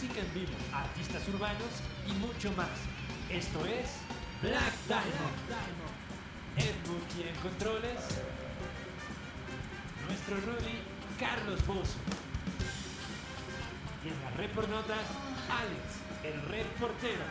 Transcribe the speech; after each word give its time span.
música 0.00 0.20
en 0.20 0.32
vivo, 0.32 0.52
artistas 0.72 1.28
urbanos 1.28 1.68
y 2.08 2.12
mucho 2.12 2.50
más. 2.52 2.70
Esto 3.28 3.66
es 3.66 3.96
Black 4.40 4.72
Diamond. 4.86 5.36
Ed 6.56 6.74
Buki 6.86 7.28
en 7.28 7.34
controles. 7.36 8.00
Nuestro 10.06 10.36
Rudy, 10.36 10.80
Carlos 11.18 11.66
Bozo. 11.66 11.98
Y 14.02 14.08
en 14.08 14.22
la 14.22 14.30
red 14.30 14.50
por 14.52 14.68
notas, 14.70 15.04
Alex, 15.50 16.34
el 16.34 16.40
red 16.48 16.66
portero. 16.80 17.24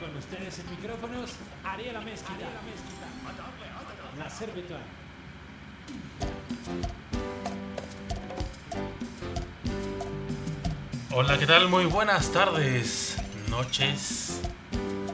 Con 0.00 0.16
ustedes 0.16 0.58
en 0.58 0.70
micrófonos, 0.70 1.34
Ariela 1.62 2.00
Mezquita. 2.00 2.48
La 4.18 4.28
servitual. 4.28 4.82
Hola, 11.12 11.38
¿qué 11.38 11.46
tal? 11.46 11.68
Muy 11.68 11.86
buenas 11.86 12.30
tardes, 12.30 13.16
noches. 13.48 14.40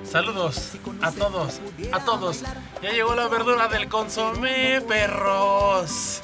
Saludos 0.05 0.73
a 1.01 1.11
todos, 1.11 1.59
a 1.91 2.05
todos. 2.05 2.43
Ya 2.83 2.91
llegó 2.91 3.15
la 3.15 3.29
verdura 3.29 3.67
del 3.69 3.89
consomé, 3.89 4.83
perros. 4.87 6.21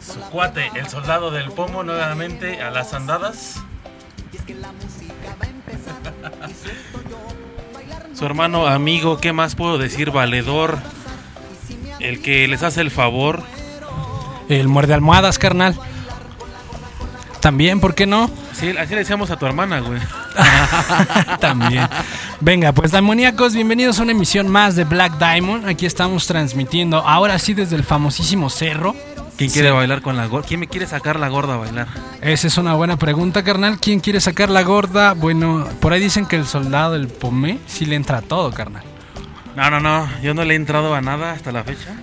Su 0.00 0.18
cuate, 0.30 0.70
el 0.76 0.88
soldado 0.88 1.30
del 1.30 1.52
pomo, 1.52 1.82
nuevamente 1.82 2.62
a 2.62 2.70
las 2.70 2.94
andadas. 2.94 3.62
Su 8.14 8.24
hermano, 8.24 8.66
amigo, 8.66 9.18
¿qué 9.18 9.34
más 9.34 9.56
puedo 9.56 9.76
decir? 9.76 10.10
Valedor. 10.10 10.78
El 12.00 12.22
que 12.22 12.48
les 12.48 12.62
hace 12.62 12.80
el 12.80 12.90
favor. 12.90 13.42
El 14.48 14.68
muerde 14.68 14.94
almohadas, 14.94 15.38
carnal. 15.38 15.78
También, 17.44 17.78
¿por 17.78 17.94
qué 17.94 18.06
no? 18.06 18.30
Sí, 18.54 18.70
así 18.70 18.94
le 18.94 19.00
decíamos 19.00 19.30
a 19.30 19.36
tu 19.36 19.44
hermana, 19.44 19.80
güey. 19.80 20.00
También. 21.40 21.86
Venga, 22.40 22.72
pues 22.72 22.90
demoníacos, 22.90 23.52
bienvenidos 23.52 23.98
a 23.98 24.04
una 24.04 24.12
emisión 24.12 24.48
más 24.48 24.76
de 24.76 24.84
Black 24.84 25.18
Diamond. 25.18 25.68
Aquí 25.68 25.84
estamos 25.84 26.26
transmitiendo, 26.26 27.06
ahora 27.06 27.38
sí 27.38 27.52
desde 27.52 27.76
el 27.76 27.84
famosísimo 27.84 28.48
cerro. 28.48 28.96
¿Quién 29.36 29.50
quiere 29.50 29.70
bailar 29.72 30.00
con 30.00 30.16
la 30.16 30.24
gorda? 30.24 30.48
¿Quién 30.48 30.60
me 30.60 30.68
quiere 30.68 30.86
sacar 30.86 31.20
la 31.20 31.28
gorda 31.28 31.56
a 31.56 31.58
bailar? 31.58 31.88
Esa 32.22 32.46
es 32.46 32.56
una 32.56 32.72
buena 32.72 32.96
pregunta, 32.96 33.44
carnal. 33.44 33.78
¿Quién 33.78 34.00
quiere 34.00 34.22
sacar 34.22 34.48
la 34.48 34.62
gorda? 34.62 35.12
Bueno, 35.12 35.68
por 35.80 35.92
ahí 35.92 36.00
dicen 36.00 36.24
que 36.24 36.36
el 36.36 36.46
soldado 36.46 36.94
del 36.94 37.08
Pomé 37.08 37.58
sí 37.66 37.84
le 37.84 37.96
entra 37.96 38.18
a 38.18 38.22
todo, 38.22 38.52
carnal. 38.52 38.84
No, 39.54 39.68
no, 39.68 39.80
no. 39.80 40.08
Yo 40.22 40.32
no 40.32 40.46
le 40.46 40.54
he 40.54 40.56
entrado 40.56 40.94
a 40.94 41.02
nada 41.02 41.32
hasta 41.32 41.52
la 41.52 41.62
fecha. 41.62 41.94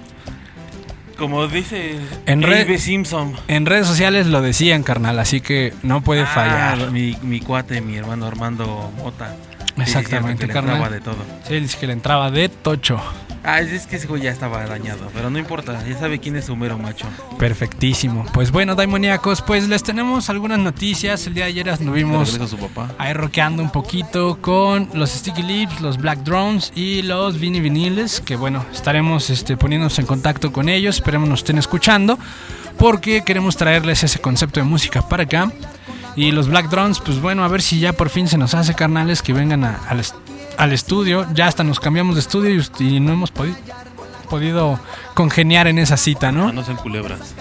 Como 1.22 1.48
dice 1.48 2.00
En 2.26 2.44
Abe 2.44 2.80
Simpson. 2.80 3.34
En 3.48 3.68
redes 3.68 3.86
sociales 3.86 4.26
lo 4.26 4.42
decían, 4.42 4.82
carnal, 4.82 5.20
así 5.20 5.40
que 5.40 5.72
no 5.84 6.02
puede 6.02 6.24
Ah, 6.24 6.26
fallar. 6.26 6.90
mi, 6.92 7.16
mi 7.22 7.40
cuate, 7.40 7.80
mi 7.80 7.96
hermano 7.96 8.26
Armando 8.26 8.92
Mota. 8.98 9.36
Sí, 9.76 9.82
Exactamente, 9.84 10.38
cierto 10.38 10.42
que 10.42 10.48
le 10.48 10.54
carnal. 10.54 10.76
entraba 10.78 10.96
de 10.96 11.02
todo. 11.02 11.24
Sí, 11.48 11.60
dice 11.60 11.78
que 11.80 11.86
le 11.88 11.94
entraba 11.94 12.32
de 12.32 12.50
tocho. 12.50 13.00
Ah, 13.44 13.60
es 13.60 13.88
que 13.88 13.96
ese 13.96 14.06
güey 14.08 14.22
ya 14.22 14.30
estaba 14.32 14.64
dañado. 14.68 15.10
Pero 15.16 15.30
no 15.32 15.40
importa, 15.40 15.84
ya 15.88 15.98
sabe 15.98 16.20
quién 16.20 16.36
es 16.36 16.46
su 16.46 16.56
mero 16.56 16.78
macho. 16.78 17.08
Perfectísimo. 17.40 18.24
Pues 18.34 18.52
bueno, 18.52 18.76
daimoníacos, 18.76 19.42
pues 19.42 19.68
les 19.68 19.82
tenemos 19.82 20.30
algunas 20.30 20.60
noticias. 20.60 21.26
El 21.26 21.34
día 21.34 21.46
de 21.46 21.50
ayer 21.52 21.70
anduvimos 21.72 22.32
regreso 22.34 22.56
su 22.56 22.62
papá. 22.68 22.94
ahí 23.00 23.14
rockeando 23.14 23.64
un 23.64 23.72
poquito 23.72 24.38
con 24.42 24.90
los 24.94 25.10
Sticky 25.10 25.42
Lips, 25.42 25.82
los 25.82 25.98
Black 25.98 26.20
Drones 26.20 26.72
y 26.76 27.02
los 27.02 27.40
Vini 27.40 27.60
Viniles, 27.60 28.22
que 28.22 28.36
bueno, 28.36 28.64
estaremos 28.72 29.30
este, 29.32 29.58
poniéndonos 29.58 29.98
en 29.98 30.06
contacto 30.06 30.52
con 30.54 30.70
ellos, 30.70 30.96
esperemos 30.98 31.28
nos 31.28 31.40
estén 31.40 31.58
escuchando, 31.58 32.20
porque 32.78 33.24
queremos 33.24 33.58
traerles 33.58 34.04
ese 34.04 34.20
concepto 34.20 34.60
de 34.60 34.66
música 34.66 35.02
para 35.10 35.24
acá. 35.24 35.52
Y 36.16 36.32
los 36.32 36.48
Black 36.48 36.70
Drones, 36.70 37.00
pues 37.00 37.20
bueno, 37.20 37.44
a 37.44 37.48
ver 37.48 37.62
si 37.62 37.80
ya 37.80 37.94
por 37.94 38.10
fin 38.10 38.28
se 38.28 38.38
nos 38.38 38.54
hace 38.54 38.74
carnales 38.76 39.22
que 39.22 39.34
vengan 39.34 39.64
a- 39.64 39.80
al, 39.90 40.00
est- 40.02 40.14
al 40.58 40.74
estudio. 40.74 41.26
Ya 41.34 41.48
hasta 41.48 41.64
nos 41.64 41.80
cambiamos 41.80 42.16
de 42.16 42.22
estudio 42.22 42.50
y, 42.80 42.84
y 42.84 43.00
no 43.00 43.14
hemos 43.14 43.32
podido, 43.32 43.56
podido 44.30 44.80
congeniar 45.14 45.68
en 45.68 45.80
esa 45.80 45.98
cita, 45.98 46.30
Ah, 46.30 46.32
¿no? 46.32 46.52
no 46.52 46.64
sean 46.64 46.78
culebras. 46.78 47.34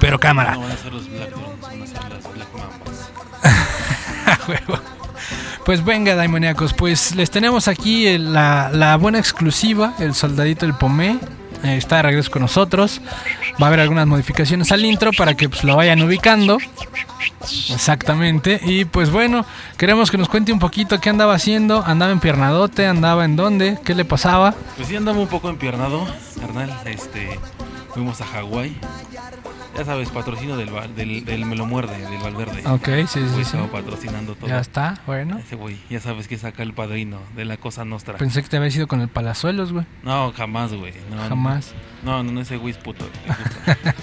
Pero 0.00 0.18
cámara. 0.20 0.52
No 0.54 0.60
van 0.62 0.72
a 0.72 0.76
ser 0.76 0.92
los 0.92 1.08
Black 1.10 1.30
Drones, 1.30 1.60
van 1.60 1.82
a 1.82 1.86
ser 1.86 2.12
las 2.12 2.34
Black 2.34 2.48
Mambas. 2.52 3.10
A 4.26 4.38
huevo. 4.48 4.80
Pues 5.64 5.84
venga, 5.84 6.14
daimoníacos, 6.14 6.72
pues 6.72 7.14
les 7.14 7.30
tenemos 7.30 7.68
aquí 7.68 8.16
la, 8.16 8.70
la 8.72 8.96
buena 8.96 9.18
exclusiva, 9.18 9.94
el 9.98 10.14
soldadito 10.14 10.64
del 10.64 10.74
Pomé. 10.74 11.18
Eh, 11.62 11.76
está 11.76 11.96
de 11.96 12.02
regreso 12.02 12.30
con 12.30 12.42
nosotros. 12.42 13.00
Va 13.60 13.66
a 13.66 13.68
haber 13.68 13.80
algunas 13.80 14.06
modificaciones 14.06 14.70
al 14.72 14.84
intro 14.84 15.10
para 15.12 15.34
que 15.34 15.48
pues, 15.48 15.64
lo 15.64 15.76
vayan 15.76 16.02
ubicando. 16.02 16.58
Exactamente. 17.70 18.60
Y 18.62 18.84
pues 18.84 19.10
bueno, 19.10 19.44
queremos 19.76 20.10
que 20.10 20.18
nos 20.18 20.28
cuente 20.28 20.52
un 20.52 20.58
poquito 20.58 21.00
qué 21.00 21.10
andaba 21.10 21.34
haciendo. 21.34 21.82
Andaba 21.84 22.12
en 22.12 22.20
piernadote, 22.20 22.86
andaba 22.86 23.24
en 23.24 23.36
dónde, 23.36 23.78
qué 23.84 23.94
le 23.94 24.04
pasaba. 24.04 24.54
Pues 24.76 24.88
sí 24.88 24.96
andaba 24.96 25.18
un 25.18 25.28
poco 25.28 25.48
empiernado, 25.48 26.06
carnal. 26.40 26.72
Este, 26.84 27.38
fuimos 27.92 28.20
a 28.20 28.26
Hawái. 28.26 28.76
Ya 29.78 29.84
sabes, 29.84 30.10
patrocino 30.10 30.56
del, 30.56 30.70
del, 30.96 31.24
del 31.24 31.46
Me 31.46 31.54
lo 31.54 31.64
muerde, 31.64 31.96
del 31.96 32.20
Valverde. 32.20 32.68
Ok, 32.68 32.88
sí, 33.06 33.20
sí, 33.32 33.44
sí. 33.44 33.56
patrocinando 33.70 34.34
todo. 34.34 34.48
Ya 34.48 34.58
está, 34.58 35.00
bueno. 35.06 35.38
Ese 35.38 35.54
güey, 35.54 35.78
ya 35.88 36.00
sabes 36.00 36.26
que 36.26 36.36
saca 36.36 36.64
el 36.64 36.72
padrino 36.72 37.20
de 37.36 37.44
la 37.44 37.58
cosa 37.58 37.84
nostra. 37.84 38.18
Pensé 38.18 38.42
que 38.42 38.48
te 38.48 38.56
había 38.56 38.70
ido 38.70 38.88
con 38.88 39.00
el 39.00 39.06
Palazuelos, 39.08 39.72
güey. 39.72 39.86
No, 40.02 40.32
jamás, 40.32 40.74
güey. 40.74 40.94
No, 41.14 41.28
Jamás. 41.28 41.74
No, 42.02 42.24
no, 42.24 42.32
no, 42.32 42.40
ese 42.40 42.56
güey 42.56 42.72
es 42.72 42.78
puto. 42.78 43.08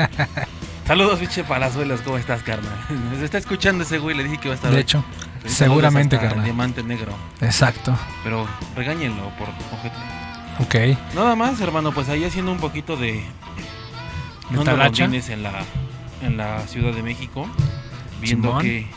Saludos, 0.88 1.19
pinche 1.19 1.44
palazuelos, 1.44 2.00
¿cómo 2.02 2.18
estás, 2.18 2.41
carnal? 2.41 2.78
Se 3.19 3.25
está 3.25 3.38
escuchando 3.38 3.84
ese 3.84 3.97
güey, 3.97 4.16
le 4.16 4.24
dije 4.24 4.38
que 4.38 4.47
iba 4.47 4.53
a 4.53 4.56
estar 4.56 4.72
De 4.72 4.80
hecho, 4.80 5.03
seguramente, 5.46 6.18
carnal. 6.18 6.46
Diamante 6.46 6.84
negro. 6.84 7.12
Exacto. 7.41 7.97
Pero 8.24 8.47
regáñenlo 8.78 9.30
por 9.38 9.50
ojete. 9.50 9.96
Ok. 10.59 10.97
Nada 11.16 11.35
más, 11.35 11.59
hermano, 11.59 11.91
pues 11.91 12.08
ahí 12.08 12.24
haciendo 12.24 12.53
un 12.53 12.59
poquito 12.59 12.96
de. 12.96 13.25
Rondines 14.52 15.30
en 15.30 15.44
la, 15.44 15.52
en 16.22 16.38
la 16.38 16.60
Ciudad 16.68 16.94
de 16.94 17.04
México. 17.04 17.48
Viendo 18.22 18.48
Simón. 18.50 18.64
qué, 18.64 18.88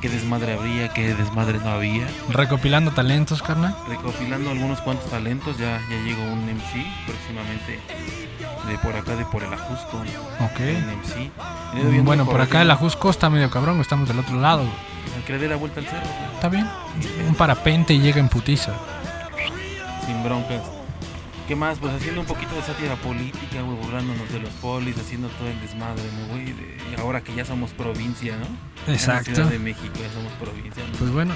qué 0.00 0.08
desmadre 0.08 0.54
habría, 0.54 0.88
qué 0.92 1.14
desmadre 1.14 1.58
no 1.58 1.70
había. 1.70 2.06
Recopilando 2.30 2.92
talentos, 2.92 3.42
carnal. 3.42 3.74
recopilando 3.88 4.50
algunos 4.50 4.80
cuantos 4.80 5.10
talentos. 5.10 5.58
Ya, 5.58 5.80
ya 5.90 5.96
llegó 6.04 6.22
un 6.22 6.44
MC 6.46 6.86
próximamente 7.06 7.80
de 8.68 8.78
por 8.78 8.94
acá, 8.94 9.16
de 9.16 9.24
por 9.24 9.42
el 9.42 9.52
Ajusco. 9.52 9.98
Ok. 9.98 10.60
Un 10.60 10.98
MC. 11.00 12.02
Bueno, 12.04 12.24
por 12.26 12.40
acá 12.40 12.62
el 12.62 12.70
Ajusco 12.70 13.10
está 13.10 13.30
medio 13.30 13.50
cabrón, 13.50 13.80
estamos 13.80 14.06
del 14.08 14.18
otro 14.18 14.38
lado. 14.40 14.62
al 15.16 15.24
que 15.26 15.32
le 15.32 15.38
dé 15.38 15.48
la 15.48 15.56
vuelta 15.56 15.80
al 15.80 15.86
cerro, 15.86 16.06
Está 16.34 16.48
bien. 16.48 16.68
Un 17.28 17.34
parapente 17.34 17.94
y 17.94 18.00
llega 18.00 18.20
en 18.20 18.28
putiza. 18.28 18.72
sin 20.06 20.22
broncas. 20.22 20.60
¿Qué 21.48 21.56
más? 21.56 21.78
Pues 21.78 21.92
haciendo 21.92 22.20
un 22.20 22.26
poquito 22.26 22.54
de 22.54 22.62
sátira 22.62 22.94
política, 22.96 23.60
güey, 23.62 23.76
burlándonos 23.76 24.30
de 24.32 24.38
los 24.40 24.50
polis, 24.54 24.96
haciendo 24.96 25.28
todo 25.28 25.48
el 25.48 25.60
desmadre, 25.60 26.02
¿no, 26.20 26.28
güey? 26.28 26.46
De- 26.52 26.78
ahora 27.00 27.20
que 27.22 27.34
ya 27.34 27.44
somos 27.44 27.70
provincia, 27.72 28.36
¿no? 28.36 28.44
En 28.46 28.52
la 28.86 28.94
Exacto. 28.94 29.34
Ciudad 29.34 29.50
de 29.50 29.58
México 29.58 29.92
ya 30.00 30.12
somos 30.12 30.32
provincia. 30.40 30.82
¿no? 30.90 30.98
Pues 30.98 31.10
bueno, 31.10 31.34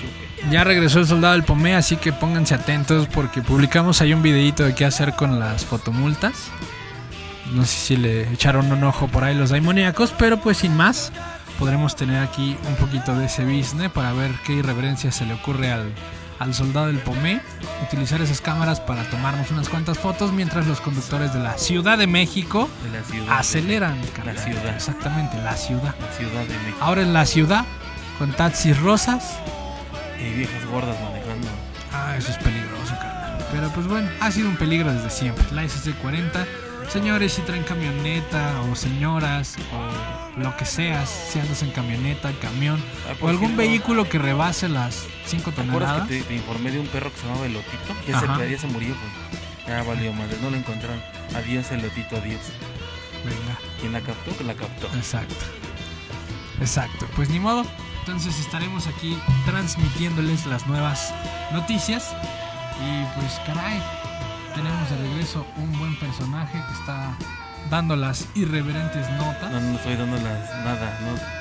ya 0.50 0.64
regresó 0.64 1.00
el 1.00 1.06
soldado 1.06 1.32
del 1.34 1.42
Pomé, 1.44 1.74
así 1.74 1.96
que 1.96 2.12
pónganse 2.12 2.54
atentos 2.54 3.08
porque 3.08 3.42
publicamos 3.42 4.00
ahí 4.00 4.14
un 4.14 4.22
videito 4.22 4.62
de 4.64 4.74
qué 4.74 4.84
hacer 4.84 5.14
con 5.14 5.38
las 5.40 5.64
fotomultas. 5.64 6.50
No 7.52 7.64
sé 7.64 7.76
si 7.76 7.96
le 7.96 8.32
echaron 8.32 8.70
un 8.72 8.82
ojo 8.84 9.08
por 9.08 9.24
ahí 9.24 9.34
los 9.36 9.50
daimoníacos, 9.50 10.12
pero 10.18 10.38
pues 10.40 10.58
sin 10.58 10.76
más, 10.76 11.12
podremos 11.58 11.94
tener 11.96 12.22
aquí 12.22 12.56
un 12.68 12.74
poquito 12.76 13.14
de 13.18 13.26
ese 13.26 13.44
business 13.44 13.90
para 13.90 14.12
ver 14.12 14.30
qué 14.44 14.54
irreverencia 14.54 15.10
se 15.12 15.26
le 15.26 15.34
ocurre 15.34 15.70
al, 15.72 15.92
al 16.38 16.54
soldado 16.54 16.86
del 16.88 16.98
Pomé. 16.98 17.40
Utilizar 17.86 18.20
esas 18.20 18.40
cámaras 18.40 18.80
para 18.80 19.04
tomarnos 19.10 19.50
unas 19.50 19.68
cuantas 19.68 19.98
fotos 19.98 20.32
mientras 20.32 20.66
los 20.66 20.80
conductores 20.80 21.32
de 21.32 21.40
la 21.40 21.56
Ciudad 21.58 21.98
de 21.98 22.06
México 22.06 22.68
De 22.84 22.98
la 22.98 23.04
ciudad. 23.04 23.38
aceleran. 23.38 24.00
ciudad. 24.36 24.74
Exactamente, 24.74 25.36
la 25.42 25.56
ciudad. 25.56 25.94
La 26.00 26.12
Ciudad 26.16 26.42
de 26.44 26.58
México. 26.58 26.78
Ahora 26.80 27.02
en 27.02 27.12
la 27.12 27.26
ciudad, 27.26 27.64
con 28.18 28.32
taxis 28.32 28.78
rosas. 28.80 29.38
Y 30.20 30.32
viejas 30.34 30.64
gordas 30.66 30.96
manejando. 31.02 31.48
Ah, 31.92 32.14
eso 32.16 32.30
es 32.30 32.38
peligroso, 32.38 32.94
carnal. 33.00 33.38
Pero 33.52 33.68
pues 33.70 33.86
bueno, 33.86 34.08
ha 34.20 34.30
sido 34.30 34.48
un 34.48 34.56
peligro 34.56 34.92
desde 34.92 35.10
siempre. 35.10 35.44
La 35.52 35.64
SC40. 35.64 36.46
Señores, 36.88 37.32
si 37.34 37.42
traen 37.42 37.62
camioneta 37.64 38.60
o 38.70 38.76
señoras 38.76 39.56
o 39.72 40.40
lo 40.40 40.56
que 40.56 40.64
seas, 40.64 41.08
si 41.10 41.38
andas 41.40 41.62
en 41.62 41.70
camioneta, 41.70 42.30
camión 42.40 42.82
Ah, 43.08 43.14
o 43.20 43.28
algún 43.28 43.48
cierto, 43.48 43.56
vehículo 43.58 44.08
que 44.08 44.18
rebase 44.18 44.68
las 44.68 45.04
5 45.26 45.50
¿Te 45.52 45.60
acuerdas 45.62 45.74
toneladas. 45.90 46.08
que 46.08 46.18
te, 46.20 46.22
te 46.24 46.34
informé 46.34 46.70
de 46.70 46.80
un 46.80 46.86
perro 46.86 47.12
que 47.12 47.20
se 47.20 47.26
llamaba 47.26 47.46
Elotito? 47.46 47.94
Ya 48.06 48.18
se, 48.20 48.26
Ajá. 48.26 48.44
ya 48.46 48.58
se 48.58 48.66
murió, 48.68 48.94
güey. 48.94 49.36
Ya 49.66 49.82
valió 49.82 50.12
madre, 50.12 50.36
no 50.40 50.50
lo 50.50 50.56
encontraron. 50.56 51.02
Adiós, 51.34 51.70
Elotito, 51.72 52.16
adiós. 52.16 52.40
Venga, 53.24 53.58
¿Quién 53.80 53.92
la 53.92 54.00
captó? 54.00 54.36
Que 54.36 54.44
la 54.44 54.54
captó. 54.54 54.86
exacto. 54.96 55.34
Exacto, 56.60 57.06
pues 57.16 57.28
ni 57.28 57.40
modo. 57.40 57.66
Entonces 58.00 58.38
estaremos 58.38 58.86
aquí 58.86 59.18
transmitiéndoles 59.44 60.46
las 60.46 60.66
nuevas 60.68 61.12
noticias. 61.52 62.14
Y 62.80 63.18
pues 63.18 63.40
caray, 63.46 63.82
tenemos 64.56 64.90
de 64.90 64.96
regreso 64.96 65.46
un 65.56 65.78
buen 65.78 65.96
personaje 65.98 66.58
que 66.66 66.72
está 66.80 67.16
dando 67.70 67.94
las 67.96 68.26
irreverentes 68.34 69.08
notas. 69.12 69.50
No, 69.52 69.60
no 69.60 69.76
estoy 69.76 69.94
dando 69.96 70.16
las, 70.16 70.50
nada, 70.64 70.98
no. 71.02 71.36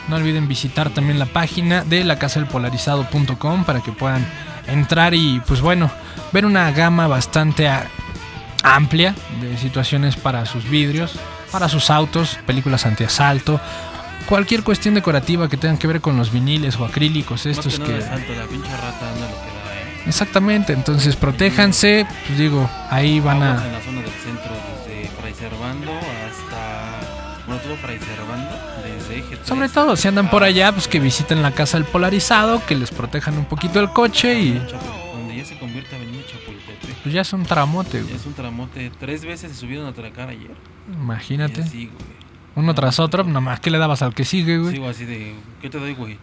no 0.09 0.17
olviden 0.17 0.49
visitar 0.49 0.91
también 0.91 1.19
la 1.19 1.27
página 1.27 1.85
de 1.85 2.05
la 2.05 2.19
casa 2.19 2.41
del 2.41 2.49
polarizado.com 2.49 3.65
para 3.65 3.81
que 3.81 3.93
puedan 3.93 4.27
entrar 4.67 5.15
y 5.15 5.41
pues 5.47 5.61
bueno, 5.61 5.91
ver 6.33 6.47
una 6.47 6.71
gama 6.73 7.07
bastante 7.07 7.69
amplia 8.63 9.15
de 9.41 9.57
situaciones 9.57 10.17
para 10.17 10.47
sus 10.47 10.69
vidrios, 10.69 11.19
para 11.51 11.69
sus 11.69 11.91
autos, 11.91 12.39
películas 12.47 12.87
antiasalto, 12.87 13.61
cualquier 14.29 14.63
cuestión 14.63 14.95
decorativa 14.95 15.49
que 15.49 15.57
tenga 15.57 15.79
que 15.79 15.87
ver 15.87 16.01
con 16.01 16.17
los 16.17 16.33
viniles 16.33 16.77
o 16.77 16.85
acrílicos 16.85 17.47
estos 17.47 17.79
que 17.79 17.85
que... 17.85 17.93
nada 17.93 18.05
de 18.05 18.09
salto, 18.09 18.33
la 18.35 18.47
pinche 18.47 18.71
rata 18.71 19.13
anda 19.13 19.29
lo 19.29 19.37
que 19.37 19.53
da. 19.53 19.58
Exactamente, 20.07 20.73
entonces 20.73 21.17
protéjanse, 21.17 22.07
pues 22.27 22.39
digo, 22.39 22.69
ahí 22.91 23.21
van 23.21 23.43
a... 23.43 23.65
en 23.67 23.73
la 23.73 23.81
zona 23.83 24.01
del 24.01 24.11
centro, 24.11 24.51
desde 24.87 25.09
Fray 25.21 25.35
Servando 25.35 25.93
hasta. 25.93 27.45
Bueno, 27.47 27.61
todo 27.63 27.77
Fray 27.77 27.99
Servando, 27.99 28.57
desde 28.85 29.19
Eje 29.19 29.37
3. 29.37 29.47
Sobre 29.47 29.69
todo, 29.69 29.97
si 29.97 30.09
andan 30.09 30.31
por 30.31 30.45
allá, 30.45 30.73
pues 30.73 30.89
que 30.89 31.01
visiten 31.01 31.43
la 31.43 31.53
casa 31.53 31.79
del 31.79 31.87
polarizado, 31.87 32.65
que 32.67 32.75
les 32.75 32.91
protejan 32.91 33.37
un 33.37 33.45
poquito 33.45 33.81
el 33.81 33.91
coche 33.91 34.39
y 34.41 34.53
Donde 34.55 35.37
ya 35.37 35.45
se 35.45 35.59
convierte 35.59 35.95
Avenida 35.97 36.23
Chapultepec. 36.27 36.95
pues 37.03 37.15
ya 37.15 37.21
es 37.23 37.33
un 37.33 37.45
tramote, 37.45 37.99
Ya 37.99 38.05
güey. 38.05 38.17
es 38.17 38.27
un 38.27 38.35
tramote. 38.35 38.91
Tres 38.99 39.25
veces 39.25 39.53
se 39.53 39.57
subieron 39.59 39.87
a 39.87 39.91
atracar 39.91 40.29
ayer. 40.31 40.53
Imagínate. 40.93 41.63
Así, 41.63 41.87
güey. 41.87 42.19
Uno 42.57 42.75
tras 42.75 42.99
otro, 42.99 43.25
nomás 43.25 43.61
que 43.61 43.71
le 43.71 43.79
dabas 43.79 44.03
al 44.03 44.15
que 44.15 44.25
sigue, 44.25 44.59
güey. 44.59 44.73
Sigo 44.75 44.89
así 44.89 45.05
de. 45.05 45.35
¿Qué 45.61 45.69
te 45.71 45.79
doy, 45.79 45.95
güey? 45.95 46.19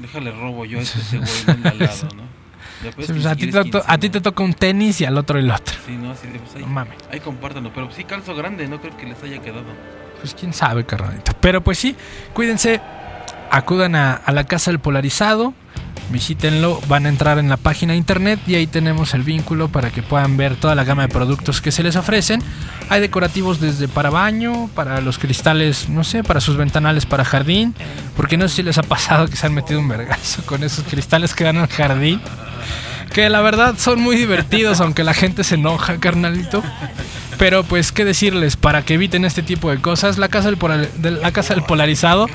Déjale 0.00 0.30
robo 0.32 0.64
yo 0.64 0.78
a 0.78 0.82
este, 0.82 0.98
ese 1.00 1.18
güey 1.18 1.66
al 1.66 1.78
lado, 1.78 2.08
¿no? 2.16 2.22
Pues, 2.94 3.06
Sí, 3.06 3.12
pues, 3.12 3.26
a, 3.26 3.34
ti 3.36 3.50
te, 3.50 3.52
to- 3.52 3.78
a 3.78 3.82
ti 3.98 4.08
quincena. 4.08 4.12
te 4.12 4.20
toca 4.20 4.42
un 4.42 4.54
tenis 4.54 5.00
y 5.00 5.04
al 5.04 5.16
otro 5.18 5.38
el 5.38 5.50
otro. 5.50 5.74
Sí, 5.86 5.92
no. 5.96 6.12
Pues 6.14 6.54
ahí, 6.56 6.62
No 6.62 6.66
mames. 6.68 6.96
ahí 7.10 7.20
compártanlo. 7.20 7.72
Pero 7.74 7.90
sí, 7.92 8.04
calzo 8.04 8.34
grande, 8.34 8.66
no 8.68 8.80
creo 8.80 8.96
que 8.96 9.06
les 9.06 9.22
haya 9.22 9.40
quedado. 9.40 9.64
Pues 10.20 10.34
quién 10.34 10.52
sabe, 10.52 10.84
carnalito. 10.84 11.32
Pero 11.40 11.60
pues 11.62 11.78
sí, 11.78 11.96
cuídense, 12.32 12.80
acudan 13.50 13.94
a, 13.96 14.14
a 14.14 14.32
la 14.32 14.44
casa 14.44 14.70
del 14.70 14.78
polarizado, 14.80 15.54
visítenlo, 16.12 16.80
van 16.86 17.06
a 17.06 17.08
entrar 17.08 17.38
en 17.38 17.48
la 17.48 17.56
página 17.56 17.92
de 17.92 17.98
internet 17.98 18.38
y 18.46 18.54
ahí 18.54 18.66
tenemos 18.66 19.14
el 19.14 19.22
vínculo 19.22 19.68
para 19.68 19.90
que 19.90 20.02
puedan 20.02 20.36
ver 20.36 20.56
toda 20.56 20.74
la 20.74 20.84
gama 20.84 21.02
de 21.02 21.08
productos 21.08 21.60
que 21.60 21.72
se 21.72 21.82
les 21.82 21.96
ofrecen. 21.96 22.42
Hay 22.88 23.00
decorativos 23.00 23.60
desde 23.60 23.88
para 23.88 24.10
baño, 24.10 24.68
para 24.74 25.00
los 25.00 25.18
cristales, 25.18 25.88
no 25.88 26.04
sé, 26.04 26.22
para 26.22 26.40
sus 26.40 26.56
ventanales 26.56 27.06
para 27.06 27.24
jardín, 27.24 27.74
porque 28.16 28.36
no 28.36 28.48
sé 28.48 28.56
si 28.56 28.62
les 28.62 28.78
ha 28.78 28.82
pasado 28.82 29.26
que 29.26 29.36
se 29.36 29.46
han 29.46 29.54
metido 29.54 29.80
un 29.80 29.88
vergazo 29.88 30.42
con 30.46 30.62
esos 30.62 30.84
cristales 30.84 31.34
que 31.34 31.44
dan 31.44 31.56
al 31.56 31.68
jardín. 31.68 32.20
Que 33.12 33.28
la 33.28 33.40
verdad 33.40 33.74
son 33.78 34.00
muy 34.00 34.16
divertidos, 34.16 34.80
aunque 34.82 35.04
la 35.04 35.14
gente 35.14 35.44
se 35.44 35.54
enoja, 35.56 35.98
carnalito. 35.98 36.62
Pero 37.38 37.64
pues, 37.64 37.92
¿qué 37.92 38.04
decirles? 38.04 38.56
Para 38.56 38.82
que 38.82 38.94
eviten 38.94 39.24
este 39.24 39.42
tipo 39.42 39.70
de 39.70 39.78
cosas, 39.80 40.18
la 40.18 40.28
casa 40.28 40.46
del, 40.48 40.58
polar- 40.58 40.90
de 40.92 41.10
la 41.12 41.32
casa 41.32 41.54
del 41.54 41.64
polarizado 41.64 42.28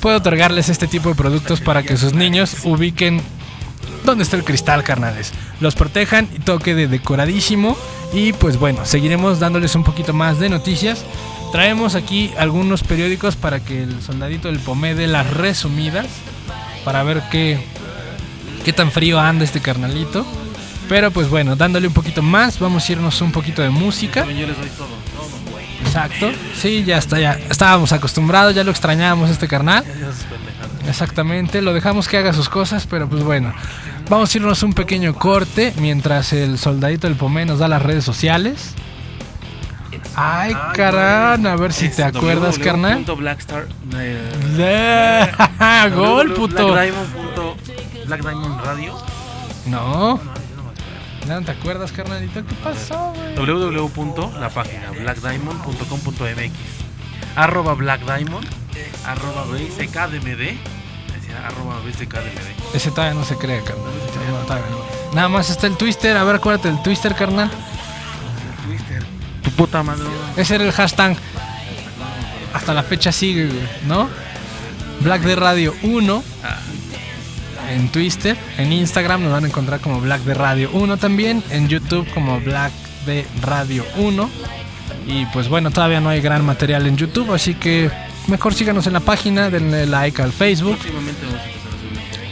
puede 0.00 0.16
otorgarles 0.16 0.68
este 0.68 0.86
tipo 0.86 1.08
de 1.08 1.14
productos 1.14 1.60
para 1.60 1.82
que 1.82 1.96
sus 1.96 2.12
niños 2.12 2.56
ubiquen 2.64 3.20
dónde 4.04 4.24
está 4.24 4.36
el 4.36 4.44
cristal, 4.44 4.84
carnales. 4.84 5.32
Los 5.60 5.74
protejan 5.74 6.28
y 6.34 6.38
todo 6.40 6.58
quede 6.58 6.86
decoradísimo. 6.86 7.76
Y 8.12 8.34
pues 8.34 8.58
bueno, 8.58 8.84
seguiremos 8.84 9.40
dándoles 9.40 9.74
un 9.74 9.84
poquito 9.84 10.12
más 10.12 10.38
de 10.38 10.48
noticias. 10.50 11.04
Traemos 11.50 11.94
aquí 11.94 12.30
algunos 12.38 12.82
periódicos 12.82 13.36
para 13.36 13.60
que 13.60 13.82
el 13.82 14.02
soldadito 14.02 14.48
del 14.48 14.58
Pomé 14.60 14.94
dé 14.94 15.06
las 15.06 15.28
resumidas. 15.30 16.06
Para 16.84 17.02
ver 17.04 17.22
qué, 17.30 17.58
qué 18.64 18.72
tan 18.72 18.90
frío 18.90 19.20
anda 19.20 19.44
este 19.44 19.60
carnalito. 19.60 20.26
Pero 20.88 21.10
pues 21.10 21.28
bueno, 21.28 21.56
dándole 21.56 21.86
un 21.88 21.94
poquito 21.94 22.22
más, 22.22 22.58
vamos 22.58 22.88
a 22.88 22.92
irnos 22.92 23.20
un 23.20 23.32
poquito 23.32 23.62
de 23.62 23.70
música. 23.70 24.24
Yo 24.26 24.46
les 24.46 24.56
doy 24.58 24.68
todo. 24.76 24.88
todo. 25.16 25.58
Exacto. 25.84 26.30
Sí, 26.54 26.84
ya 26.84 26.98
está, 26.98 27.18
ya 27.18 27.38
estábamos 27.50 27.92
acostumbrados, 27.92 28.54
ya 28.54 28.64
lo 28.64 28.70
extrañábamos 28.70 29.30
este 29.30 29.48
carnal. 29.48 29.84
Exactamente, 30.88 31.62
lo 31.62 31.72
dejamos 31.72 32.08
que 32.08 32.18
haga 32.18 32.32
sus 32.32 32.48
cosas, 32.48 32.86
pero 32.88 33.08
pues 33.08 33.22
bueno. 33.22 33.54
Vamos 34.10 34.34
a 34.34 34.38
irnos 34.38 34.62
un 34.62 34.74
pequeño 34.74 35.14
corte 35.14 35.72
mientras 35.78 36.32
el 36.32 36.58
soldadito 36.58 37.06
del 37.06 37.16
Pomé 37.16 37.46
nos 37.46 37.60
da 37.60 37.68
las 37.68 37.80
redes 37.80 38.04
sociales. 38.04 38.74
Ay, 40.14 40.54
carán, 40.74 41.46
a 41.46 41.56
ver 41.56 41.72
si 41.72 41.88
te 41.88 42.02
acuerdas, 42.02 42.58
carnal. 42.58 42.98
eh, 44.58 45.32
Gol, 45.94 46.34
puto. 46.34 46.74
Black 48.06 48.22
Diamond 48.22 48.60
Radio. 48.64 48.98
No. 49.66 50.20
¿Ya 51.26 51.38
no 51.38 51.46
te 51.46 51.52
acuerdas, 51.52 51.92
carnalito? 51.92 52.44
¿Qué 52.44 52.54
pasó, 52.56 53.12
güey? 53.14 53.34
www. 53.36 54.40
la 54.40 54.50
página 54.50 54.90
blackdiamond.com.mx 54.90 56.52
arroba 57.36 57.74
blackdiamond 57.74 58.46
arroba 59.06 59.44
bckdmd 59.44 60.58
arroba 61.46 61.78
bckdmd 61.80 62.74
Ese 62.74 62.90
todavía 62.90 63.14
no 63.14 63.24
se 63.24 63.36
cree, 63.36 63.62
carnal. 63.62 63.86
No, 64.30 64.38
todavía 64.46 64.66
no. 64.70 65.14
Nada 65.14 65.28
más 65.28 65.50
está 65.50 65.66
el 65.66 65.76
Twister. 65.76 66.16
A 66.16 66.24
ver, 66.24 66.36
acuérdate 66.36 66.68
del 66.68 66.82
Twister, 66.82 67.14
carnal. 67.14 67.50
Twister 68.66 69.02
tu 69.42 69.50
puta 69.50 69.82
madre 69.82 70.04
Ese 70.36 70.56
era 70.56 70.64
el 70.64 70.72
hashtag. 70.72 71.16
Hasta 72.54 72.74
la 72.74 72.82
fecha 72.82 73.12
sigue, 73.12 73.46
güey, 73.46 73.68
¿no? 73.86 74.08
Black 75.00 75.22
de 75.22 75.36
Radio 75.36 75.74
1 75.82 76.22
en 77.74 77.88
Twitter, 77.88 78.36
en 78.58 78.72
Instagram 78.72 79.22
nos 79.22 79.32
van 79.32 79.44
a 79.44 79.48
encontrar 79.48 79.80
como 79.80 80.00
Black 80.00 80.22
de 80.22 80.34
Radio 80.34 80.70
1 80.72 80.96
también, 80.96 81.42
en 81.50 81.68
YouTube 81.68 82.06
como 82.12 82.40
Black 82.40 82.72
de 83.06 83.26
Radio 83.42 83.84
1. 83.96 84.30
Y 85.06 85.26
pues 85.26 85.48
bueno, 85.48 85.70
todavía 85.70 86.00
no 86.00 86.08
hay 86.08 86.20
gran 86.20 86.44
material 86.44 86.86
en 86.86 86.96
YouTube, 86.96 87.32
así 87.32 87.54
que 87.54 87.90
mejor 88.28 88.54
síganos 88.54 88.86
en 88.86 88.92
la 88.92 89.00
página, 89.00 89.50
denle 89.50 89.86
like 89.86 90.20
al 90.22 90.32
Facebook. 90.32 90.78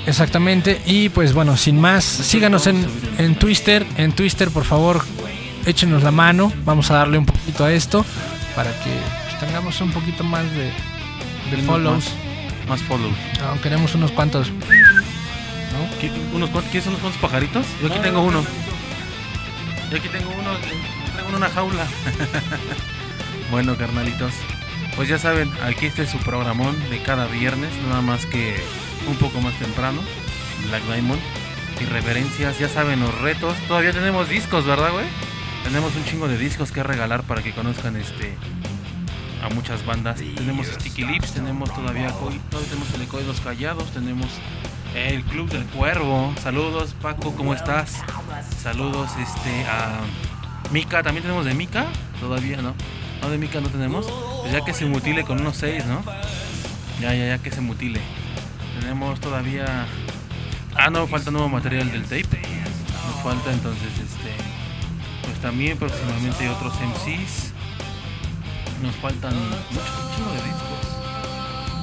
Exactamente. 0.06 0.80
Y 0.86 1.08
pues 1.08 1.32
bueno, 1.32 1.56
sin 1.56 1.80
más, 1.80 2.04
síganos 2.04 2.66
en, 2.66 2.86
en 3.18 3.34
Twitter. 3.36 3.86
En 3.96 4.12
Twitter, 4.12 4.50
por 4.50 4.64
favor, 4.64 5.04
échenos 5.66 6.02
la 6.02 6.10
mano. 6.10 6.52
Vamos 6.64 6.90
a 6.90 6.94
darle 6.94 7.18
un 7.18 7.26
poquito 7.26 7.64
a 7.64 7.72
esto 7.72 8.04
para 8.54 8.70
que 8.82 8.90
pues, 9.24 9.38
tengamos 9.40 9.80
un 9.80 9.92
poquito 9.92 10.24
más 10.24 10.44
de, 10.52 10.72
de 11.50 11.62
follows. 11.64 12.12
más 12.68 12.82
follows 12.82 13.14
No, 13.40 13.60
queremos 13.60 13.94
unos 13.94 14.10
cuantos. 14.12 14.50
Aquí, 16.00 16.10
unos, 16.32 16.48
¿Quieres 16.48 16.86
unos 16.86 17.00
cuantos 17.00 17.20
pajaritos? 17.20 17.66
Yo 17.82 17.88
aquí 17.88 17.98
tengo 17.98 18.22
uno. 18.22 18.42
Yo 19.90 19.98
aquí 19.98 20.08
tengo 20.08 20.30
uno, 20.30 20.56
tengo 21.14 21.36
una 21.36 21.50
jaula. 21.50 21.86
bueno, 23.50 23.76
carnalitos. 23.76 24.32
Pues 24.96 25.10
ya 25.10 25.18
saben, 25.18 25.52
aquí 25.62 25.84
este 25.84 26.04
es 26.04 26.10
su 26.10 26.16
programón 26.16 26.74
de 26.88 27.02
cada 27.02 27.26
viernes, 27.26 27.70
nada 27.86 28.00
más 28.00 28.24
que 28.24 28.56
un 29.10 29.16
poco 29.16 29.42
más 29.42 29.52
temprano. 29.58 30.00
Black 30.68 30.82
Diamond. 30.84 31.20
irreverencias, 31.82 32.58
ya 32.58 32.70
saben, 32.70 33.00
los 33.00 33.14
retos. 33.20 33.54
Todavía 33.68 33.92
tenemos 33.92 34.26
discos, 34.30 34.64
¿verdad, 34.64 34.92
güey? 34.92 35.04
Tenemos 35.64 35.94
un 35.96 36.06
chingo 36.06 36.28
de 36.28 36.38
discos 36.38 36.72
que 36.72 36.82
regalar 36.82 37.24
para 37.24 37.42
que 37.42 37.52
conozcan 37.52 37.96
este 37.96 38.38
a 39.42 39.50
muchas 39.50 39.84
bandas. 39.84 40.16
Tenemos 40.16 40.66
Sticky 40.66 41.04
Lips, 41.04 41.32
tenemos 41.34 41.70
todavía 41.74 42.10
Coy, 42.12 42.40
todavía 42.48 42.70
tenemos 42.70 42.94
el 42.94 43.06
de 43.06 43.26
los 43.26 43.40
Callados, 43.42 43.90
tenemos 43.90 44.28
el 44.94 45.22
Club 45.22 45.48
del 45.50 45.64
Cuervo. 45.66 46.34
Saludos, 46.42 46.94
Paco, 47.00 47.32
¿cómo 47.36 47.54
estás? 47.54 48.02
Saludos 48.60 49.10
este, 49.20 49.64
a 49.66 50.00
Mika. 50.72 51.02
¿También 51.02 51.22
tenemos 51.22 51.44
de 51.44 51.54
Mika? 51.54 51.86
Todavía, 52.18 52.60
¿no? 52.60 52.74
No, 53.22 53.30
de 53.30 53.38
Mika 53.38 53.60
no 53.60 53.68
tenemos. 53.68 54.06
Pues 54.40 54.52
ya 54.52 54.64
que 54.64 54.74
se 54.74 54.86
mutile 54.86 55.24
con 55.24 55.40
unos 55.40 55.56
6, 55.58 55.86
¿no? 55.86 56.02
Ya, 57.00 57.14
ya, 57.14 57.26
ya 57.26 57.38
que 57.38 57.50
se 57.52 57.60
mutile. 57.60 58.00
Tenemos 58.80 59.20
todavía. 59.20 59.86
Ah, 60.74 60.90
no, 60.90 61.06
falta 61.06 61.30
nuevo 61.30 61.48
material 61.48 61.90
del 61.92 62.02
tape. 62.02 62.42
Nos 63.06 63.22
falta 63.22 63.52
entonces 63.52 63.92
este. 63.94 64.34
Pues 65.24 65.38
también 65.40 65.78
próximamente 65.78 66.44
hay 66.44 66.50
otros 66.50 66.74
MCs. 66.74 67.52
Nos 68.82 68.96
faltan 68.96 69.34
muchos, 69.36 69.70
muchos 69.70 70.32
de 70.34 70.48
discos 70.48 70.89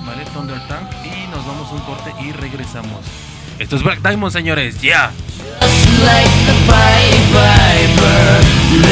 llamaré 0.07 0.25
Thunder 0.31 0.59
Tank 0.67 0.89
y 1.03 1.27
nos 1.31 1.45
vamos 1.45 1.69
a 1.69 1.75
un 1.75 1.81
corte 1.81 2.13
y 2.21 2.31
regresamos. 2.31 3.05
Esto 3.59 3.75
es 3.75 3.83
Black 3.83 4.01
Diamond, 4.01 4.31
señores. 4.31 4.81
Ya. 4.81 5.11
Yeah. 8.71 8.91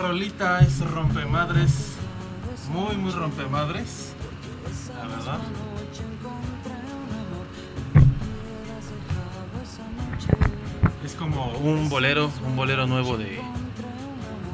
Rolita, 0.00 0.60
es 0.60 0.80
rompemadres. 0.80 1.96
Muy, 2.70 2.96
muy 2.96 3.12
rompemadres. 3.12 4.12
La 4.96 5.06
verdad. 5.06 5.38
Es 11.04 11.14
como 11.14 11.52
un 11.52 11.88
bolero, 11.88 12.30
un 12.46 12.56
bolero 12.56 12.86
nuevo 12.86 13.16
de, 13.16 13.40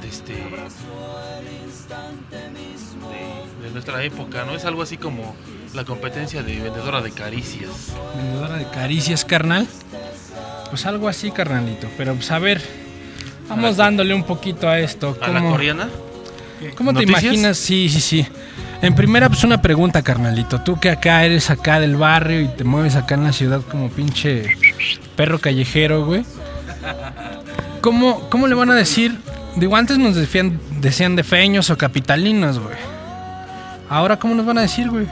de 0.01 0.09
este 0.09 0.33
de, 0.33 0.41
de 3.63 3.71
nuestra 3.73 4.03
época, 4.03 4.45
¿no? 4.45 4.55
Es 4.55 4.65
algo 4.65 4.83
así 4.83 4.97
como 4.97 5.37
la 5.75 5.85
competencia 5.85 6.43
de 6.43 6.59
vendedora 6.61 7.03
de 7.03 7.13
caricias. 7.13 7.93
Vendedora 8.17 8.57
de 8.57 8.69
caricias, 8.71 9.25
carnal. 9.25 9.67
Pues 10.71 10.87
algo 10.87 11.09
así, 11.09 11.31
carnalito. 11.31 11.89
Pero 11.97 12.15
pues 12.15 12.31
a 12.31 12.39
ver, 12.39 12.63
vamos 13.49 13.77
dándole 13.77 14.15
un 14.15 14.25
poquito 14.25 14.69
a 14.69 14.79
esto. 14.79 15.17
¿A 15.23 15.29
la 15.29 15.41
¿Cómo- 15.41 15.51
coreana? 15.53 15.89
¿Cómo 16.77 16.93
te 16.93 17.01
¿Noticias? 17.01 17.23
imaginas? 17.23 17.57
Sí, 17.59 17.89
sí, 17.89 18.01
sí. 18.01 18.27
En 18.83 18.95
primera, 18.95 19.29
pues 19.29 19.45
una 19.45 19.61
pregunta, 19.61 20.03
carnalito. 20.03 20.61
Tú 20.63 20.79
que 20.81 20.91
acá 20.91 21.25
eres 21.25 21.51
acá 21.51 21.81
del 21.81 21.97
barrio 21.97 22.41
y 22.41 22.49
te 22.49 22.65
mueves 22.65 22.95
acá 22.97 23.15
en 23.15 23.25
la 23.25 23.33
ciudad 23.33 23.61
como 23.71 23.89
pinche 23.91 24.57
perro 25.17 25.39
callejero, 25.39 26.05
güey. 26.07 26.25
¿Cómo, 27.81 28.29
cómo 28.31 28.47
le 28.47 28.55
van 28.55 28.71
a 28.71 28.75
decir? 28.75 29.17
Digo, 29.57 29.77
antes 29.77 29.99
nos 29.99 30.15
decían, 30.15 30.61
decían 30.81 31.15
de 31.17 31.25
feños 31.25 31.71
o 31.71 31.77
capitalinos, 31.79 32.59
güey. 32.59 32.77
Ahora, 33.89 34.19
¿cómo 34.19 34.35
nos 34.35 34.45
van 34.45 34.59
a 34.59 34.63
decir, 34.63 34.91
güey? 34.91 35.07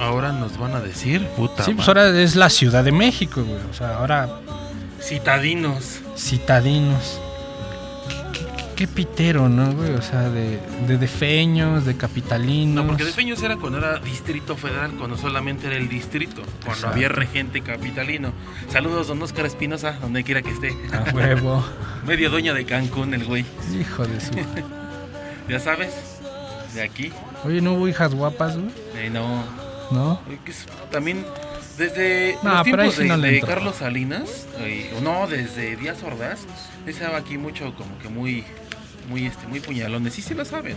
Ahora 0.00 0.32
nos 0.32 0.58
van 0.58 0.74
a 0.74 0.80
decir, 0.80 1.26
puta. 1.36 1.64
Sí, 1.64 1.72
pues 1.74 1.86
madre. 1.88 2.00
ahora 2.08 2.20
es 2.20 2.36
la 2.36 2.50
Ciudad 2.50 2.82
de 2.84 2.92
México, 2.92 3.42
güey. 3.44 3.60
O 3.70 3.74
sea, 3.74 3.96
ahora 3.96 4.28
Citadinos. 5.04 6.00
citadinos. 6.16 7.20
¿Qué, 8.74 8.88
pitero, 8.88 9.50
¿no, 9.50 9.70
güey? 9.72 9.90
O 9.92 10.00
sea, 10.02 10.30
de, 10.30 10.58
de, 10.88 10.96
de 10.96 11.06
feños, 11.06 11.84
de 11.84 11.94
capitalinos. 11.96 12.74
No, 12.74 12.86
porque 12.88 13.04
de 13.04 13.12
Peños 13.12 13.40
era 13.42 13.56
cuando 13.56 13.78
era 13.78 13.98
Distrito 13.98 14.56
Federal, 14.56 14.92
cuando 14.98 15.16
solamente 15.18 15.66
era 15.66 15.76
el 15.76 15.88
distrito, 15.88 16.42
cuando 16.64 16.70
Exacto. 16.72 16.88
había 16.88 17.08
regente 17.10 17.60
capitalino. 17.60 18.32
Saludos, 18.70 19.06
don 19.08 19.22
Oscar 19.22 19.44
Espinosa, 19.46 19.92
donde 20.00 20.24
quiera 20.24 20.40
que 20.42 20.50
esté. 20.50 20.74
A 20.92 21.14
huevo. 21.14 21.62
Medio 22.06 22.30
dueño 22.30 22.54
de 22.54 22.64
Cancún, 22.64 23.12
el 23.14 23.24
güey. 23.24 23.44
Hijo 23.78 24.06
de 24.06 24.20
su. 24.20 24.32
Ya 25.48 25.60
sabes, 25.60 25.92
de 26.72 26.82
aquí. 26.82 27.12
Oye, 27.44 27.60
¿no 27.60 27.74
hubo 27.74 27.86
hijas 27.86 28.14
guapas, 28.14 28.56
güey? 28.56 28.70
Eh, 28.96 29.10
no, 29.10 29.44
¿No? 29.90 30.18
que 30.42 30.52
también 30.90 31.26
desde 31.78 32.38
los 32.42 32.62
tiempos 32.62 32.96
de, 32.96 33.40
no. 33.40 33.46
Carlos 33.46 33.76
Salinas, 33.76 34.46
eh, 34.58 34.92
no, 35.02 35.26
desde 35.26 35.76
Díaz 35.76 36.02
Ordaz, 36.02 36.40
estaba 36.86 37.18
aquí 37.18 37.38
mucho 37.38 37.74
como 37.74 37.98
que 37.98 38.08
muy, 38.08 38.44
muy, 39.08 39.26
este, 39.26 39.46
muy 39.46 39.60
puñalones. 39.60 40.14
Sí 40.14 40.22
se 40.22 40.34
lo 40.34 40.44
saben, 40.44 40.76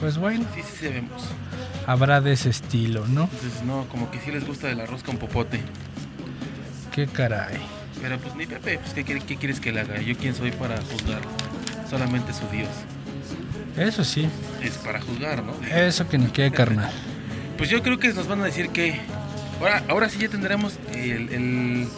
Pues 0.00 0.18
bueno, 0.18 0.44
sí, 0.54 0.62
sí 0.62 0.86
sabemos. 0.86 1.22
habrá 1.86 2.20
de 2.20 2.32
ese 2.32 2.50
estilo, 2.50 3.06
¿no? 3.06 3.24
Entonces, 3.32 3.62
no, 3.64 3.86
como 3.88 4.10
que 4.10 4.20
sí 4.20 4.30
les 4.30 4.46
gusta 4.46 4.70
el 4.70 4.80
arroz 4.80 5.02
con 5.02 5.16
popote. 5.18 5.60
Qué 6.92 7.06
caray. 7.06 7.58
Pero 8.00 8.18
pues 8.18 8.34
ni 8.34 8.46
Pepe, 8.46 8.78
pues 8.78 8.92
¿qué, 8.92 9.04
quiere- 9.04 9.20
qué 9.22 9.36
quieres 9.36 9.60
que 9.60 9.72
le 9.72 9.80
haga? 9.80 10.00
Yo 10.00 10.16
quién 10.16 10.34
soy 10.34 10.50
para 10.52 10.76
juzgar. 10.82 11.20
Solamente 11.88 12.32
su 12.32 12.46
Dios. 12.48 12.68
Eso 13.76 14.04
sí, 14.04 14.28
Es 14.62 14.72
para 14.78 15.00
juzgar, 15.00 15.42
¿no? 15.42 15.52
eso 15.74 16.06
que 16.08 16.16
ni 16.18 16.26
quede 16.26 16.50
carnal. 16.52 16.90
Pues 17.56 17.70
yo 17.70 17.84
creo 17.84 18.00
que 18.00 18.12
nos 18.12 18.26
van 18.26 18.40
a 18.40 18.46
decir 18.46 18.70
que 18.70 19.00
ahora, 19.64 19.82
ahora 19.88 20.08
sí 20.08 20.18
ya 20.18 20.28
tendremos 20.28 20.78
el, 20.92 21.28
el, 21.30 21.88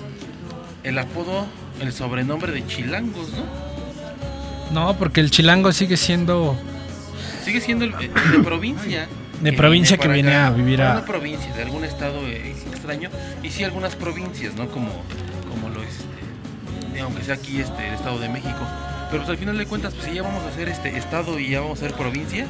el 0.84 0.98
apodo, 0.98 1.46
el 1.80 1.92
sobrenombre 1.92 2.52
de 2.52 2.66
chilangos, 2.66 3.30
¿no? 3.32 3.44
No, 4.72 4.96
porque 4.98 5.20
el 5.20 5.30
chilango 5.30 5.72
sigue 5.72 5.96
siendo. 5.96 6.56
Sigue 7.44 7.60
siendo 7.60 7.84
el, 7.84 7.94
el 7.94 8.32
de 8.32 8.38
provincia. 8.44 9.06
De 9.36 9.50
que 9.50 9.56
provincia 9.58 9.98
que 9.98 10.08
viene 10.08 10.30
acá. 10.34 10.46
a 10.46 10.50
vivir 10.50 10.80
a- 10.80 10.94
no 10.94 11.04
provincia, 11.04 11.52
de 11.54 11.60
algún 11.62 11.84
estado 11.84 12.26
eh, 12.26 12.54
extraño. 12.72 13.10
Y 13.42 13.50
sí 13.50 13.64
algunas 13.64 13.94
provincias, 13.94 14.54
¿no? 14.54 14.66
Como, 14.70 14.88
como 15.50 15.68
lo 15.68 15.82
es, 15.82 15.90
este, 16.86 17.00
aunque 17.02 17.22
sea 17.22 17.34
aquí 17.34 17.60
este, 17.60 17.86
el 17.88 17.94
Estado 17.96 18.18
de 18.18 18.30
México. 18.30 18.60
Pero 19.10 19.22
pues 19.24 19.28
al 19.28 19.36
final 19.36 19.58
de 19.58 19.66
cuentas, 19.66 19.92
pues 19.92 20.06
si 20.06 20.14
ya 20.14 20.22
vamos 20.22 20.42
a 20.42 20.52
ser 20.56 20.70
este 20.70 20.96
estado 20.96 21.38
y 21.38 21.50
ya 21.50 21.60
vamos 21.60 21.78
a 21.78 21.82
ser 21.82 21.92
provincia, 21.92 22.46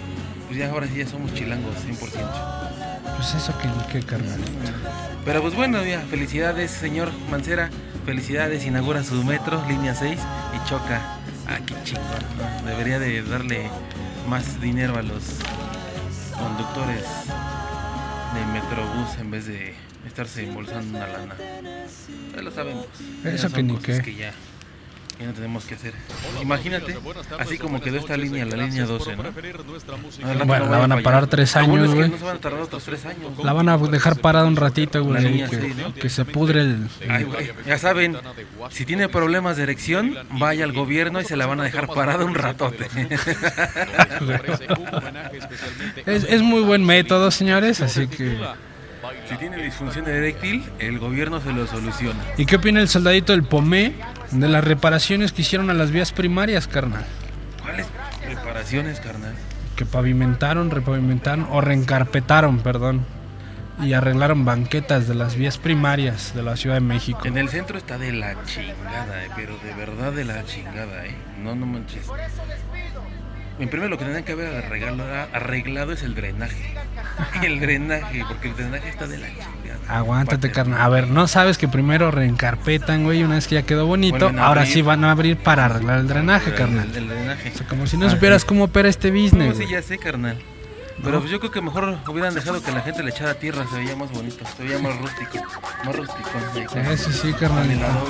pues 0.46 0.60
ya 0.60 0.70
ahora 0.70 0.86
sí 0.86 0.98
ya 0.98 1.08
somos 1.08 1.34
chilangos 1.34 1.74
100%. 1.84 2.65
Pues 3.14 3.34
eso 3.34 3.56
que 3.58 3.68
ni 3.68 3.84
quede 3.92 4.02
carnal. 4.02 4.40
Pero 5.24 5.42
pues 5.42 5.54
bueno, 5.54 5.84
ya, 5.84 6.00
felicidades, 6.02 6.70
señor 6.70 7.10
Mancera. 7.30 7.70
Felicidades, 8.04 8.64
inaugura 8.64 9.02
su 9.02 9.24
metro, 9.24 9.62
línea 9.68 9.94
6 9.94 10.18
y 10.54 10.68
choca. 10.68 11.00
Ah, 11.48 11.58
qué 11.66 11.74
chingón. 11.82 12.64
Debería 12.64 12.98
de 12.98 13.22
darle 13.22 13.68
más 14.28 14.60
dinero 14.60 14.96
a 14.96 15.02
los 15.02 15.22
conductores 16.38 17.02
de 18.34 18.46
Metrobús 18.52 19.18
en 19.18 19.30
vez 19.30 19.46
de 19.46 19.74
estarse 20.06 20.44
embolsando 20.44 20.98
una 20.98 21.06
lana. 21.06 21.34
Ya 22.34 22.42
lo 22.42 22.50
sabemos. 22.50 22.86
Eso 23.24 23.50
que 23.50 23.62
ni 23.62 23.76
qué. 23.78 24.00
que 24.02 24.14
ya, 24.14 24.32
ya 25.18 25.26
no 25.26 25.32
tenemos 25.32 25.64
que 25.64 25.74
hacer. 25.74 25.94
Imagínate, 26.42 26.96
así 27.38 27.58
como 27.58 27.80
quedó 27.80 27.96
esta 27.96 28.16
línea, 28.16 28.44
la 28.44 28.56
línea 28.56 28.84
12, 28.84 29.16
¿no? 29.16 29.22
Bueno, 30.44 30.66
no 30.66 30.72
la 30.72 30.78
van 30.78 30.92
a 30.92 31.02
parar 31.02 31.26
tres 31.26 31.56
años, 31.56 31.84
es 31.84 31.90
que 31.90 31.96
güey. 31.96 32.10
No 32.10 32.18
se 32.18 32.24
van 32.24 32.36
a 32.36 32.40
tardar 32.40 32.60
otros 32.60 32.84
tres 32.84 33.06
años. 33.06 33.32
La 33.42 33.52
van 33.52 33.68
a 33.68 33.78
dejar 33.78 34.20
parada 34.20 34.46
un 34.46 34.56
ratito, 34.56 35.02
güey. 35.02 35.44
Que, 35.48 35.60
sí, 35.60 35.74
¿no? 35.76 35.94
que 35.94 36.08
se 36.08 36.24
pudre 36.24 36.60
el. 36.60 36.88
Ay, 37.08 37.26
ya 37.66 37.78
saben, 37.78 38.18
si 38.70 38.84
tiene 38.84 39.08
problemas 39.08 39.56
de 39.56 39.62
erección, 39.62 40.16
vaya 40.32 40.64
al 40.64 40.72
gobierno 40.72 41.20
y 41.20 41.24
se 41.24 41.36
la 41.36 41.46
van 41.46 41.60
a 41.60 41.64
dejar 41.64 41.86
parada 41.88 42.24
un 42.24 42.34
ratote. 42.34 42.86
Es, 46.06 46.24
es 46.24 46.42
muy 46.42 46.62
buen 46.62 46.84
método, 46.84 47.30
señores, 47.30 47.80
así 47.80 48.06
que. 48.06 48.38
Si 49.28 49.36
tiene 49.36 49.56
disfunción 49.62 50.08
eréctil, 50.08 50.64
el 50.78 50.98
gobierno 50.98 51.40
se 51.40 51.52
lo 51.52 51.66
soluciona. 51.66 52.20
¿Y 52.36 52.46
qué 52.46 52.56
opina 52.56 52.80
el 52.80 52.88
soldadito 52.88 53.32
del 53.32 53.42
Pomé 53.42 53.94
de 54.30 54.48
las 54.48 54.62
reparaciones 54.62 55.32
que 55.32 55.42
hicieron 55.42 55.68
a 55.70 55.74
las 55.74 55.90
vías 55.90 56.12
primarias, 56.12 56.68
carnal? 56.68 57.04
¿Cuáles 57.62 57.86
preparaciones, 58.24 59.00
carnal? 59.00 59.34
Que 59.74 59.84
pavimentaron, 59.84 60.70
repavimentaron 60.70 61.48
o 61.50 61.60
reencarpetaron, 61.60 62.60
perdón. 62.60 63.04
Y 63.82 63.92
arreglaron 63.92 64.44
banquetas 64.46 65.06
de 65.06 65.14
las 65.14 65.36
vías 65.36 65.58
primarias 65.58 66.32
de 66.34 66.42
la 66.42 66.56
Ciudad 66.56 66.76
de 66.76 66.80
México. 66.80 67.20
En 67.24 67.36
el 67.36 67.48
centro 67.50 67.76
está 67.76 67.98
de 67.98 68.12
la 68.12 68.34
chingada, 68.44 69.24
eh, 69.24 69.28
pero 69.36 69.58
de 69.58 69.74
verdad 69.74 70.12
de 70.12 70.24
la 70.24 70.44
chingada, 70.46 71.04
¿eh? 71.04 71.14
No, 71.42 71.54
no 71.54 71.66
manches. 71.66 72.06
En 73.58 73.68
primer 73.70 73.88
lo 73.88 73.96
que 73.96 74.04
tendrían 74.04 74.24
que 74.24 74.32
haber 74.32 74.64
arreglado, 74.64 75.02
arreglado 75.32 75.92
es 75.92 76.02
el 76.02 76.14
drenaje. 76.14 76.74
El 77.42 77.60
drenaje, 77.60 78.24
porque 78.28 78.48
el 78.48 78.56
drenaje 78.56 78.88
está 78.90 79.06
de 79.06 79.16
la 79.18 79.26
chingada. 79.28 79.78
Aguántate, 79.88 80.50
carnal. 80.50 80.80
A 80.80 80.88
ver, 80.90 81.08
no 81.08 81.26
sabes 81.28 81.56
que 81.56 81.66
primero 81.68 82.10
reencarpetan, 82.10 83.04
güey, 83.04 83.22
una 83.22 83.36
vez 83.36 83.46
que 83.48 83.54
ya 83.54 83.62
quedó 83.62 83.86
bonito. 83.86 84.26
Ahora 84.38 84.62
abrir. 84.62 84.74
sí 84.74 84.82
van 84.82 85.04
a 85.04 85.10
abrir 85.12 85.36
para 85.38 85.64
arreglar 85.66 86.00
el 86.00 86.08
drenaje, 86.08 86.52
carnal. 86.54 86.88
El, 86.90 86.96
el 86.96 87.08
drenaje. 87.08 87.52
O 87.54 87.58
sea, 87.58 87.66
como 87.66 87.86
si 87.86 87.96
no 87.96 88.10
supieras 88.10 88.44
cómo 88.44 88.64
opera 88.64 88.88
este 88.90 89.10
No, 89.10 89.14
business. 89.22 89.56
sí, 89.56 89.62
güey. 89.64 89.68
ya 89.70 89.82
sé, 89.82 89.96
carnal. 89.98 90.36
Pero 91.02 91.20
pues 91.20 91.30
yo 91.30 91.38
creo 91.40 91.50
que 91.52 91.60
mejor 91.60 91.98
hubieran 92.08 92.34
dejado 92.34 92.62
que 92.62 92.72
la 92.72 92.80
gente 92.80 93.02
le 93.02 93.10
echara 93.10 93.34
tierra, 93.34 93.66
se 93.70 93.76
veía 93.76 93.94
más 93.96 94.10
bonito, 94.10 94.44
se 94.56 94.62
veía 94.62 94.78
más 94.78 94.96
rústico, 94.98 95.38
más 95.84 95.94
rústico. 95.96 96.30
sí, 97.12 97.28
el 97.28 97.36
carnalito. 97.36 97.74
helado 97.84 98.06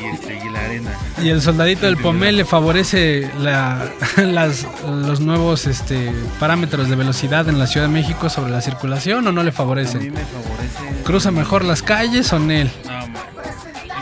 y, 0.00 0.04
este, 0.06 0.38
y 0.44 0.48
la 0.50 0.60
arena. 0.64 0.90
Y 1.22 1.28
el 1.30 1.40
soldadito 1.42 1.86
del 1.86 1.96
Pomé 1.96 2.30
le 2.32 2.44
favorece 2.44 3.30
la- 3.40 3.88
las, 4.16 4.66
los 4.86 5.20
nuevos 5.20 5.66
este, 5.66 6.12
parámetros 6.38 6.88
de 6.88 6.96
velocidad 6.96 7.48
en 7.48 7.58
la 7.58 7.66
Ciudad 7.66 7.86
de 7.86 7.92
México 7.92 8.28
sobre 8.28 8.50
la 8.52 8.60
circulación 8.60 9.26
o 9.26 9.32
no 9.32 9.42
le 9.42 9.48
A 9.48 9.52
mí 9.52 9.56
favorece. 9.56 9.98
me 9.98 10.10
favorece. 10.20 11.02
¿Cruza 11.04 11.30
mejor 11.30 11.64
las 11.64 11.82
calles 11.82 12.32
o 12.32 12.38
Nel? 12.38 12.70
No. 12.84 13.04
En 13.04 13.12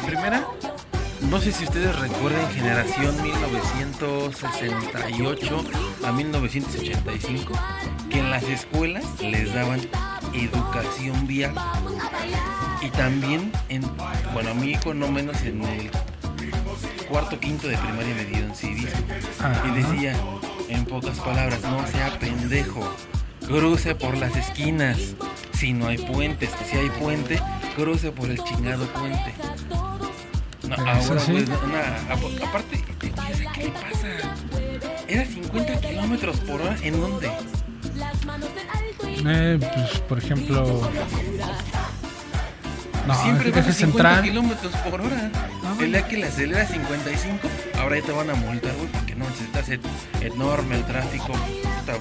primera, 0.07 0.42
no 1.30 1.40
sé 1.40 1.52
si 1.52 1.64
ustedes 1.64 1.94
recuerden 1.98 2.40
generación 2.54 3.14
1968 3.22 5.64
a 6.07 6.12
1985, 6.12 7.52
que 8.11 8.18
en 8.20 8.30
las 8.30 8.42
escuelas 8.44 9.04
les 9.20 9.52
daban 9.54 9.80
educación 10.33 11.26
vial. 11.26 11.54
Y 12.83 12.90
también, 12.90 13.50
en, 13.70 13.83
bueno, 14.35 14.51
a 14.51 14.55
mi 14.55 14.73
hijo 14.73 14.92
no 14.94 15.11
menos 15.11 15.40
en 15.42 15.62
el 15.64 15.90
cuarto, 17.09 17.38
quinto 17.40 17.68
de 17.68 17.77
primaria 17.79 18.14
me 18.14 18.25
dieron 18.27 18.55
civismo. 18.55 18.90
Ajá. 19.40 19.62
Y 19.68 19.70
decía, 19.83 20.16
En 20.68 20.85
pocas 20.87 21.18
palabras, 21.20 21.61
no 21.62 21.87
sea 21.87 22.18
pendejo. 22.18 22.81
Cruce 23.47 23.94
por 23.94 24.16
las 24.16 24.35
esquinas. 24.35 24.99
Si 25.53 25.73
no 25.75 25.88
hay 25.88 25.99
puentes, 25.99 26.51
si 26.70 26.77
hay 26.79 26.88
puente, 26.90 27.38
cruce 27.77 28.11
por 28.11 28.31
el 28.31 28.42
chingado 28.42 28.87
puente. 28.88 29.35
No, 30.66 30.75
ahora, 30.77 31.20
sí. 31.20 31.33
güey, 31.33 31.44
una- 31.44 32.12
apa- 32.12 32.47
aparte, 32.49 32.83
¿qué 32.99 33.11
qué 33.55 33.64
le 33.64 33.70
pasa? 33.70 34.09
Era 35.07 35.25
50 35.27 35.81
kilómetros 35.81 36.40
por 36.40 36.62
hora, 36.62 36.77
¿en 36.83 36.99
dónde? 37.01 37.31
Eh, 39.27 39.59
pues, 39.61 40.01
por 40.01 40.18
ejemplo. 40.18 40.90
No, 43.07 43.14
Siempre 43.23 43.51
vas 43.51 43.67
a 43.69 43.73
50 43.73 43.75
central. 43.75 44.23
kilómetros 44.23 44.73
por 44.77 45.01
hora. 45.01 45.31
El 45.79 45.93
día 45.93 46.07
que 46.09 46.17
le 46.17 46.27
aceleras 46.27 46.71
55, 46.71 47.49
ahora 47.81 47.99
ya 47.99 48.07
te 48.07 48.12
van 48.12 48.31
a 48.31 48.35
multar, 48.35 48.73
güey, 48.77 48.88
porque 48.88 49.14
no 49.14 49.29
necesitas 49.29 49.69
et- 49.69 49.85
enorme 50.23 50.77
el 50.77 50.85
tráfico. 50.85 51.33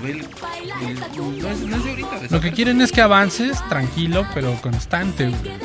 Ve 0.01 0.11
el- 0.11 0.19
no, 0.21 1.49
es, 1.49 1.59
no 1.59 1.75
es 1.77 1.83
de 1.83 1.89
ahorita. 1.89 2.19
de 2.19 2.29
Lo 2.29 2.39
que 2.39 2.51
quieren 2.53 2.79
es 2.81 2.91
que 2.91 3.01
avances 3.01 3.57
tranquilo, 3.67 4.25
pero 4.33 4.53
constante. 4.61 5.27
güey. 5.29 5.57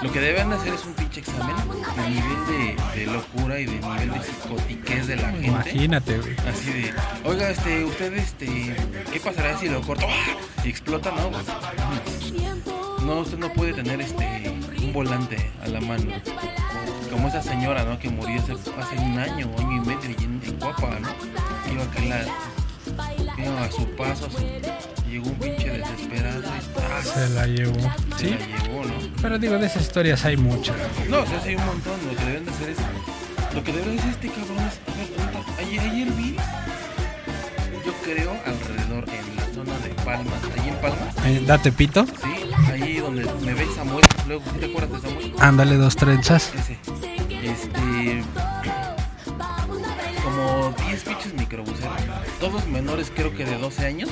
Lo 0.00 0.12
que 0.12 0.20
deben 0.20 0.52
hacer 0.52 0.72
es 0.72 0.84
un 0.86 0.94
pinche 0.94 1.20
examen 1.20 1.56
de 1.56 2.08
nivel 2.08 2.76
de, 2.94 3.00
de 3.00 3.06
locura 3.12 3.58
y 3.58 3.66
de 3.66 3.80
nivel 3.80 4.12
de 4.12 4.20
psicotiquez 4.22 5.06
de 5.08 5.16
la 5.16 5.28
gente. 5.30 5.46
Imagínate, 5.48 6.18
güey. 6.18 6.36
Así 6.48 6.70
de, 6.70 6.94
oiga, 7.24 7.50
este, 7.50 7.84
usted, 7.84 8.12
este, 8.14 8.76
¿qué 9.12 9.18
pasará 9.20 9.58
si 9.58 9.68
lo 9.68 9.80
corto? 9.82 10.06
¡Ah! 10.08 10.36
Y 10.64 10.68
explota, 10.70 11.10
no, 11.10 11.30
güey. 11.30 11.42
No, 13.04 13.20
usted 13.20 13.38
no 13.38 13.52
puede 13.52 13.72
tener, 13.72 14.00
este, 14.00 14.52
un 14.82 14.92
volante 14.92 15.50
a 15.62 15.68
la 15.68 15.80
mano. 15.80 16.12
Como 17.10 17.28
esa 17.28 17.42
señora, 17.42 17.84
¿no? 17.84 17.98
Que 17.98 18.10
murió 18.10 18.40
hace, 18.40 18.52
hace 18.52 18.96
un 18.98 19.18
año, 19.18 19.50
año 19.58 19.82
y 19.82 19.86
medio, 19.86 20.10
y 20.18 20.24
en, 20.24 20.40
en 20.44 20.58
Guapa, 20.58 20.98
¿no? 21.00 21.08
Iba 21.72 21.90
que 21.92 22.08
la, 22.08 22.20
iba 23.42 23.62
a 23.64 23.70
su 23.70 23.86
paso, 23.96 24.26
a 24.26 24.30
su- 24.30 25.08
llegó 25.08 25.28
un 25.28 25.34
pinche 25.36 25.70
desesperado 25.70 26.40
y 26.42 26.44
¡ah! 26.44 27.02
Se 27.02 27.28
la 27.30 27.46
llevó. 27.46 27.80
se 28.18 28.26
Sí, 28.28 28.30
la 28.38 28.62
llevó, 28.62 28.84
¿no? 28.84 28.94
pero 29.22 29.38
digo, 29.38 29.58
de 29.58 29.66
esas 29.66 29.82
historias 29.82 30.24
hay 30.26 30.36
muchas. 30.36 30.76
No, 31.08 31.20
o 31.20 31.26
sea, 31.26 31.40
sí 31.40 31.48
hay 31.50 31.54
un 31.56 31.66
montón. 31.66 31.94
Lo 32.06 32.16
que 32.18 32.24
deben 32.24 32.44
de 32.44 32.50
hacer 32.50 32.70
es. 32.70 32.78
Lo 33.54 33.64
que 33.64 33.72
debe 33.72 33.98
hacer 33.98 34.10
este 34.10 34.28
cabrón 34.28 34.58
es. 34.58 34.78
A 35.58 35.60
ayer 35.86 36.10
vi. 36.12 36.36
Yo 37.88 37.94
creo 38.04 38.36
alrededor 38.44 39.04
en 39.08 39.36
la 39.36 39.44
zona 39.54 39.78
de 39.78 39.88
Palmas. 40.04 40.34
Allí 40.58 40.68
en 40.68 40.74
Palmas. 40.76 41.14
Eh, 41.24 41.42
date 41.46 41.72
pito. 41.72 42.04
Sí, 42.04 42.12
ahí 42.70 42.96
donde 42.98 43.24
me 43.46 43.54
ve 43.54 43.66
Samuel. 43.74 44.04
Luego, 44.26 44.42
¿sí 44.52 44.58
¿te 44.60 44.66
acuerdas 44.66 45.02
de 45.02 45.08
Samuel? 45.08 45.32
Ándale 45.40 45.76
dos 45.76 45.96
trenzas. 45.96 46.52
Ese. 46.54 46.76
Este. 47.42 48.22
Como 50.22 50.74
10 50.86 51.02
pinches 51.02 51.32
microbuseros. 51.32 51.94
Todos 52.40 52.66
menores, 52.66 53.10
creo 53.14 53.34
que 53.34 53.46
de 53.46 53.56
12 53.56 53.86
años. 53.86 54.10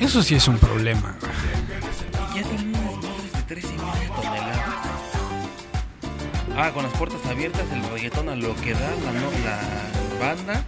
Eso 0.00 0.22
sí 0.22 0.34
es 0.34 0.48
un 0.48 0.56
problema. 0.56 1.16
Y 2.32 2.38
ya 2.38 2.42
tienen 2.44 2.68
unas 2.70 2.96
madres 2.96 3.32
de 3.34 3.42
3 3.46 3.64
y 3.64 3.68
media 3.68 4.14
toneladas. 4.16 4.74
Ah, 6.56 6.70
con 6.72 6.84
las 6.84 6.92
puertas 6.94 7.20
abiertas, 7.26 7.64
el 7.74 7.82
reggaetón 7.90 8.30
a 8.30 8.36
lo 8.36 8.56
que 8.56 8.72
da, 8.72 8.80
la, 9.04 9.12
no- 9.12 9.30
la 9.44 10.26
banda 10.26 10.64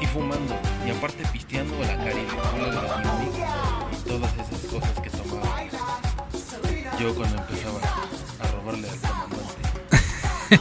y, 0.00 0.06
fumando. 0.06 0.56
Y 0.86 0.90
aparte 0.90 1.24
pisteando 1.32 1.78
la 1.80 1.96
caribe, 1.96 2.26
cola 2.52 2.66
de 2.70 3.26
y 3.92 4.08
todas 4.08 4.32
esas 4.34 4.60
cosas 4.70 5.00
que 5.00 5.10
tomaba. 5.10 5.62
Yo 6.98 7.14
cuando 7.14 7.38
empezaba 7.38 7.80
a 8.40 8.46
robarle 8.52 8.88
al 8.90 8.98
comandante. 8.98 9.54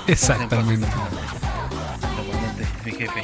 Exactamente. 0.12 0.88
Comandante, 2.16 2.68
mi 2.86 2.92
jefe. 2.92 3.22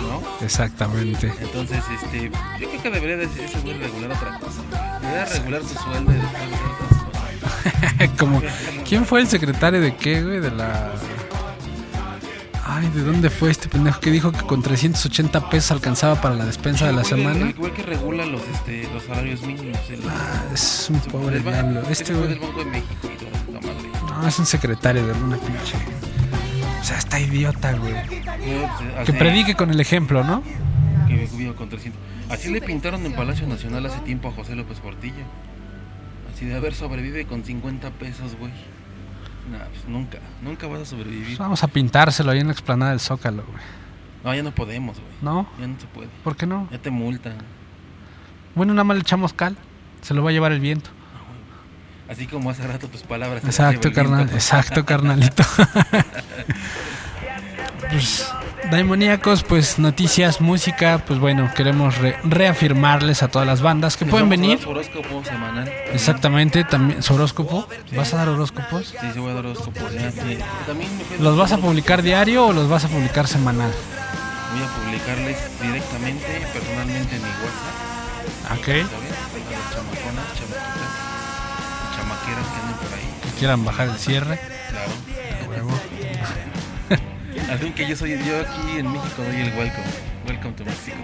¿No? 0.00 0.22
Exactamente. 0.44 1.32
Entonces, 1.40 1.84
este, 2.02 2.30
yo 2.60 2.68
creo 2.68 2.82
que 2.82 2.90
debería 2.90 3.16
de 3.16 3.24
ese 3.24 3.60
güey 3.60 3.78
regular 3.78 4.12
otra 4.12 4.38
cosa. 4.38 4.62
Debería 5.00 5.24
regular 5.24 5.62
su 5.62 5.74
sueldo 5.74 6.12
y 6.12 6.16
después 6.16 6.50
de. 7.98 8.16
Como, 8.16 8.42
¿quién 8.86 9.06
fue 9.06 9.20
el 9.20 9.28
secretario 9.28 9.80
de 9.80 9.96
qué, 9.96 10.22
güey? 10.22 10.40
De 10.40 10.50
la. 10.50 10.92
Ay, 12.66 12.88
¿de 12.88 13.02
dónde 13.02 13.28
fue 13.28 13.50
este 13.50 13.68
pendejo 13.68 14.00
que 14.00 14.10
dijo 14.10 14.32
que 14.32 14.40
con 14.40 14.62
380 14.62 15.50
pesos 15.50 15.70
alcanzaba 15.72 16.20
para 16.20 16.34
la 16.34 16.46
despensa 16.46 16.86
de 16.86 16.92
la 16.94 17.02
güey- 17.02 17.08
semana? 17.08 17.46
El 17.48 17.54
güey 17.54 17.72
que 17.72 17.82
regula 17.82 18.24
los, 18.24 18.40
este, 18.54 18.88
los 18.92 19.02
salarios 19.02 19.42
mínimos. 19.42 19.78
El, 19.90 20.00
Ah, 20.08 20.44
es 20.52 20.88
un 20.90 20.98
pobre 21.00 21.40
diablo. 21.40 21.82
Este 21.90 22.06
fue 22.06 22.16
güey. 22.16 22.28
del 22.30 22.38
Banco 22.38 22.58
de 22.60 22.64
México 22.70 23.10
y 23.12 23.16
toda 23.18 23.30
esta 23.32 23.52
madre. 23.52 23.88
No, 24.22 24.28
es 24.28 24.38
un 24.38 24.46
secretario 24.46 25.06
de 25.06 25.12
alguna 25.12 25.36
pinche. 25.36 25.76
O 26.80 26.84
sea, 26.84 26.98
está 26.98 27.20
idiota, 27.20 27.72
güey. 27.74 27.92
Pues, 28.08 28.20
Que 28.24 29.00
así- 29.00 29.12
predique 29.12 29.54
con 29.54 29.70
el 29.70 29.80
ejemplo, 29.80 30.24
¿no? 30.24 30.42
Que 31.06 31.54
con 31.54 31.68
300. 31.68 32.00
Así 32.30 32.50
le 32.50 32.62
pintaron 32.62 33.04
en 33.04 33.12
Palacio 33.12 33.46
Nacional 33.46 33.84
hace 33.86 33.98
tiempo 34.00 34.28
a 34.28 34.32
José 34.32 34.54
López 34.56 34.78
Portillo. 34.80 35.22
Así 36.34 36.46
de 36.46 36.56
haber 36.56 36.74
sobrevive 36.74 37.26
con 37.26 37.44
50 37.44 37.90
pesos, 37.90 38.36
güey. 38.38 38.50
Pues 39.50 39.88
nunca, 39.88 40.18
nunca 40.42 40.66
vas 40.66 40.82
a 40.82 40.86
sobrevivir. 40.86 41.26
Pues 41.26 41.38
vamos 41.38 41.62
a 41.62 41.68
pintárselo 41.68 42.30
ahí 42.30 42.40
en 42.40 42.46
la 42.46 42.52
explanada 42.52 42.92
del 42.92 43.00
Zócalo, 43.00 43.44
güey. 43.44 43.62
No, 44.24 44.34
ya 44.34 44.42
no 44.42 44.54
podemos, 44.54 44.98
güey. 44.98 45.12
¿No? 45.20 45.46
Ya 45.60 45.66
no 45.66 45.78
se 45.78 45.86
puede. 45.86 46.08
¿Por 46.22 46.36
qué 46.36 46.46
no? 46.46 46.66
Ya 46.70 46.78
te 46.78 46.90
multan. 46.90 47.36
Bueno, 48.54 48.72
nada 48.72 48.84
más 48.84 48.96
le 48.96 49.02
echamos 49.02 49.32
cal. 49.32 49.56
Se 50.00 50.14
lo 50.14 50.22
va 50.22 50.30
a 50.30 50.32
llevar 50.32 50.52
el 50.52 50.60
viento. 50.60 50.90
Así 52.08 52.26
como 52.26 52.50
hace 52.50 52.66
rato 52.66 52.88
tus 52.88 53.02
palabras. 53.02 53.44
Exacto, 53.44 53.92
carnal. 53.92 54.28
Exacto, 54.30 54.84
carnalito. 54.84 55.42
Daimoníacos, 58.74 59.44
pues 59.44 59.78
noticias, 59.78 60.40
música, 60.40 61.00
pues 61.06 61.20
bueno, 61.20 61.48
queremos 61.54 61.96
re- 61.98 62.16
reafirmarles 62.24 63.22
a 63.22 63.28
todas 63.28 63.46
las 63.46 63.60
bandas 63.60 63.96
que 63.96 64.04
pueden 64.04 64.28
venir. 64.28 64.58
horóscopo 64.66 65.22
semanal. 65.24 65.68
Exactamente, 65.92 66.64
también 66.64 67.00
su 67.00 67.14
horóscopo. 67.14 67.68
¿Vas 67.94 68.12
a 68.14 68.16
dar 68.16 68.30
horóscopos? 68.30 68.88
Sí, 68.88 68.96
sí 69.12 69.20
voy 69.20 69.30
a 69.30 69.34
dar 69.34 69.46
horóscopos. 69.46 69.92
ya, 69.94 70.10
sí. 70.10 70.38
¿Los 71.20 71.36
vas 71.36 71.52
a 71.52 71.58
publicar 71.58 72.02
diario 72.02 72.46
o 72.48 72.52
los 72.52 72.68
vas 72.68 72.84
a 72.84 72.88
publicar 72.88 73.28
semanal? 73.28 73.70
Voy 74.52 74.62
a 74.64 74.66
publicarles 74.66 75.36
directamente, 75.62 76.26
personalmente 76.52 77.14
en 77.14 77.22
mi 77.22 77.28
WhatsApp. 77.28 78.58
Ok. 78.58 78.58
¿Está 78.58 78.68
bien? 78.74 78.82
A 78.82 79.72
chamaconas, 79.72 80.26
chamaquitas, 80.34 80.92
chamaqueras 81.96 82.46
que 82.48 82.60
anden 82.60 82.76
por 82.76 82.98
ahí. 82.98 83.14
Que 83.22 83.38
quieran 83.38 83.64
bajar 83.64 83.88
el 83.90 83.98
cierre. 83.98 84.40
Claro. 84.68 84.90
a 85.44 85.48
huevo. 85.48 85.80
Así 87.50 87.70
que 87.70 87.86
yo 87.86 87.96
soy 87.96 88.10
yo 88.24 88.40
aquí 88.40 88.78
en 88.78 88.90
México 88.92 89.22
doy 89.22 89.40
el 89.40 89.56
welcome. 89.56 89.84
Welcome 90.26 90.54
to 90.54 90.64
Mexico. 90.64 90.96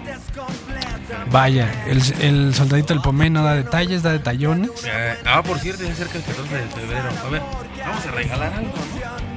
Vaya, 1.29 1.69
el, 1.85 2.01
el 2.21 2.55
soldadito 2.55 2.93
del 2.93 3.01
Pomé 3.03 3.29
no 3.29 3.43
da 3.43 3.53
detalles, 3.53 4.01
da 4.01 4.11
detallones. 4.11 4.71
Eh, 4.85 5.15
ah, 5.25 5.43
por 5.43 5.59
cierto, 5.59 5.83
ya 5.83 5.93
cerca 5.93 6.17
el 6.17 6.23
14 6.23 6.55
de 6.55 6.67
febrero. 6.67 7.09
A 7.25 7.29
ver, 7.29 7.41
vamos 7.85 8.05
a 8.05 8.11
regalar 8.11 8.53
algo, 8.53 8.73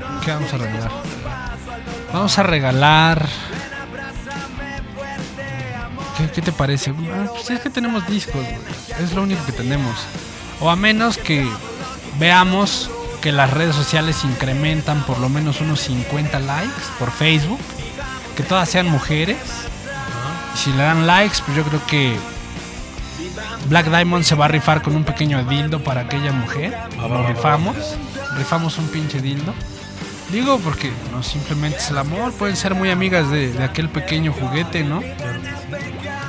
¿no? 0.00 0.20
¿Qué 0.22 0.30
vamos 0.30 0.54
a 0.54 0.56
regalar? 0.56 0.90
Vamos 2.12 2.38
a 2.38 2.42
regalar. 2.42 3.28
¿Qué, 6.16 6.30
qué 6.30 6.42
te 6.42 6.52
parece? 6.52 6.90
Ah, 7.12 7.26
pues 7.30 7.50
es 7.50 7.60
que 7.60 7.70
tenemos 7.70 8.06
discos, 8.06 8.42
güey. 8.42 9.04
Es 9.04 9.12
lo 9.12 9.22
único 9.22 9.44
que 9.44 9.52
tenemos. 9.52 10.06
O 10.60 10.70
a 10.70 10.76
menos 10.76 11.18
que 11.18 11.46
veamos 12.18 12.90
que 13.24 13.32
las 13.32 13.50
redes 13.50 13.74
sociales 13.74 14.22
incrementan 14.22 15.02
por 15.06 15.18
lo 15.18 15.30
menos 15.30 15.62
unos 15.62 15.80
50 15.80 16.38
likes 16.40 16.82
por 16.98 17.10
Facebook. 17.10 17.58
Que 18.36 18.42
todas 18.42 18.68
sean 18.68 18.86
mujeres. 18.86 19.38
Si 20.54 20.70
le 20.72 20.82
dan 20.82 21.06
likes, 21.06 21.38
pues 21.42 21.56
yo 21.56 21.64
creo 21.64 21.80
que 21.86 22.18
Black 23.70 23.86
Diamond 23.86 24.24
se 24.24 24.34
va 24.34 24.44
a 24.44 24.48
rifar 24.48 24.82
con 24.82 24.94
un 24.94 25.04
pequeño 25.04 25.42
dildo 25.44 25.82
para 25.82 26.02
aquella 26.02 26.32
mujer. 26.32 26.76
Lo 26.98 27.26
rifamos. 27.26 27.76
Rifamos 28.36 28.76
un 28.76 28.88
pinche 28.88 29.20
dildo. 29.22 29.54
Digo 30.30 30.58
porque 30.58 30.92
no 31.10 31.22
simplemente 31.22 31.78
es 31.78 31.88
el 31.90 31.96
amor, 31.98 32.32
pueden 32.32 32.56
ser 32.56 32.74
muy 32.74 32.90
amigas 32.90 33.30
de, 33.30 33.52
de 33.52 33.64
aquel 33.64 33.88
pequeño 33.88 34.32
juguete, 34.32 34.82
¿no? 34.84 35.00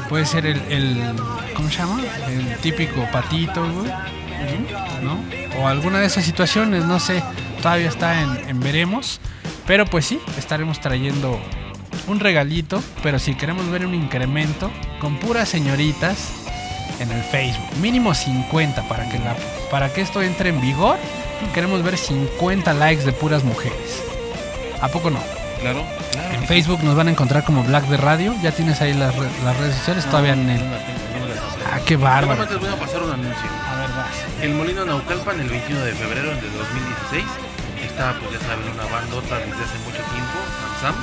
Puede 0.09 0.25
ser 0.25 0.45
el, 0.45 0.61
el- 0.69 1.13
¿cómo 1.55 1.69
se 1.69 1.77
llama? 1.77 2.01
El 2.29 2.55
típico 2.57 3.05
patito, 3.11 3.61
güey, 3.69 3.91
¿no? 5.01 5.19
O 5.59 5.67
alguna 5.67 5.99
de 5.99 6.07
esas 6.07 6.25
situaciones, 6.25 6.85
no 6.85 6.99
sé, 6.99 7.23
todavía 7.61 7.89
está 7.89 8.21
en, 8.21 8.59
veremos. 8.59 9.19
Pero 9.67 9.85
pues 9.85 10.05
sí, 10.05 10.19
estaremos 10.37 10.79
trayendo 10.79 11.39
un 12.07 12.19
regalito, 12.19 12.83
pero 13.01 13.17
si 13.17 13.35
queremos 13.35 13.69
ver 13.69 13.85
un 13.85 13.95
incremento 13.95 14.71
con 14.99 15.17
puras 15.17 15.49
señoritas 15.49 16.29
en 16.99 17.11
el 17.11 17.23
Facebook, 17.23 17.77
mínimo 17.81 18.13
50 18.13 18.87
para 18.87 19.09
que 19.09 19.17
la 19.19 19.35
para 19.71 19.91
que 19.91 20.01
esto 20.01 20.21
entre 20.21 20.49
en 20.49 20.61
vigor. 20.61 20.97
Queremos 21.53 21.83
ver 21.83 21.97
50 21.97 22.73
likes 22.73 23.03
de 23.03 23.11
puras 23.11 23.43
mujeres. 23.43 24.03
¿A 24.81 24.87
poco 24.87 25.09
no? 25.09 25.19
Claro, 25.61 25.83
claro. 26.11 26.33
En 26.35 26.43
Facebook 26.47 26.83
nos 26.83 26.95
van 26.95 27.07
a 27.07 27.11
encontrar 27.11 27.43
como 27.43 27.63
Black 27.63 27.85
de 27.87 27.97
Radio. 27.97 28.35
Ya 28.41 28.51
tienes 28.51 28.81
ahí 28.81 28.93
las, 28.93 29.15
re- 29.15 29.29
las 29.43 29.57
redes 29.57 29.75
sociales, 29.75 30.05
todavía 30.05 30.33
en 30.33 30.49
el. 30.49 30.59
no. 30.69 30.75
Ah, 31.73 31.79
qué 31.85 31.95
bárbaro. 31.97 32.43
Solamente 32.45 32.53
les 32.53 32.61
voy 32.61 32.71
a 32.71 32.79
pasar 32.85 33.03
un 33.03 33.11
anuncio. 33.11 33.49
A 33.67 33.75
ver, 33.79 33.89
vas. 33.89 34.15
El 34.41 34.53
Molino 34.53 34.85
Naucalpan 34.85 35.39
el 35.39 35.49
21 35.49 35.81
de 35.85 35.91
febrero 35.93 36.29
de 36.29 36.49
2016 36.49 37.25
está, 37.83 38.13
pues 38.19 38.31
ya 38.39 38.39
saben, 38.47 38.69
una 38.69 38.85
bandota 38.85 39.37
desde 39.39 39.63
hace 39.63 39.77
mucho 39.83 40.01
tiempo, 40.13 40.37
Sam 40.81 40.95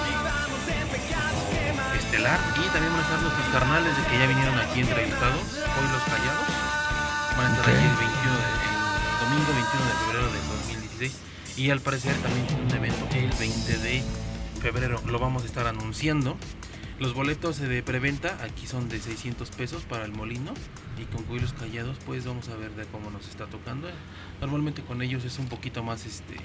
estelar. 1.97 2.39
Y 2.57 2.69
también 2.73 2.93
van 2.93 3.01
a 3.01 3.05
estar 3.07 3.19
nuestros 3.21 3.47
carnales 3.53 3.97
de 3.97 4.03
que 4.09 4.19
ya 4.19 4.27
vinieron 4.27 4.59
aquí 4.59 4.81
entrevistados, 4.81 5.43
hoy 5.59 5.87
los 5.93 6.03
callados. 6.09 6.47
Van 7.37 7.47
a 7.47 7.57
estar 7.57 7.69
Ok. 7.69 7.73
aquí 7.73 7.87
el 7.89 7.97
21 7.97 8.37
de, 8.39 8.53
el 8.63 9.19
domingo 9.23 9.51
21 9.53 9.85
de 9.89 9.97
febrero 10.07 10.27
del 10.33 10.45
2016. 10.49 11.13
Y 11.57 11.71
al 11.71 11.81
parecer 11.81 12.15
también 12.23 12.47
un 12.49 12.71
evento 12.73 13.05
el 13.13 13.33
20 13.39 13.79
de 13.79 14.03
febrero. 14.63 15.03
Lo 15.09 15.19
vamos 15.19 15.43
a 15.43 15.47
estar 15.47 15.67
anunciando. 15.67 16.37
Los 17.01 17.15
boletos 17.15 17.59
de 17.59 17.83
preventa 17.83 18.39
aquí 18.45 18.69
son 18.69 18.89
de 18.89 19.01
600 19.01 19.51
pesos 19.51 19.83
para 19.83 20.05
el 20.05 20.13
molino 20.13 20.55
y 20.97 21.05
con 21.07 21.25
Cuilos 21.25 21.53
Callados 21.53 21.99
pues 22.07 22.25
vamos 22.25 22.49
a 22.49 22.55
ver 22.55 22.71
de 22.77 22.85
cómo 22.85 23.11
nos 23.11 23.29
está 23.29 23.47
tocando. 23.47 23.89
Normalmente 24.41 24.83
con 24.83 25.03
ellos 25.03 25.25
es 25.25 25.41
un 25.41 25.49
poquito 25.49 25.83
más 25.83 26.07
este 26.07 26.37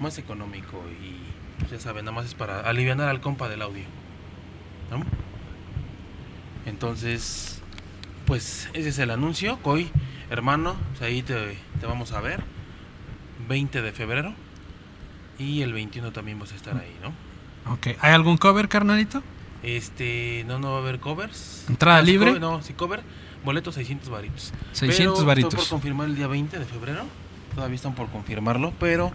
más 0.00 0.18
económico 0.18 0.82
y 1.00 1.14
pues, 1.60 1.70
ya 1.70 1.78
saben, 1.78 2.06
nada 2.06 2.16
más 2.16 2.26
es 2.26 2.34
para 2.34 2.60
aliviar 2.60 3.00
al 3.00 3.20
compa 3.20 3.48
del 3.48 3.62
audio. 3.62 3.84
Entonces, 6.66 7.62
pues 8.26 8.68
ese 8.72 8.88
es 8.88 8.98
el 8.98 9.10
anuncio. 9.10 9.60
Coy, 9.62 9.90
hermano, 10.28 10.74
pues, 10.90 11.02
ahí 11.02 11.22
te, 11.22 11.56
te 11.78 11.86
vamos 11.86 12.10
a 12.10 12.20
ver. 12.20 12.42
20 13.48 13.80
de 13.80 13.92
febrero. 13.92 14.34
Y 15.40 15.62
el 15.62 15.72
21 15.72 16.12
también 16.12 16.38
vas 16.38 16.52
a 16.52 16.54
estar 16.56 16.76
ahí, 16.76 16.94
¿no? 17.02 17.72
Ok. 17.72 17.96
¿Hay 18.00 18.12
algún 18.12 18.36
cover, 18.36 18.68
carnalito? 18.68 19.22
Este, 19.62 20.44
no, 20.46 20.58
no 20.58 20.70
va 20.72 20.76
a 20.78 20.80
haber 20.80 21.00
covers. 21.00 21.64
¿Entrada 21.68 21.98
No, 22.00 22.04
sí, 22.06 22.12
libre? 22.12 22.30
cover- 22.32 22.40
no, 22.40 22.62
sí, 22.62 22.72
cover. 22.74 23.02
Boletos 23.44 23.74
600 23.74 24.08
varitos. 24.10 24.52
600 24.72 25.16
Pero 25.18 25.26
varitos. 25.26 25.54
Estoy 25.54 25.64
por 25.64 25.70
confirmar 25.70 26.06
el 26.08 26.14
día 26.16 26.26
20 26.26 26.58
de 26.58 26.64
febrero. 26.66 27.04
Todavía 27.54 27.74
están 27.76 27.94
por 27.94 28.08
confirmarlo, 28.10 28.72
pero. 28.78 29.10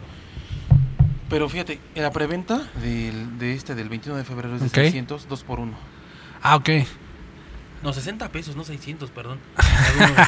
Pero 1.30 1.48
fíjate, 1.50 1.80
la 1.96 2.12
preventa 2.12 2.70
del, 2.82 3.38
de 3.40 3.54
este 3.54 3.74
del 3.76 3.90
21 3.90 4.18
de 4.18 4.24
febrero 4.26 4.56
es 4.56 4.62
de 4.62 4.68
Ok. 4.68 4.74
600, 4.74 5.28
2 5.28 5.44
por 5.44 5.60
1. 5.60 5.74
Ah, 6.42 6.56
ok. 6.56 6.70
No, 7.84 7.94
60 7.94 8.30
pesos, 8.30 8.56
no 8.56 8.64
600, 8.64 9.10
perdón. 9.12 9.40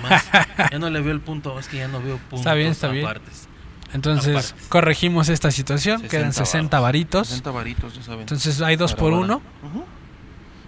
Más. 0.03 0.25
Ya 0.71 0.79
no 0.79 0.89
le 0.89 1.01
veo 1.01 1.11
el 1.13 1.21
punto, 1.21 1.59
es 1.59 1.67
que 1.67 1.77
ya 1.77 1.87
no 1.87 1.99
veo 2.01 2.17
puntos 2.17 2.39
Está 2.39 2.53
bien, 2.55 2.69
está 2.71 2.87
bien. 2.89 3.05
apartes. 3.05 3.47
Entonces, 3.93 4.53
corregimos 4.69 5.29
esta 5.29 5.51
situación. 5.51 5.99
60 6.01 6.17
Quedan 6.17 6.33
60 6.33 6.77
varos. 6.79 6.83
varitos. 6.87 7.27
60 7.29 7.51
varitos, 7.51 7.95
ya 7.95 8.03
saben. 8.03 8.21
Entonces, 8.21 8.61
hay 8.61 8.75
dos 8.75 8.91
Para 8.91 8.99
por 9.01 9.13
ahora. 9.13 9.25
uno. 9.25 9.41
Ujú. 9.63 9.85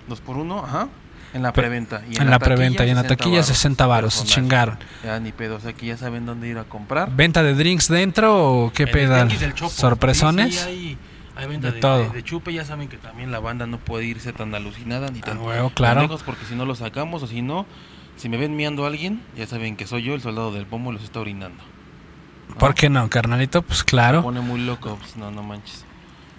Dos 0.08 0.22
por 0.22 0.38
uno, 0.38 0.64
ajá. 0.66 0.88
En 1.34 1.44
la 1.44 1.54
preventa. 1.54 2.02
Y 2.10 2.18
En 2.20 2.30
la 2.32 2.40
preventa 2.40 2.86
y 2.86 2.90
en 2.90 2.96
la 2.96 3.04
60 3.04 3.16
taquilla 3.18 3.36
varos, 3.38 3.46
60 3.48 3.86
varos. 3.86 4.14
Se 4.16 4.26
chingaron. 4.26 4.80
Ya 5.04 5.20
ni 5.20 5.32
pedo, 5.32 5.58
o 5.58 5.60
sea 5.60 5.74
que 5.74 5.86
ya 5.86 5.96
saben 5.98 6.26
dónde 6.26 6.48
ir 6.48 6.58
a 6.58 6.64
comprar. 6.64 7.12
¿Venta 7.16 7.44
de 7.44 7.54
drinks 7.54 7.88
dentro 7.88 8.64
o 8.66 8.74
qué 8.74 8.84
En 8.84 9.54
Chopo. 9.54 9.70
¿Sorpresones? 9.70 10.56
Sí, 10.56 10.62
sí, 10.62 10.68
hay, 10.68 10.98
hay 11.36 11.48
venta 11.48 11.68
De 11.68 11.74
de, 11.74 11.80
todo. 11.82 12.00
de- 12.06 12.10
de 12.10 12.24
chupe. 12.24 12.52
Ya 12.52 12.66
saben 12.66 12.88
que 12.88 12.98
también 12.98 13.32
la 13.32 13.40
banda 13.40 13.68
no 13.68 13.78
puede 13.78 14.06
irse 14.06 14.34
tan 14.34 14.56
alucinada 14.56 15.12
ni 15.12 15.20
tan 15.20 15.38
Ah, 15.38 15.42
huevo, 15.42 15.70
claro. 15.70 15.96
tan 16.02 16.04
lejos 16.10 16.24
porque 16.24 16.46
si 16.46 16.56
no 16.56 16.66
lo 16.66 16.74
sacamos 16.74 17.22
o 17.22 17.28
si 17.28 17.44
no, 17.44 17.68
si 18.18 18.28
me 18.28 18.38
ven 18.38 18.56
miando 18.56 18.86
a 18.86 18.88
alguien, 18.88 19.22
ya 19.38 19.46
saben 19.46 19.76
que 19.76 19.86
soy 19.86 20.02
yo, 20.02 20.16
el 20.16 20.22
soldado 20.22 20.52
del 20.52 20.66
pomo, 20.66 20.92
los 20.92 21.04
está 21.04 21.20
orinando. 21.20 21.64
¿Por 22.58 22.74
qué 22.74 22.90
no, 22.90 23.10
carnalito? 23.10 23.62
Pues 23.62 23.80
Se 23.80 23.86
claro. 23.86 24.22
pone 24.24 24.42
muy 24.42 24.60
loco, 24.62 24.98
pues, 25.00 25.16
no, 25.18 25.32
no 25.32 25.44
manches. 25.44 25.86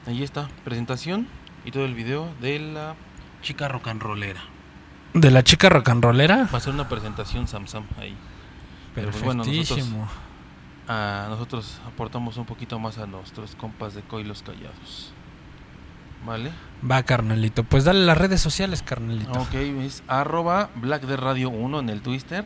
Ahí 0.06 0.22
está, 0.22 0.48
presentación 0.64 1.26
y 1.64 1.70
todo 1.70 1.84
el 1.84 1.94
video 1.94 2.28
de 2.40 2.58
la 2.58 2.94
chica 3.42 3.68
rock 3.68 3.88
and 3.88 4.02
rollera. 4.02 4.40
De 5.14 5.30
la 5.30 5.42
chica 5.42 5.68
rock 5.68 5.88
and 5.88 6.02
rollera. 6.04 6.48
Va 6.52 6.58
a 6.58 6.60
ser 6.60 6.74
una 6.74 6.88
presentación 6.88 7.48
Samsam 7.48 7.84
ahí. 7.98 8.16
Pero 8.94 9.10
pues 9.10 9.22
bueno, 9.22 9.44
nosotros, 9.44 9.68
Perfectísimo. 9.68 10.08
ah, 10.88 11.26
nosotros 11.28 11.80
aportamos 11.86 12.36
un 12.36 12.44
poquito 12.46 12.78
más 12.78 12.98
a 12.98 13.06
nuestros 13.06 13.54
compas 13.54 13.94
de 13.94 14.02
Coy 14.02 14.24
los 14.24 14.42
Callados. 14.42 15.12
¿Vale? 16.26 16.50
Va, 16.88 17.02
carnalito. 17.02 17.64
Pues 17.64 17.84
dale 17.84 18.04
las 18.04 18.18
redes 18.18 18.40
sociales, 18.40 18.82
carnalito. 18.82 19.32
Ok, 19.32 19.54
es 19.54 20.02
arroba 20.06 20.68
Black 20.74 21.02
de 21.02 21.16
Radio 21.16 21.48
1 21.50 21.80
en 21.80 21.88
el 21.88 22.02
Twitter. 22.02 22.44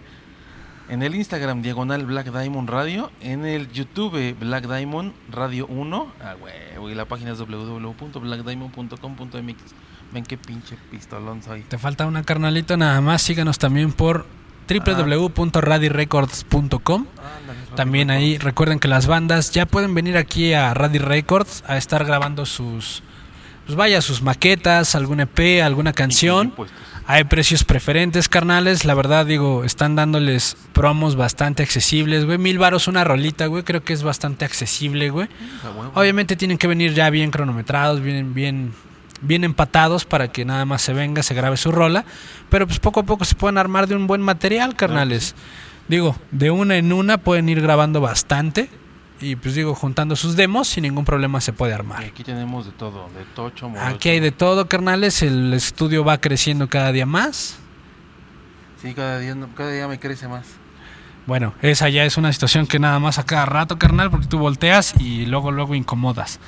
En 0.88 1.02
el 1.02 1.14
Instagram 1.14 1.62
diagonal 1.62 2.04
Black 2.04 2.30
Diamond 2.30 2.68
Radio. 2.68 3.10
En 3.20 3.46
el 3.46 3.72
YouTube 3.72 4.36
Black 4.38 4.66
Diamond 4.66 5.14
Radio 5.30 5.66
1. 5.66 6.12
Ah. 6.20 6.34
Y 6.90 6.94
la 6.94 7.06
página 7.06 7.32
es 7.32 7.38
www.blackdiamond.com.mx. 7.38 9.56
Ven 10.12 10.24
qué 10.24 10.36
pinche 10.36 10.76
pistolón 10.90 11.42
soy. 11.42 11.62
Te 11.62 11.78
falta 11.78 12.04
una, 12.06 12.22
carnalito. 12.22 12.76
Nada 12.76 13.00
más 13.00 13.22
síganos 13.22 13.58
también 13.58 13.92
por 13.92 14.26
www.radirecords.com. 14.68 17.06
También 17.74 18.10
ahí 18.10 18.36
recuerden 18.38 18.78
que 18.78 18.88
las 18.88 19.06
bandas 19.06 19.50
ya 19.50 19.66
pueden 19.66 19.94
venir 19.94 20.16
aquí 20.16 20.52
a 20.52 20.74
Radi 20.74 20.98
Records 20.98 21.64
a 21.66 21.76
estar 21.76 22.04
grabando 22.04 22.46
sus, 22.46 23.02
pues 23.66 23.76
vaya, 23.76 24.00
sus 24.00 24.22
maquetas, 24.22 24.94
algún 24.94 25.18
EP, 25.20 25.62
alguna 25.62 25.92
canción. 25.92 26.48
Impuestos. 26.48 26.78
Hay 27.06 27.24
precios 27.24 27.64
preferentes, 27.64 28.30
carnales. 28.30 28.86
La 28.86 28.94
verdad, 28.94 29.26
digo, 29.26 29.64
están 29.64 29.94
dándoles 29.94 30.56
promos 30.72 31.16
bastante 31.16 31.62
accesibles, 31.62 32.24
güey. 32.24 32.38
Mil 32.38 32.58
varos 32.58 32.88
una 32.88 33.04
rolita, 33.04 33.46
güey. 33.46 33.62
Creo 33.62 33.84
que 33.84 33.92
es 33.92 34.02
bastante 34.02 34.46
accesible, 34.46 35.10
güey. 35.10 35.28
A 35.62 35.70
huevo. 35.70 35.92
Obviamente 35.94 36.34
tienen 36.34 36.56
que 36.56 36.66
venir 36.66 36.94
ya 36.94 37.10
bien 37.10 37.30
cronometrados, 37.30 38.00
bien, 38.00 38.32
bien, 38.32 38.72
bien 39.20 39.44
empatados 39.44 40.06
para 40.06 40.28
que 40.28 40.46
nada 40.46 40.64
más 40.64 40.80
se 40.80 40.94
venga, 40.94 41.22
se 41.22 41.34
grabe 41.34 41.58
su 41.58 41.72
rola. 41.72 42.06
Pero 42.48 42.66
pues 42.66 42.80
poco 42.80 43.00
a 43.00 43.04
poco 43.04 43.26
se 43.26 43.34
pueden 43.34 43.58
armar 43.58 43.86
de 43.86 43.96
un 43.96 44.06
buen 44.06 44.22
material, 44.22 44.74
carnales. 44.74 45.34
Digo, 45.88 46.16
de 46.30 46.50
una 46.50 46.76
en 46.78 46.90
una 46.90 47.18
pueden 47.18 47.50
ir 47.50 47.60
grabando 47.60 48.00
bastante. 48.00 48.70
Y 49.24 49.36
pues 49.36 49.54
digo, 49.54 49.74
juntando 49.74 50.16
sus 50.16 50.36
demos, 50.36 50.68
sin 50.68 50.82
ningún 50.82 51.06
problema 51.06 51.40
se 51.40 51.54
puede 51.54 51.72
Y 51.72 51.74
armar. 51.74 52.04
aquí 52.04 52.22
tenemos 52.22 52.66
de 52.66 52.72
todo, 52.72 53.08
de 53.16 53.24
tocho, 53.34 53.70
morocho. 53.70 53.94
Aquí 53.94 54.10
hay 54.10 54.20
de 54.20 54.32
todo, 54.32 54.68
carnales. 54.68 55.22
El 55.22 55.54
estudio 55.54 56.04
va 56.04 56.18
creciendo 56.18 56.68
cada 56.68 56.92
día 56.92 57.06
más. 57.06 57.56
Sí, 58.82 58.92
cada 58.92 59.18
día, 59.18 59.34
cada 59.56 59.70
día 59.70 59.88
me 59.88 59.98
crece 59.98 60.28
más. 60.28 60.44
Bueno, 61.26 61.54
esa 61.62 61.88
ya 61.88 62.04
es 62.04 62.18
una 62.18 62.30
situación 62.34 62.66
que 62.66 62.78
nada 62.78 62.98
más 62.98 63.18
a 63.18 63.24
cada 63.24 63.46
rato, 63.46 63.78
carnal, 63.78 64.10
porque 64.10 64.26
tú 64.26 64.38
volteas 64.38 64.94
y 65.00 65.24
luego, 65.24 65.52
luego 65.52 65.74
incomodas. 65.74 66.38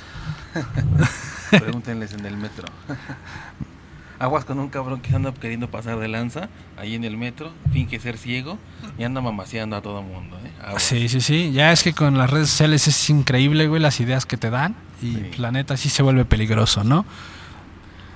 Pregúntenles 1.51 2.13
en 2.13 2.27
el 2.27 2.37
metro. 2.37 2.67
Aguas 4.19 4.45
con 4.45 4.59
un 4.59 4.69
cabrón 4.69 5.01
que 5.01 5.15
anda 5.15 5.33
queriendo 5.33 5.71
pasar 5.71 5.99
de 5.99 6.09
lanza 6.09 6.51
ahí 6.77 6.95
en 6.95 7.05
el 7.05 7.17
metro, 7.17 7.53
finge 7.73 7.99
ser 8.01 8.19
ciego 8.19 8.59
y 8.99 9.05
anda 9.05 9.23
mamaseando 9.23 9.77
a 9.77 9.83
todo 9.83 10.03
mundo. 10.03 10.39
¿eh? 10.45 10.46
Aguas. 10.67 10.83
Sí, 10.83 11.09
sí, 11.09 11.21
sí. 11.23 11.53
Ya 11.53 11.73
es 11.73 11.83
que 11.83 11.93
con 11.95 12.19
las 12.19 12.29
redes 12.29 12.51
sociales 12.51 12.87
es 12.89 13.09
increíble, 13.11 13.69
güey, 13.69 13.81
las 13.81 14.01
ideas 14.01 14.27
que 14.27 14.37
te 14.37 14.51
dan. 14.51 14.75
Y 15.01 15.13
Sí. 15.13 15.25
pues, 15.29 15.39
la 15.39 15.53
neta 15.53 15.77
sí 15.77 15.89
se 15.89 16.03
vuelve 16.03 16.25
peligroso, 16.25 16.85
¿no? 16.85 17.05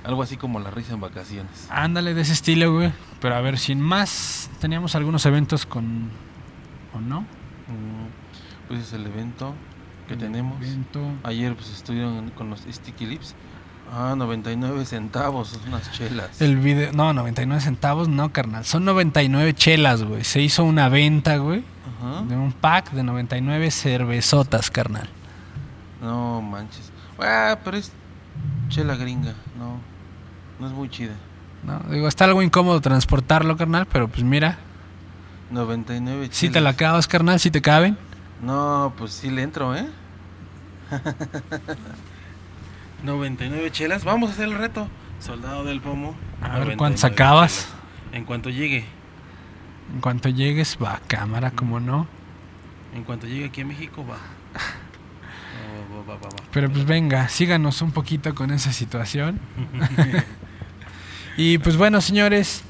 Algo 0.03 0.21
así 0.23 0.35
como 0.35 0.59
la 0.59 0.69
risa 0.71 0.93
en 0.93 0.99
vacaciones. 0.99 1.67
Ándale 1.69 2.13
de 2.13 2.21
ese 2.21 2.33
estilo, 2.33 2.73
güey. 2.73 2.91
Pero 3.21 3.35
a 3.35 3.41
ver, 3.41 3.57
sin 3.59 3.79
más, 3.81 4.49
teníamos 4.59 4.95
algunos 4.95 5.25
eventos 5.25 5.65
con... 5.65 6.09
¿O 6.93 6.99
no? 6.99 7.21
Mm, 7.21 8.67
Pues 8.67 8.81
es 8.81 8.93
el 8.93 9.05
evento 9.05 9.53
que 10.07 10.17
tenemos. 10.17 10.61
Evento. 10.61 11.01
Ayer 11.23 11.55
pues 11.55 11.69
estuvieron 11.69 12.31
con 12.31 12.49
los 12.49 12.61
Sticky 12.69 13.05
Lips. 13.05 13.35
Ah, 13.93 14.15
99 14.17 14.85
centavos, 14.85 15.59
unas 15.67 15.91
chelas. 15.91 16.41
El 16.41 16.55
video... 16.57 16.93
No, 16.93 17.11
99 17.13 17.61
centavos, 17.61 18.07
no, 18.07 18.31
carnal. 18.31 18.63
Son 18.63 18.85
99 18.85 19.53
chelas, 19.53 20.03
güey. 20.03 20.23
Se 20.23 20.41
hizo 20.41 20.63
una 20.63 20.87
venta, 20.87 21.35
güey, 21.37 21.65
Ajá. 21.99 22.21
de 22.23 22.37
un 22.37 22.53
pack 22.53 22.91
de 22.91 23.03
99 23.03 23.69
cervezotas, 23.69 24.71
carnal. 24.71 25.09
No 26.01 26.41
manches. 26.41 26.89
Ah, 27.19 27.57
pero 27.63 27.75
es 27.77 27.91
chela 28.69 28.95
gringa. 28.95 29.33
No, 29.59 29.77
no 30.59 30.67
es 30.67 30.73
muy 30.73 30.89
chida. 30.89 31.15
¿no? 31.63 31.79
Digo, 31.91 32.07
está 32.07 32.23
algo 32.25 32.41
incómodo 32.41 32.79
transportarlo, 32.79 33.57
carnal, 33.57 33.85
pero 33.91 34.07
pues 34.07 34.23
mira, 34.23 34.57
99 35.51 36.27
chelas. 36.27 36.37
si 36.37 36.49
te 36.49 36.61
la 36.61 36.69
acabas, 36.71 37.07
carnal, 37.07 37.39
si 37.41 37.51
te 37.51 37.61
caben. 37.61 37.97
No, 38.41 38.93
pues 38.97 39.11
sí 39.11 39.29
le 39.29 39.43
entro, 39.43 39.75
¿eh? 39.75 39.85
99 43.03 43.71
chelas. 43.71 44.03
Vamos 44.03 44.29
a 44.29 44.33
hacer 44.33 44.45
el 44.45 44.57
reto. 44.57 44.87
Soldado 45.19 45.63
del 45.63 45.81
pomo. 45.81 46.15
A 46.41 46.59
ver 46.59 46.75
99 46.75 46.77
cuántas 46.77 47.03
acabas. 47.03 47.53
chelas. 47.53 47.81
En 48.13 48.25
cuanto 48.25 48.49
llegue. 48.49 48.85
En 49.93 50.01
cuanto 50.01 50.29
llegues, 50.29 50.77
va 50.81 50.95
a 50.95 50.99
cámara, 50.99 51.51
como 51.51 51.79
no. 51.79 52.07
En 52.95 53.03
cuanto 53.03 53.27
llegue 53.27 53.45
aquí 53.45 53.61
a 53.61 53.65
México, 53.65 54.05
va. 54.05 54.17
No, 54.17 55.95
va, 56.07 56.13
va, 56.13 56.19
va, 56.19 56.29
va. 56.29 56.43
Pero 56.51 56.69
pues 56.69 56.85
venga, 56.85 57.27
síganos 57.29 57.81
un 57.81 57.91
poquito 57.91 58.33
con 58.35 58.51
esa 58.51 58.71
situación. 58.73 59.39
y 61.37 61.57
pues 61.57 61.77
bueno, 61.77 62.01
señores, 62.01 62.63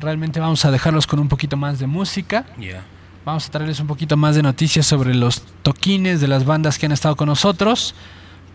realmente 0.00 0.40
vamos 0.40 0.64
a 0.64 0.70
dejarlos 0.70 1.06
con 1.06 1.18
un 1.20 1.28
poquito 1.28 1.56
más 1.56 1.78
de 1.78 1.86
música. 1.86 2.46
Ya. 2.58 2.82
Vamos 3.24 3.46
a 3.46 3.50
traerles 3.50 3.78
un 3.78 3.86
poquito 3.86 4.16
más 4.16 4.34
de 4.34 4.42
noticias 4.42 4.84
sobre 4.84 5.14
los 5.14 5.42
toquines 5.62 6.20
de 6.20 6.26
las 6.26 6.44
bandas 6.44 6.78
que 6.78 6.86
han 6.86 6.92
estado 6.92 7.14
con 7.14 7.28
nosotros 7.28 7.94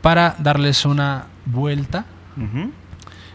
para 0.02 0.36
darles 0.40 0.86
una 0.86 1.28
vuelta. 1.46 2.06
Ujú. 2.36 2.72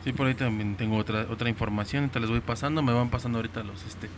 Sí, 0.05 0.13
por 0.13 0.27
ahí 0.27 0.35
también 0.35 0.77
tengo 0.77 0.97
otra 0.97 1.27
otra 1.31 1.49
información, 1.49 2.03
ahorita 2.05 2.21
les 2.21 2.31
voy 2.31 2.41
pasando, 2.41 2.83
me 2.83 2.93
van 2.93 3.09
pasando 3.11 3.39
ahorita 3.39 3.63
los 3.63 3.85
este 3.85 4.09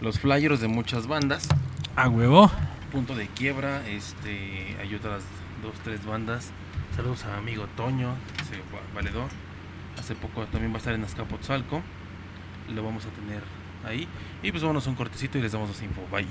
los 0.00 0.18
flyers 0.18 0.60
de 0.60 0.68
muchas 0.68 1.06
bandas, 1.06 1.48
A 1.96 2.08
huevo. 2.08 2.50
Punto 2.92 3.14
de 3.14 3.26
Quiebra, 3.28 3.86
este 3.86 4.76
hay 4.80 4.94
otras 4.94 5.22
dos 5.62 5.74
tres 5.84 6.04
bandas. 6.04 6.50
Saludos 6.96 7.24
a 7.24 7.36
amigo 7.38 7.66
Toño, 7.76 8.14
ese 8.42 8.56
va- 8.74 8.94
valedor. 8.94 9.28
Hace 9.98 10.14
poco 10.14 10.44
también 10.46 10.72
va 10.72 10.76
a 10.76 10.78
estar 10.78 10.94
en 10.94 11.04
Azcapotzalco. 11.04 11.82
Lo 12.74 12.82
vamos 12.82 13.04
a 13.06 13.08
tener 13.10 13.42
ahí. 13.86 14.08
Y 14.42 14.50
pues 14.50 14.62
vámonos 14.62 14.86
a 14.86 14.90
un 14.90 14.96
cortecito 14.96 15.38
y 15.38 15.42
les 15.42 15.52
damos 15.52 15.68
los 15.68 15.82
info. 15.82 16.02
Bye. 16.10 16.26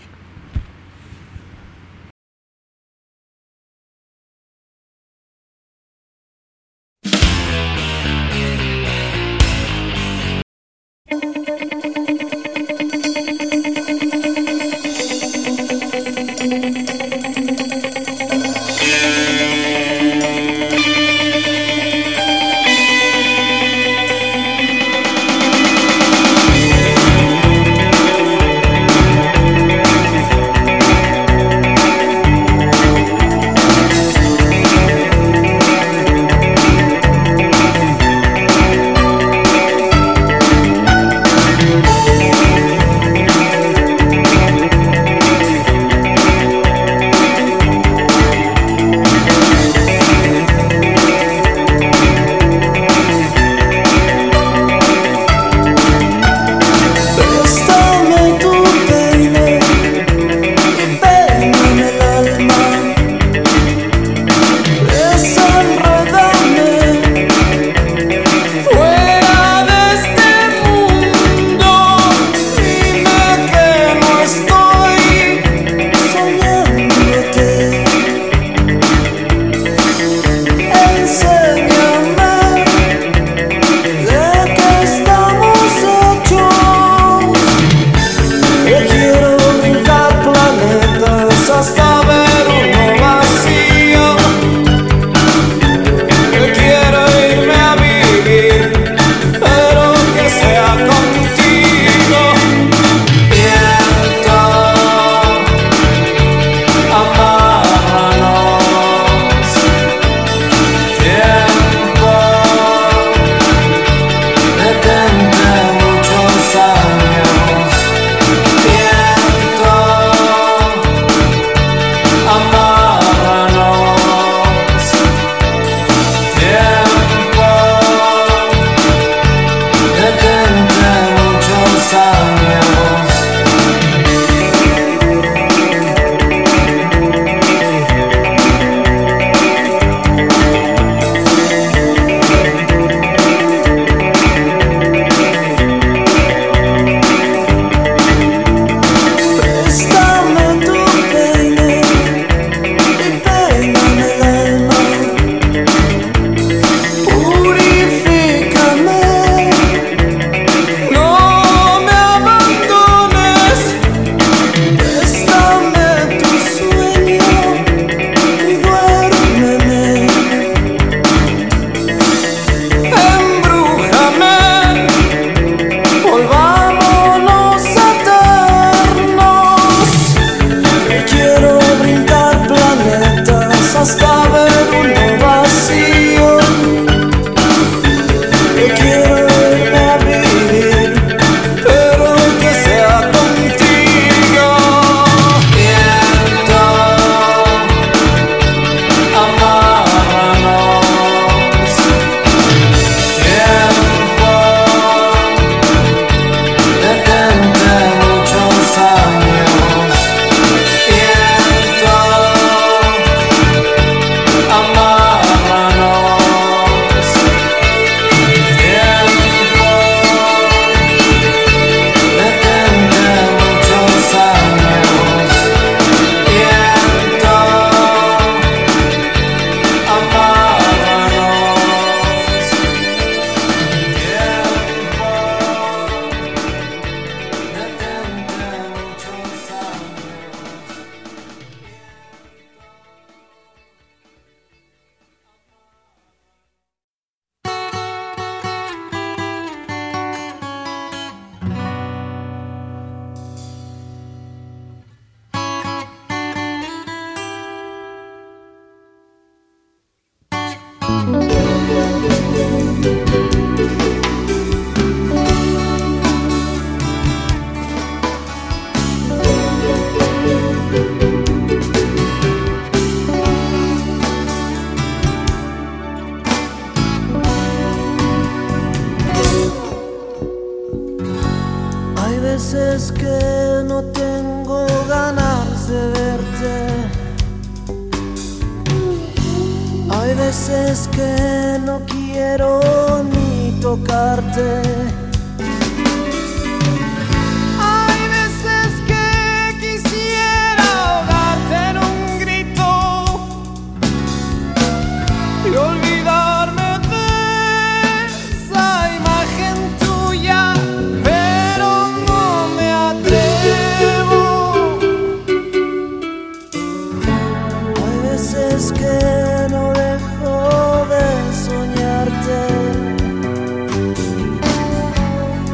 Veces 318.60 318.74
que 318.74 319.48
no 319.52 319.72
dejo 319.72 320.86
de 320.92 321.08
soñarte, 321.46 322.42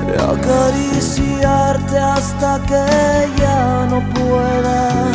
de 0.07 0.15
acariciarte 0.23 1.99
hasta 1.99 2.59
que 2.65 3.29
ya 3.39 3.85
no 3.91 3.99
pueda. 4.11 5.14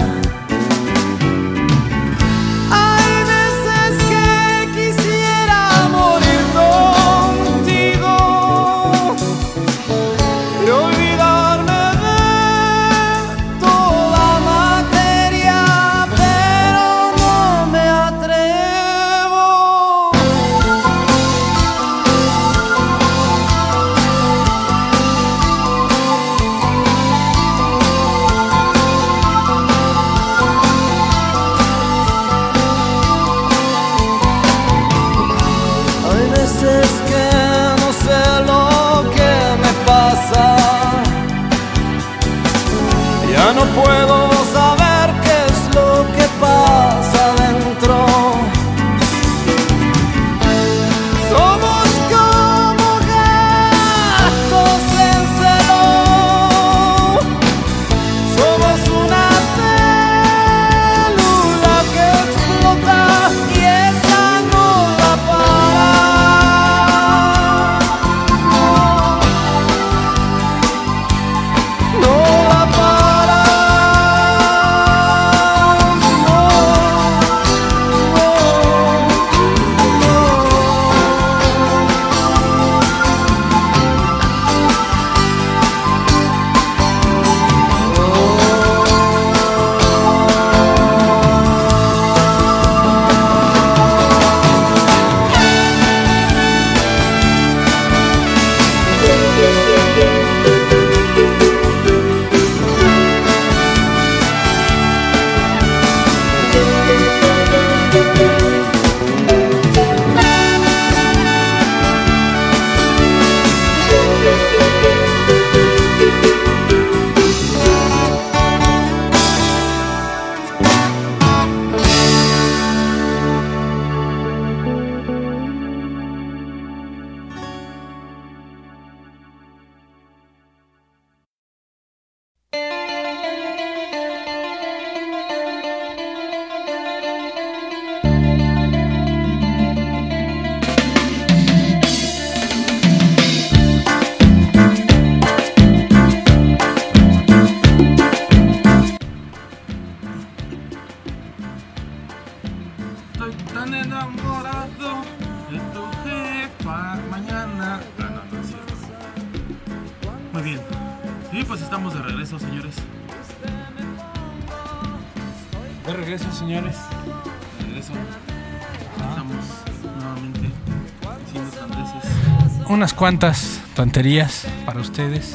Cuantas 173.01 173.61
tonterías 173.75 174.47
para 174.67 174.79
ustedes. 174.79 175.35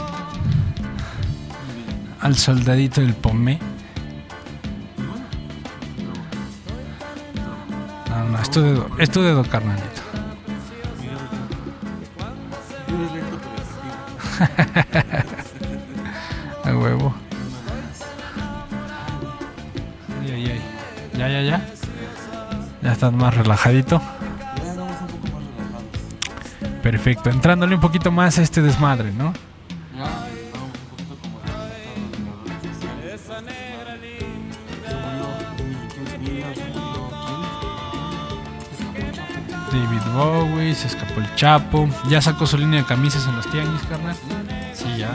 Al 2.22 2.36
soldadito 2.36 3.02
del 3.02 3.16
pomé. 3.16 3.58
No, 8.08 8.30
no, 8.30 8.40
es 8.40 8.52
tu 8.52 8.62
dedo, 8.62 8.88
es 9.00 9.10
tu 9.10 9.24
dedo, 9.24 9.44
carnalito. 9.44 10.02
A 16.66 16.72
huevo. 16.72 17.16
Ay, 20.22 20.32
ay, 20.34 20.52
ay. 20.52 20.62
Ya, 21.18 21.30
ya, 21.30 21.42
ya. 21.42 21.66
Ya 22.84 22.92
estás 22.92 23.12
más 23.12 23.36
relajadito. 23.36 24.00
Perfecto, 26.86 27.32
entrándole 27.32 27.74
un 27.74 27.82
poquito 27.82 28.12
más 28.12 28.38
a 28.38 28.44
este 28.44 28.62
desmadre, 28.62 29.12
¿no? 29.12 29.34
David 39.72 40.00
Bowie, 40.14 40.76
se 40.76 40.86
escapó 40.86 41.22
el 41.22 41.34
Chapo. 41.34 41.90
Ya 42.08 42.22
sacó 42.22 42.46
su 42.46 42.56
línea 42.56 42.82
de 42.82 42.86
camisas 42.86 43.26
en 43.28 43.36
los 43.36 43.50
tianguis, 43.50 43.82
carnal. 43.90 44.16
Sí, 44.76 44.86
ya. 44.96 45.10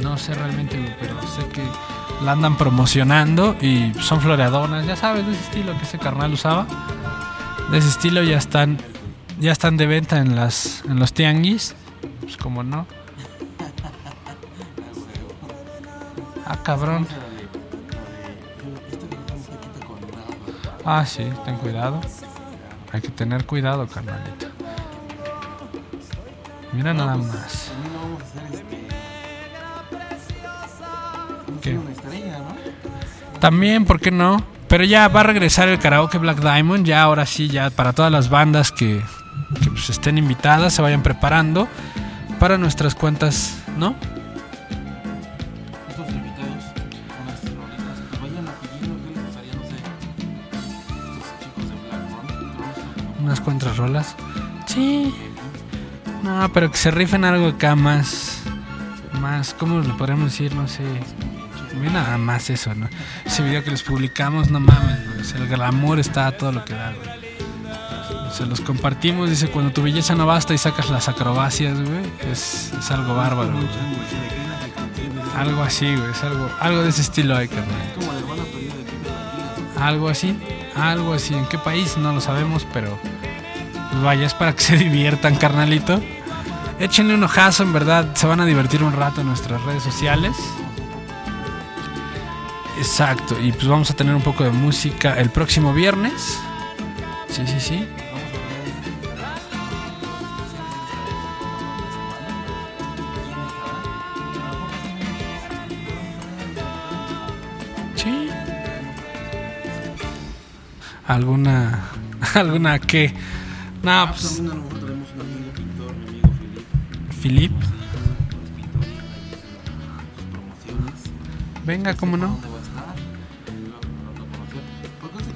No 0.00 0.16
sé 0.16 0.34
realmente, 0.34 0.96
pero 1.00 1.20
sé 1.22 1.44
que 1.48 1.64
la 2.24 2.30
andan 2.30 2.56
promocionando 2.56 3.56
y 3.60 3.92
son 3.94 4.20
floreadonas, 4.20 4.86
ya 4.86 4.94
sabes, 4.94 5.26
de 5.26 5.32
ese 5.32 5.42
estilo 5.42 5.76
que 5.76 5.82
ese 5.82 5.98
carnal 5.98 6.32
usaba. 6.32 6.68
De 7.72 7.78
ese 7.78 7.88
estilo 7.88 8.22
ya 8.22 8.38
están 8.38 8.78
ya 9.40 9.52
están 9.52 9.76
de 9.76 9.86
venta 9.86 10.18
en 10.18 10.36
las 10.36 10.84
en 10.84 10.98
los 10.98 11.12
tianguis. 11.12 11.74
Pues 12.20 12.36
como 12.36 12.62
no. 12.62 12.86
Ah, 16.46 16.58
cabrón. 16.62 17.06
Ah, 20.84 21.04
sí, 21.06 21.24
ten 21.44 21.56
cuidado. 21.56 22.00
Hay 22.92 23.00
que 23.00 23.08
tener 23.08 23.44
cuidado, 23.46 23.86
carnalito. 23.86 24.46
Mira 26.72 26.92
nada 26.92 27.16
más. 27.16 27.70
¿Qué? 31.62 31.78
También, 33.38 33.84
¿por 33.84 34.00
qué 34.00 34.10
no? 34.10 34.42
Pero 34.68 34.84
ya 34.84 35.08
va 35.08 35.20
a 35.20 35.24
regresar 35.24 35.68
el 35.68 35.78
karaoke 35.78 36.18
Black 36.18 36.40
Diamond, 36.40 36.86
ya 36.86 37.02
ahora 37.02 37.26
sí, 37.26 37.48
ya 37.48 37.70
para 37.70 37.92
todas 37.92 38.12
las 38.12 38.28
bandas 38.28 38.70
que 38.70 39.02
que 39.02 39.19
pues, 39.80 39.96
estén 39.96 40.18
invitadas, 40.18 40.74
se 40.74 40.82
vayan 40.82 41.02
preparando 41.02 41.66
para 42.38 42.58
nuestras 42.58 42.94
cuentas, 42.94 43.56
¿no? 43.78 43.94
Estos 45.88 46.06
invitados, 46.10 46.64
unas 47.22 47.40
rolitas, 47.56 47.98
que 48.10 48.18
vayan 48.18 48.46
a 48.46 48.52
pidiendo 48.60 49.02
que 49.02 49.10
les 49.14 49.24
gustaría, 49.24 49.54
no 49.54 49.62
sé, 49.62 49.76
estos 51.16 51.40
chicos 51.40 51.70
de 51.70 51.76
Black 51.88 52.10
Mountain, 52.10 52.52
Drones, 52.52 53.20
Unas 53.22 53.40
cuantas 53.40 53.76
rolas. 53.78 54.14
Sí. 54.66 55.14
No, 56.22 56.52
pero 56.52 56.70
que 56.70 56.76
se 56.76 56.90
rifen 56.90 57.24
algo 57.24 57.48
acá 57.48 57.74
más. 57.74 58.42
Más, 59.18 59.54
¿cómo 59.54 59.80
le 59.80 59.94
podríamos 59.94 60.32
decir? 60.32 60.54
No 60.54 60.68
sé. 60.68 60.82
Nada 61.90 62.18
más 62.18 62.50
eso, 62.50 62.74
¿no? 62.74 62.86
Ese 63.24 63.42
video 63.42 63.64
que 63.64 63.70
les 63.70 63.82
publicamos, 63.82 64.50
no 64.50 64.60
mames, 64.60 65.32
el 65.34 65.48
glamour 65.48 65.98
está 65.98 66.26
a 66.26 66.32
todo 66.32 66.52
lo 66.52 66.64
que 66.66 66.74
da, 66.74 66.92
güey. 66.92 67.19
Se 68.40 68.46
los 68.46 68.62
compartimos, 68.62 69.28
dice, 69.28 69.48
cuando 69.50 69.70
tu 69.70 69.82
belleza 69.82 70.14
no 70.14 70.24
basta 70.24 70.54
y 70.54 70.58
sacas 70.58 70.88
las 70.88 71.10
acrobacias, 71.10 71.78
güey. 71.78 72.10
Es, 72.32 72.72
es 72.72 72.90
algo 72.90 73.14
bárbaro, 73.14 73.52
güey. 73.52 73.66
Algo 75.36 75.62
así, 75.62 75.94
güey. 75.94 76.10
Es 76.10 76.24
algo, 76.24 76.50
algo 76.58 76.80
de 76.80 76.88
ese 76.88 77.02
estilo 77.02 77.36
hay, 77.36 77.48
carnal. 77.48 77.76
Algo 79.78 80.08
así, 80.08 80.34
algo 80.74 81.12
así. 81.12 81.34
¿En 81.34 81.44
qué 81.48 81.58
país? 81.58 81.98
No 81.98 82.14
lo 82.14 82.22
sabemos, 82.22 82.66
pero 82.72 82.98
pues 83.90 84.02
vaya, 84.02 84.24
es 84.24 84.32
para 84.32 84.54
que 84.54 84.62
se 84.62 84.76
diviertan, 84.78 85.36
carnalito. 85.36 86.00
Échenle 86.78 87.12
un 87.12 87.22
ojazo, 87.22 87.62
en 87.62 87.74
verdad, 87.74 88.14
se 88.14 88.26
van 88.26 88.40
a 88.40 88.46
divertir 88.46 88.82
un 88.82 88.94
rato 88.94 89.20
en 89.20 89.26
nuestras 89.26 89.62
redes 89.64 89.82
sociales. 89.82 90.34
Exacto, 92.78 93.38
y 93.38 93.52
pues 93.52 93.68
vamos 93.68 93.90
a 93.90 93.94
tener 93.94 94.14
un 94.14 94.22
poco 94.22 94.44
de 94.44 94.50
música 94.50 95.20
el 95.20 95.28
próximo 95.28 95.74
viernes. 95.74 96.38
Sí, 97.28 97.46
sí. 97.46 97.60
Sí. 97.60 97.88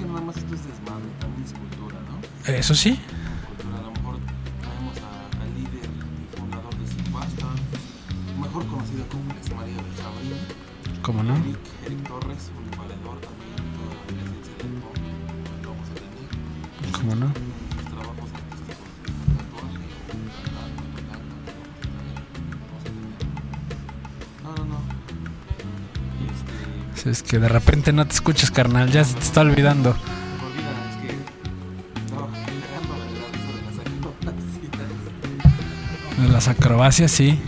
Nada 0.07 0.21
más 0.21 0.37
esto 0.37 0.55
es 0.55 0.65
desmadre, 0.65 1.05
también 1.19 1.43
es 1.43 1.53
cultura, 1.53 1.97
¿no? 2.09 2.53
Eso 2.53 2.73
sí. 2.73 2.97
Cultura, 3.47 3.77
a 11.33 11.44
que 27.29 27.39
de 27.39 27.49
repente 27.49 27.91
no 27.93 28.05
te 28.07 28.13
escuchas, 28.13 28.51
carnal, 28.51 28.91
ya 28.91 29.03
se 29.03 29.15
te 29.15 29.21
está 29.21 29.41
olvidando. 29.41 29.95
de 36.17 36.29
las 36.29 36.47
acrobacias. 36.47 37.11
Sí. 37.11 37.39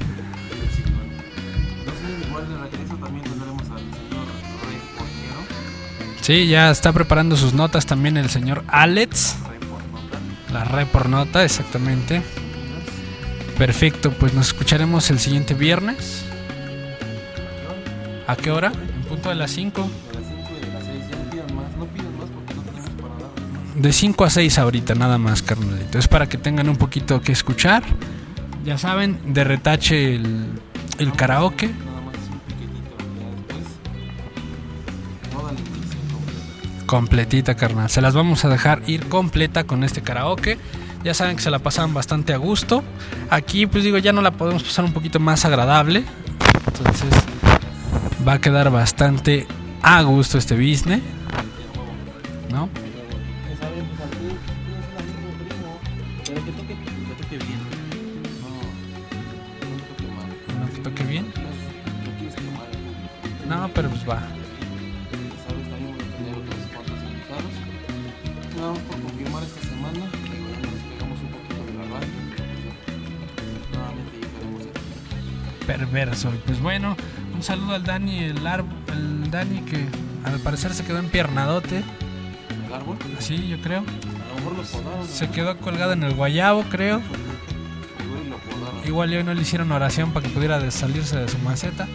Sí, 6.22 6.48
ya 6.48 6.72
está 6.72 6.92
preparando 6.92 7.38
sus 7.38 7.54
notas 7.54 7.86
también 7.86 8.18
el 8.18 8.30
señor 8.30 8.64
Alex. 8.68 9.36
La 10.52 10.66
re 10.66 10.86
por 10.86 11.08
nota, 11.08 11.44
exactamente. 11.44 12.22
Perfecto, 13.58 14.12
pues 14.12 14.34
nos 14.34 14.48
escucharemos 14.48 15.10
el 15.10 15.20
siguiente 15.20 15.54
viernes. 15.54 16.26
¿A 18.28 18.36
qué 18.36 18.52
hora? 18.52 18.74
Punto 19.10 19.30
de 19.30 19.36
las 19.36 19.52
5. 19.52 19.82
De 19.82 20.20
las 20.20 20.28
5 20.28 20.50
y 20.50 20.66
de 20.66 20.72
las 20.74 20.84
6, 20.86 20.96
ya 21.10 21.16
no 21.18 21.30
pidan 21.32 21.56
más, 21.56 21.78
no 21.78 21.86
pidan 21.86 22.18
más 22.18 22.30
porque 22.30 22.54
no 22.54 22.62
tenemos 22.62 22.90
para 23.02 23.14
dar 23.14 23.32
más. 23.76 23.82
De 23.82 23.94
5 23.94 24.26
a 24.26 24.30
6 24.30 24.60
ahorita, 24.60 24.96
nada 24.96 25.18
más, 25.18 25.42
carnalito. 25.42 25.98
Es 25.98 26.08
para 26.08 26.28
que 26.28 26.38
tengan 26.38 26.68
un 26.70 26.76
poquito 26.76 27.22
que 27.22 27.32
escuchar. 27.32 27.84
Ya 28.66 28.78
saben, 28.78 29.34
de 29.34 29.44
retache 29.44 30.16
el, 30.16 30.48
el 31.00 31.12
karaoke. 31.14 31.68
Nada 31.68 32.02
más 32.02 32.16
un 32.32 32.40
piquetito, 32.42 32.98
después. 33.48 33.66
Toda. 35.32 35.54
Completita, 36.86 37.56
carnal. 37.56 37.90
Se 37.90 38.02
las 38.02 38.14
vamos 38.14 38.44
a 38.44 38.50
dejar 38.50 38.82
ir 38.88 39.08
completa 39.08 39.64
con 39.64 39.84
este 39.86 40.02
karaoke. 40.02 40.58
Ya 41.04 41.14
saben 41.14 41.38
que 41.38 41.42
se 41.42 41.52
la 41.52 41.60
pasan 41.60 41.94
bastante 41.94 42.34
a 42.34 42.38
gusto. 42.38 42.84
Aquí, 43.30 43.68
pues 43.68 43.86
digo, 43.86 43.98
ya 43.98 44.12
no 44.12 44.22
la 44.22 44.32
podemos 44.32 44.64
pasar 44.64 44.84
un 44.84 44.92
poquito 44.92 45.22
más 45.22 45.46
agradable. 45.46 46.04
Entonces, 46.66 47.10
va 48.28 48.34
a 48.34 48.42
quedar 48.42 48.70
bastante 48.70 49.48
a 49.82 50.02
gusto 50.04 50.38
este 50.38 50.56
business. 50.56 51.02
¿No? 52.50 52.70
Saludo 77.48 77.76
al 77.76 77.84
Dani, 77.84 78.20
el, 78.20 78.46
ar- 78.46 78.64
el 78.92 79.32
Dani 79.32 79.62
que 79.62 79.86
al 80.26 80.40
parecer 80.40 80.74
se 80.74 80.84
quedó 80.84 81.00
empiernadote. 81.00 81.84
El 82.68 82.74
árbol, 82.74 82.98
Así, 83.18 83.48
yo 83.48 83.58
creo. 83.62 83.80
a 83.80 84.30
lo 84.30 84.36
mejor 84.36 84.56
lo 84.58 84.64
podaron. 84.64 85.08
Se 85.08 85.30
quedó 85.30 85.58
colgado 85.58 85.94
en 85.94 86.04
el 86.04 86.14
guayabo, 86.14 86.64
creo. 86.64 87.02
Igual 88.04 88.30
lo 88.30 88.38
podaron. 88.38 88.88
Igual 88.88 89.14
hoy 89.14 89.24
no 89.24 89.34
le 89.34 89.42
hicieron 89.42 89.72
oración 89.72 90.12
para 90.12 90.28
que 90.28 90.34
pudiera 90.34 90.70
salirse 90.72 91.18
de 91.18 91.28
su 91.30 91.38
maceta. 91.40 91.88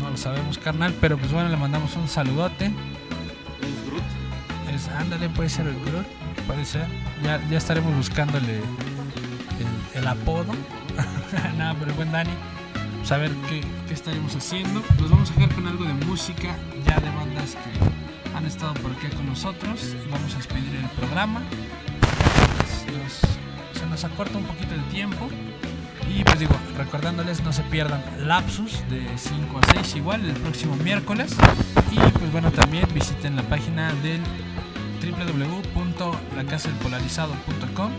No 0.00 0.10
lo 0.10 0.16
sabemos, 0.16 0.58
carnal. 0.58 0.92
Pero 1.00 1.16
pues 1.16 1.30
bueno, 1.32 1.48
le 1.48 1.56
mandamos 1.56 1.94
un 1.96 2.08
saludote. 2.08 2.66
¿Es 2.66 3.86
Groot? 3.86 4.74
Es, 4.74 4.88
ándale, 4.88 5.28
puede 5.28 5.48
ser 5.48 5.66
el 5.68 5.74
Groot. 5.84 6.06
Puede 6.46 6.64
ser. 6.64 6.86
Ya, 7.22 7.40
ya 7.48 7.58
estaremos 7.58 7.94
buscándole 7.96 8.56
el, 9.94 10.00
el 10.00 10.06
apodo. 10.06 10.52
Nada, 11.56 11.74
pero 11.78 11.94
buen 11.94 12.10
Dani. 12.12 12.30
A 13.10 13.18
ver 13.18 13.32
qué, 13.48 13.60
qué 13.86 13.94
estaremos 13.94 14.34
haciendo. 14.34 14.82
Nos 14.98 15.10
vamos 15.10 15.30
a 15.30 15.34
dejar 15.34 15.54
con 15.54 15.68
algo 15.68 15.84
de 15.84 15.92
música 15.92 16.56
ya 16.84 16.98
de 16.98 17.08
bandas 17.10 17.54
que 17.54 17.70
han 18.36 18.44
estado 18.44 18.74
por 18.74 18.90
aquí 18.90 19.06
con 19.14 19.26
nosotros. 19.26 19.94
Vamos 20.10 20.34
a 20.34 20.38
despedir 20.38 20.74
el 20.74 20.88
programa. 20.98 21.40
Pues, 22.86 23.20
se 23.78 23.86
nos 23.86 24.02
acorta 24.04 24.36
un 24.38 24.44
poquito 24.44 24.74
el 24.74 24.82
tiempo. 24.86 25.28
Y 26.12 26.24
pues 26.24 26.40
digo, 26.40 26.56
recordándoles, 26.76 27.44
no 27.44 27.52
se 27.52 27.62
pierdan 27.64 28.02
Lapsus 28.26 28.82
de 28.88 29.06
5 29.16 29.58
a 29.58 29.60
6 29.74 29.96
igual 29.96 30.24
el 30.24 30.34
próximo 30.34 30.76
miércoles. 30.76 31.36
Y 31.92 31.96
pues 31.96 32.32
bueno, 32.32 32.50
también 32.50 32.88
visiten 32.92 33.36
la 33.36 33.42
página 33.42 33.92
del 34.02 34.22
www.lacasadelpolarizado.com 35.00 37.92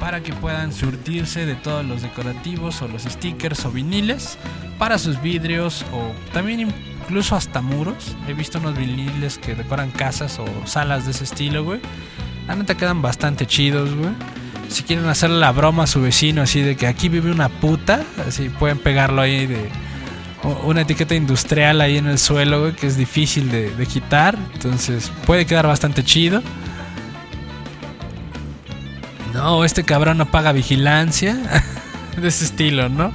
para 0.00 0.22
que 0.22 0.32
puedan 0.32 0.72
surtirse 0.72 1.46
de 1.46 1.54
todos 1.54 1.84
los 1.84 2.02
decorativos 2.02 2.82
o 2.82 2.88
los 2.88 3.02
stickers 3.02 3.64
o 3.64 3.70
viniles 3.70 4.38
para 4.78 4.98
sus 4.98 5.20
vidrios 5.20 5.84
o 5.92 6.12
también 6.32 6.72
incluso 7.02 7.36
hasta 7.36 7.60
muros. 7.60 8.16
He 8.28 8.34
visto 8.34 8.58
unos 8.58 8.76
viniles 8.76 9.38
que 9.38 9.54
decoran 9.54 9.90
casas 9.90 10.38
o 10.38 10.46
salas 10.66 11.04
de 11.04 11.12
ese 11.12 11.24
estilo, 11.24 11.64
güey. 11.64 11.80
La 12.46 12.54
neta 12.54 12.76
quedan 12.76 13.02
bastante 13.02 13.46
chidos, 13.46 13.94
güey. 13.94 14.10
Si 14.68 14.82
quieren 14.82 15.06
hacerle 15.06 15.38
la 15.38 15.52
broma 15.52 15.84
a 15.84 15.86
su 15.86 16.00
vecino 16.00 16.42
así 16.42 16.60
de 16.60 16.76
que 16.76 16.86
aquí 16.86 17.08
vive 17.08 17.30
una 17.30 17.48
puta, 17.48 18.04
así 18.26 18.50
pueden 18.50 18.78
pegarlo 18.78 19.22
ahí 19.22 19.46
de 19.46 19.68
una 20.64 20.82
etiqueta 20.82 21.14
industrial 21.14 21.80
ahí 21.80 21.96
en 21.96 22.06
el 22.06 22.18
suelo, 22.18 22.60
güey, 22.60 22.72
que 22.74 22.86
es 22.86 22.96
difícil 22.96 23.50
de, 23.50 23.70
de 23.70 23.86
quitar. 23.86 24.38
Entonces 24.54 25.10
puede 25.26 25.46
quedar 25.46 25.66
bastante 25.66 26.04
chido. 26.04 26.42
No, 29.38 29.64
este 29.64 29.84
cabrón 29.84 30.18
no 30.18 30.26
paga 30.26 30.52
vigilancia. 30.52 31.36
de 32.16 32.28
ese 32.28 32.44
estilo, 32.44 32.88
¿no? 32.88 33.12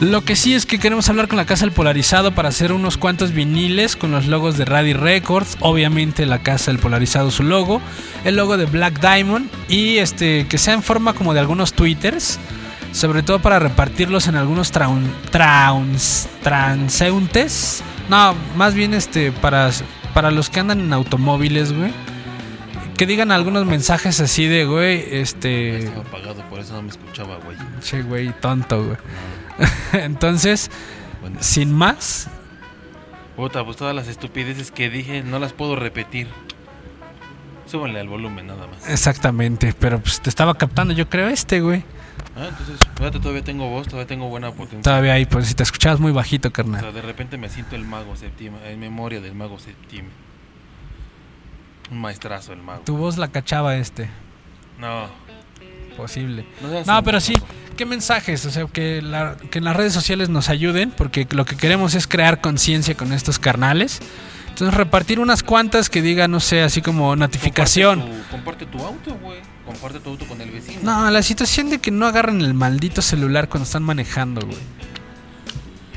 Lo 0.00 0.24
que 0.24 0.34
sí 0.34 0.52
es 0.54 0.66
que 0.66 0.80
queremos 0.80 1.08
hablar 1.08 1.28
con 1.28 1.36
la 1.36 1.44
Casa 1.44 1.64
del 1.64 1.72
Polarizado 1.72 2.34
para 2.34 2.48
hacer 2.48 2.72
unos 2.72 2.96
cuantos 2.96 3.30
viniles 3.30 3.94
con 3.94 4.10
los 4.10 4.26
logos 4.26 4.58
de 4.58 4.64
Radi 4.64 4.94
Records. 4.94 5.56
Obviamente 5.60 6.26
la 6.26 6.40
Casa 6.42 6.72
del 6.72 6.80
Polarizado 6.80 7.30
su 7.30 7.44
logo. 7.44 7.80
El 8.24 8.34
logo 8.34 8.56
de 8.56 8.66
Black 8.66 8.98
Diamond. 9.00 9.48
Y 9.68 9.98
este 9.98 10.48
que 10.48 10.58
sea 10.58 10.74
en 10.74 10.82
forma 10.82 11.12
como 11.12 11.32
de 11.34 11.38
algunos 11.40 11.72
twitters. 11.74 12.40
Sobre 12.90 13.22
todo 13.22 13.38
para 13.40 13.60
repartirlos 13.60 14.26
en 14.26 14.34
algunos 14.34 14.72
traun, 14.72 15.08
trauns- 15.30 16.26
transeúntes. 16.42 17.84
No, 18.10 18.34
más 18.56 18.74
bien 18.74 18.94
este 18.94 19.30
para, 19.30 19.70
para 20.14 20.32
los 20.32 20.50
que 20.50 20.58
andan 20.58 20.80
en 20.80 20.92
automóviles, 20.92 21.72
güey. 21.72 21.92
Que 22.96 23.06
digan 23.06 23.32
algunos 23.32 23.66
mensajes 23.66 24.20
así 24.20 24.46
de, 24.46 24.64
güey, 24.64 25.04
este... 25.10 25.84
Estaba 25.84 26.02
apagado, 26.02 26.42
por 26.50 26.60
eso 26.60 26.74
no 26.74 26.82
me 26.82 26.90
escuchaba, 26.90 27.36
güey. 27.44 27.56
Che, 27.80 28.02
güey, 28.02 28.32
tonto, 28.40 28.84
güey. 28.84 28.96
Entonces, 30.04 30.70
Bueno, 31.20 31.38
sin 31.40 31.72
más, 31.72 32.28
puta, 33.36 33.64
pues 33.64 33.76
todas 33.76 33.94
las 33.94 34.08
estupideces 34.08 34.70
que 34.70 34.88
dije 34.90 35.22
no 35.22 35.38
las 35.38 35.52
puedo 35.52 35.74
repetir. 35.76 36.28
Súbanle 37.66 38.00
al 38.00 38.08
volumen 38.08 38.46
nada 38.46 38.66
más. 38.66 38.88
exactamente, 38.88 39.72
pero 39.78 39.98
pues 40.00 40.20
te 40.20 40.28
estaba 40.28 40.54
captando, 40.54 40.92
yo 40.92 41.08
creo, 41.08 41.28
este, 41.28 41.60
güey. 41.60 41.82
Ah, 42.36 42.46
entonces, 42.48 42.78
fíjate, 42.96 43.18
todavía 43.18 43.42
tengo 43.44 43.68
voz, 43.68 43.86
todavía 43.86 44.06
tengo 44.06 44.28
buena 44.28 44.50
potencia. 44.52 44.82
Todavía 44.82 45.14
ahí, 45.14 45.24
pues 45.26 45.46
si 45.48 45.54
te 45.54 45.62
escuchabas 45.62 45.98
muy 46.00 46.12
bajito, 46.12 46.48
O 46.48 46.52
carnal. 46.52 46.80
sea, 46.80 46.92
de 46.92 47.02
repente 47.02 47.36
me 47.38 47.48
siento 47.48 47.74
el 47.76 47.84
mago 47.84 48.14
Septima, 48.16 48.58
en 48.66 48.78
memoria 48.80 49.20
del 49.20 49.34
mago 49.34 49.58
Septima. 49.58 50.08
Un 51.92 51.98
maestrazo 52.00 52.52
el 52.54 52.62
mago. 52.62 52.82
Tu 52.84 52.96
voz 52.96 53.18
la 53.18 53.28
cachaba 53.28 53.76
este, 53.76 54.08
No, 54.80 55.06
posible. 55.96 56.46
no 56.86 57.02
pero 57.04 57.20
sí. 57.20 57.34
¿qué 57.76 57.84
mensajes? 57.86 58.44
O 58.46 58.50
sea, 58.50 58.64
que, 58.66 59.02
la- 59.02 59.36
que 59.50 59.58
en 59.58 59.64
las 59.64 59.76
redes 59.76 59.92
sociales 59.92 60.28
nos 60.30 60.48
ayuden, 60.48 60.90
porque 60.90 61.26
lo 61.30 61.44
que 61.44 61.56
queremos 61.56 61.94
es 61.94 62.06
crear 62.06 62.40
conciencia 62.40 62.94
con 62.96 63.12
estos 63.12 63.38
carnales. 63.38 64.00
Entonces, 64.48 64.74
repartir 64.74 65.18
unas 65.20 65.42
cuantas 65.42 65.88
que 65.90 66.02
digan, 66.02 66.30
no 66.30 66.40
sé, 66.40 66.62
así 66.62 66.80
como 66.82 67.14
notificación. 67.16 68.00
Comparte 68.00 68.20
tu, 68.24 68.30
comparte 68.30 68.66
tu 68.66 68.78
auto, 68.84 69.14
güey. 69.22 69.38
Comparte 69.66 70.00
tu 70.00 70.10
auto 70.10 70.26
con 70.26 70.40
el 70.40 70.50
vecino. 70.50 70.80
No, 70.82 71.10
la 71.10 71.22
situación 71.22 71.70
de 71.70 71.78
que 71.78 71.90
no 71.90 72.06
agarren 72.06 72.40
el 72.40 72.52
maldito 72.54 73.00
celular 73.00 73.48
cuando 73.48 73.64
están 73.64 73.82
manejando, 73.82 74.40
güey. 74.46 74.58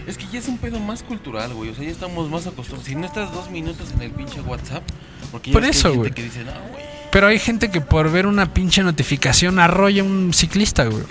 Es 0.07 0.17
que 0.17 0.25
ya 0.31 0.39
es 0.39 0.47
un 0.47 0.57
pedo 0.57 0.79
más 0.79 1.03
cultural, 1.03 1.53
güey. 1.53 1.69
O 1.69 1.75
sea, 1.75 1.83
ya 1.83 1.91
estamos 1.91 2.29
más 2.29 2.45
acostumbrados. 2.45 2.85
Si 2.85 2.95
no 2.95 3.05
estás 3.05 3.31
dos 3.33 3.49
minutos 3.49 3.91
en 3.95 4.01
el 4.01 4.11
pinche 4.11 4.41
WhatsApp, 4.41 4.83
porque 5.31 5.51
ya 5.51 5.53
Por 5.53 5.63
que 5.63 5.69
eso, 5.69 5.87
hay 5.87 5.93
gente 5.95 6.11
que 6.11 6.23
dice, 6.23 6.43
no, 6.43 6.51
güey. 6.71 6.83
Pero 7.11 7.27
hay 7.27 7.39
gente 7.39 7.71
que 7.71 7.81
por 7.81 8.11
ver 8.11 8.27
una 8.27 8.53
pinche 8.53 8.83
notificación 8.83 9.59
arrolla 9.59 10.01
a 10.01 10.05
un 10.05 10.33
ciclista, 10.33 10.85
güey. 10.85 11.03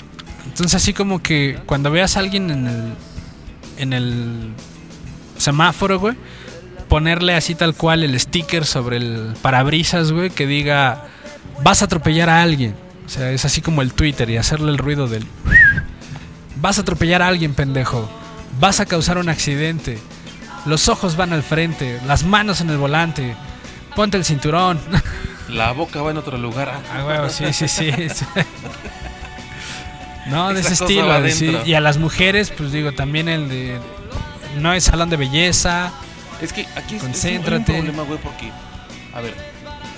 Entonces 0.45 0.75
así 0.75 0.93
como 0.93 1.23
que 1.23 1.59
cuando 1.67 1.91
veas 1.91 2.17
a 2.17 2.21
alguien 2.21 2.51
en 2.51 2.67
el 2.67 2.93
en 3.79 3.93
el 3.93 4.53
semáforo, 5.39 5.99
güey, 5.99 6.15
ponerle 6.89 7.35
así 7.35 7.55
tal 7.55 7.75
cual 7.75 8.05
el 8.05 8.19
sticker 8.21 8.65
sobre 8.65 8.99
el 8.99 9.35
parabrisas, 9.43 10.13
güey, 10.13 10.31
que 10.31 10.47
diga 10.47 11.09
vas 11.63 11.83
a 11.83 11.87
atropellar 11.87 12.29
a 12.29 12.43
alguien. 12.43 12.75
O 13.07 13.09
sea, 13.09 13.31
es 13.33 13.45
así 13.45 13.61
como 13.61 13.83
el 13.83 13.93
Twitter 13.93 14.29
y 14.31 14.37
hacerle 14.37 14.71
el 14.71 14.79
ruido 14.79 15.09
del 15.09 15.27
vas 16.57 16.79
a 16.79 16.83
atropellar 16.83 17.23
a 17.23 17.29
alguien, 17.29 17.55
pendejo. 17.55 18.09
Vas 18.61 18.81
a 18.81 18.87
causar 18.87 19.19
un 19.19 19.29
accidente. 19.29 19.99
Los 20.67 20.89
ojos 20.89 21.17
van 21.17 21.33
al 21.33 21.43
frente, 21.43 22.01
las 22.07 22.25
manos 22.25 22.61
en 22.61 22.71
el 22.71 22.79
volante. 22.79 23.37
Ponte 23.95 24.17
el 24.17 24.25
cinturón. 24.25 24.81
La 25.49 25.73
boca 25.73 26.01
va 26.01 26.11
en 26.11 26.17
otro 26.17 26.39
lugar. 26.39 26.81
Ah, 26.93 27.05
huevo, 27.05 27.29
sí, 27.29 27.53
sí, 27.53 27.69
sí. 27.69 27.91
No, 30.27 30.55
de 30.55 30.61
Esa 30.61 30.73
ese 30.73 30.85
estilo. 30.85 31.29
sí. 31.31 31.55
Y 31.67 31.75
a 31.75 31.81
las 31.81 31.99
mujeres, 31.99 32.51
pues 32.51 32.73
digo, 32.73 32.93
también 32.93 33.29
el 33.29 33.49
de. 33.51 33.79
No 34.59 34.73
es 34.73 34.85
salón 34.85 35.11
de 35.11 35.17
belleza. 35.19 35.93
Es 36.41 36.53
que 36.55 36.63
aquí 36.77 36.95
es, 36.97 37.03
es 37.03 37.03
un- 37.03 37.09
Concéntrate. 37.11 37.73
problema, 37.75 38.03
güey, 38.05 38.19
porque, 38.19 38.51
a 39.15 39.21
ver, 39.21 39.35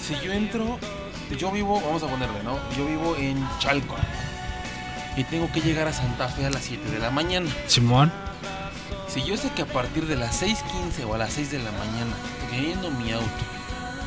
si 0.05 0.15
yo 0.27 0.33
entro, 0.33 0.81
yo 1.39 1.53
vivo, 1.53 1.81
vamos 1.81 2.03
a 2.03 2.09
ponerle, 2.09 2.43
¿no? 2.43 2.59
Yo 2.77 2.87
vivo 2.87 3.17
en 3.17 3.39
Chalco 3.61 3.95
y 5.17 5.23
tengo 5.25 5.51
que 5.53 5.61
llegar 5.61 5.87
a 5.87 5.93
Santa 5.93 6.27
Fe 6.29 6.45
a 6.47 6.51
las 6.51 6.63
7 6.65 6.91
de 6.91 6.99
la 6.99 7.11
mañana. 7.13 7.49
Simón. 7.69 8.13
Si 9.17 9.25
yo 9.25 9.35
sé 9.39 9.49
que 9.49 9.63
a 9.63 9.67
partir 9.67 10.07
de 10.07 10.15
las 10.15 10.43
6.15 10.43 11.07
o 11.09 11.15
a 11.15 11.17
las 11.17 11.33
6 11.33 11.51
de 11.51 11.59
la 11.61 11.73
mañana, 11.73 12.13
teniendo 12.51 12.91
mi 12.91 13.13
auto, 13.13 13.27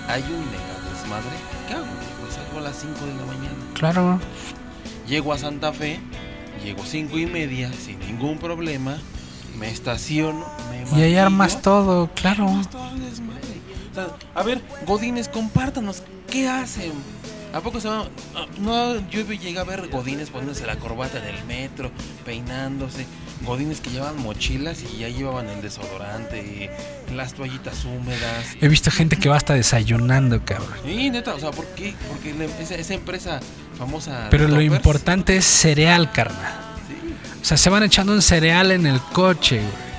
hay 0.07 0.21
un 0.21 0.45
mega 0.51 0.93
desmadre, 0.93 1.35
¿qué 1.67 1.73
hago? 1.73 1.87
Pues 2.21 2.35
salgo 2.35 2.59
a 2.59 2.61
las 2.61 2.75
5 2.79 2.93
de 2.93 3.15
la 3.15 3.25
mañana. 3.25 3.55
Claro. 3.73 4.19
Llego 5.07 5.33
a 5.33 5.39
Santa 5.39 5.73
Fe, 5.73 5.99
llego 6.63 6.85
5 6.85 7.17
y 7.17 7.25
media, 7.25 7.73
sin 7.73 7.97
ningún 8.01 8.37
problema, 8.37 8.99
me 9.57 9.71
estaciono, 9.71 10.45
me 10.69 10.99
Y 10.99 11.01
ahí 11.01 11.17
armas 11.17 11.63
todo, 11.63 12.11
claro. 12.13 12.47
armas 12.47 12.69
todo 12.69 12.91
el 12.91 13.01
desmadre. 13.01 13.41
O 13.91 13.95
sea, 13.95 14.07
a 14.35 14.43
ver, 14.43 14.61
Godines, 14.85 15.27
compártanos, 15.27 16.03
¿qué 16.29 16.47
hacen? 16.47 16.93
¿A 17.51 17.61
poco 17.61 17.81
se 17.81 17.87
van? 17.87 18.09
ah, 18.35 18.45
No, 18.59 19.09
yo 19.09 19.23
llegué 19.23 19.57
a 19.57 19.63
ver 19.63 19.87
Godines 19.87 20.29
poniéndose 20.29 20.67
la 20.67 20.75
corbata 20.75 21.17
en 21.17 21.35
el 21.35 21.43
metro, 21.45 21.89
peinándose. 22.23 23.07
Godines 23.45 23.79
que 23.79 23.89
llevan 23.89 24.21
mochilas 24.21 24.83
y 24.83 24.97
ya 24.99 25.07
llevaban 25.09 25.47
el 25.47 25.61
desodorante, 25.61 26.69
las 27.15 27.33
toallitas 27.33 27.85
húmedas. 27.85 28.55
He 28.61 28.67
visto 28.67 28.91
gente 28.91 29.17
que 29.17 29.29
va 29.29 29.37
hasta 29.37 29.53
desayunando, 29.53 30.43
cabrón. 30.43 30.77
Y 30.85 31.09
neta, 31.09 31.33
o 31.35 31.39
sea, 31.39 31.51
¿por 31.51 31.65
qué? 31.67 31.95
Porque 32.09 32.35
esa, 32.61 32.75
esa 32.75 32.93
empresa 32.93 33.39
famosa. 33.77 34.27
Pero 34.29 34.45
lo 34.47 34.55
Toppers, 34.55 34.73
importante 34.75 35.37
es 35.37 35.45
cereal, 35.45 36.11
carnal. 36.11 36.53
sí, 36.87 37.15
O 37.41 37.45
sea, 37.45 37.57
se 37.57 37.69
van 37.69 37.83
echando 37.83 38.13
un 38.13 38.21
cereal 38.21 38.71
en 38.71 38.85
el 38.85 38.99
coche, 38.99 39.57
güey. 39.57 39.89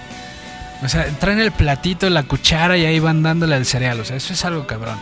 O 0.82 0.88
sea, 0.88 1.06
traen 1.18 1.40
el 1.40 1.52
platito, 1.52 2.08
la 2.08 2.22
cuchara 2.22 2.76
y 2.78 2.86
ahí 2.86 3.00
van 3.00 3.22
dándole 3.22 3.54
al 3.54 3.66
cereal. 3.66 4.00
O 4.00 4.04
sea, 4.04 4.16
eso 4.16 4.32
es 4.32 4.44
algo 4.44 4.66
cabrón. 4.66 4.98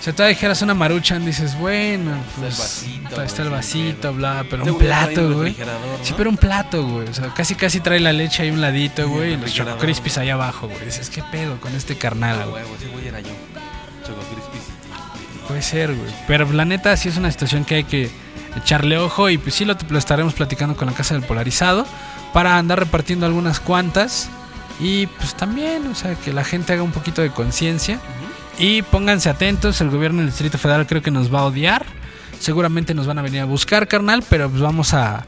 Sea, 0.00 0.12
tú 0.14 0.22
dijeras 0.24 0.60
una 0.62 0.74
maruchan, 0.74 1.24
dices, 1.24 1.56
bueno, 1.58 2.12
pues. 2.38 2.58
vasito, 2.58 3.22
Está 3.22 3.42
el 3.42 3.48
güey, 3.48 3.58
vasito, 3.60 4.12
bla, 4.12 4.44
pero 4.48 4.64
un 4.64 4.72
ya 4.72 4.78
trae 4.78 4.88
plato, 5.14 5.26
un 5.28 5.34
güey. 5.34 5.56
Sí, 6.02 6.14
pero 6.16 6.30
un 6.30 6.36
plato, 6.36 6.86
güey. 6.86 7.08
O 7.08 7.14
sea, 7.14 7.32
casi 7.34 7.54
casi 7.54 7.80
trae 7.80 8.00
la 8.00 8.12
leche 8.12 8.42
ahí 8.42 8.50
un 8.50 8.60
ladito, 8.60 9.04
Sí, 9.04 9.08
güey. 9.08 9.32
Y 9.34 9.36
los 9.36 9.52
Choco 9.52 9.76
Crispies 9.78 10.18
ahí 10.18 10.30
abajo, 10.30 10.68
güey. 10.68 10.84
Dices, 10.84 11.10
¿qué 11.10 11.22
pedo 11.30 11.60
con 11.60 11.74
este 11.74 11.96
carnal, 11.96 12.38
Ah, 12.40 12.44
güey? 12.46 12.62
huevo, 12.62 12.76
ese 12.76 12.88
güey 12.88 13.08
era 13.08 13.20
yo. 13.20 13.30
Choco 14.06 14.20
Crispies. 14.32 14.62
Puede 15.48 15.62
ser, 15.62 15.94
güey. 15.94 16.10
Pero 16.26 16.50
la 16.52 16.64
neta 16.64 16.96
sí 16.96 17.08
es 17.08 17.16
una 17.16 17.30
situación 17.30 17.64
que 17.64 17.76
hay 17.76 17.84
que 17.84 18.10
echarle 18.56 18.98
ojo 18.98 19.28
y 19.30 19.36
pues 19.38 19.54
sí 19.54 19.64
lo, 19.64 19.76
lo 19.88 19.98
estaremos 19.98 20.32
platicando 20.34 20.76
con 20.76 20.86
la 20.88 20.94
Casa 20.94 21.14
del 21.14 21.24
Polarizado 21.24 21.86
para 22.32 22.56
andar 22.56 22.78
repartiendo 22.78 23.26
algunas 23.26 23.60
cuantas 23.60 24.28
y 24.80 25.06
pues 25.06 25.34
también, 25.34 25.86
o 25.88 25.94
sea, 25.94 26.14
que 26.14 26.32
la 26.32 26.44
gente 26.44 26.72
haga 26.72 26.82
un 26.82 26.92
poquito 26.92 27.20
de 27.22 27.30
conciencia 27.30 27.98
y 28.58 28.82
pónganse 28.82 29.28
atentos, 29.30 29.80
el 29.80 29.90
gobierno 29.90 30.18
del 30.18 30.28
Distrito 30.28 30.58
Federal 30.58 30.86
creo 30.86 31.02
que 31.02 31.10
nos 31.10 31.32
va 31.32 31.40
a 31.40 31.44
odiar. 31.44 31.84
Seguramente 32.38 32.94
nos 32.94 33.06
van 33.06 33.18
a 33.18 33.22
venir 33.22 33.40
a 33.40 33.44
buscar, 33.44 33.88
carnal, 33.88 34.22
pero 34.28 34.50
pues 34.50 34.60
vamos 34.60 34.92
a 34.94 35.24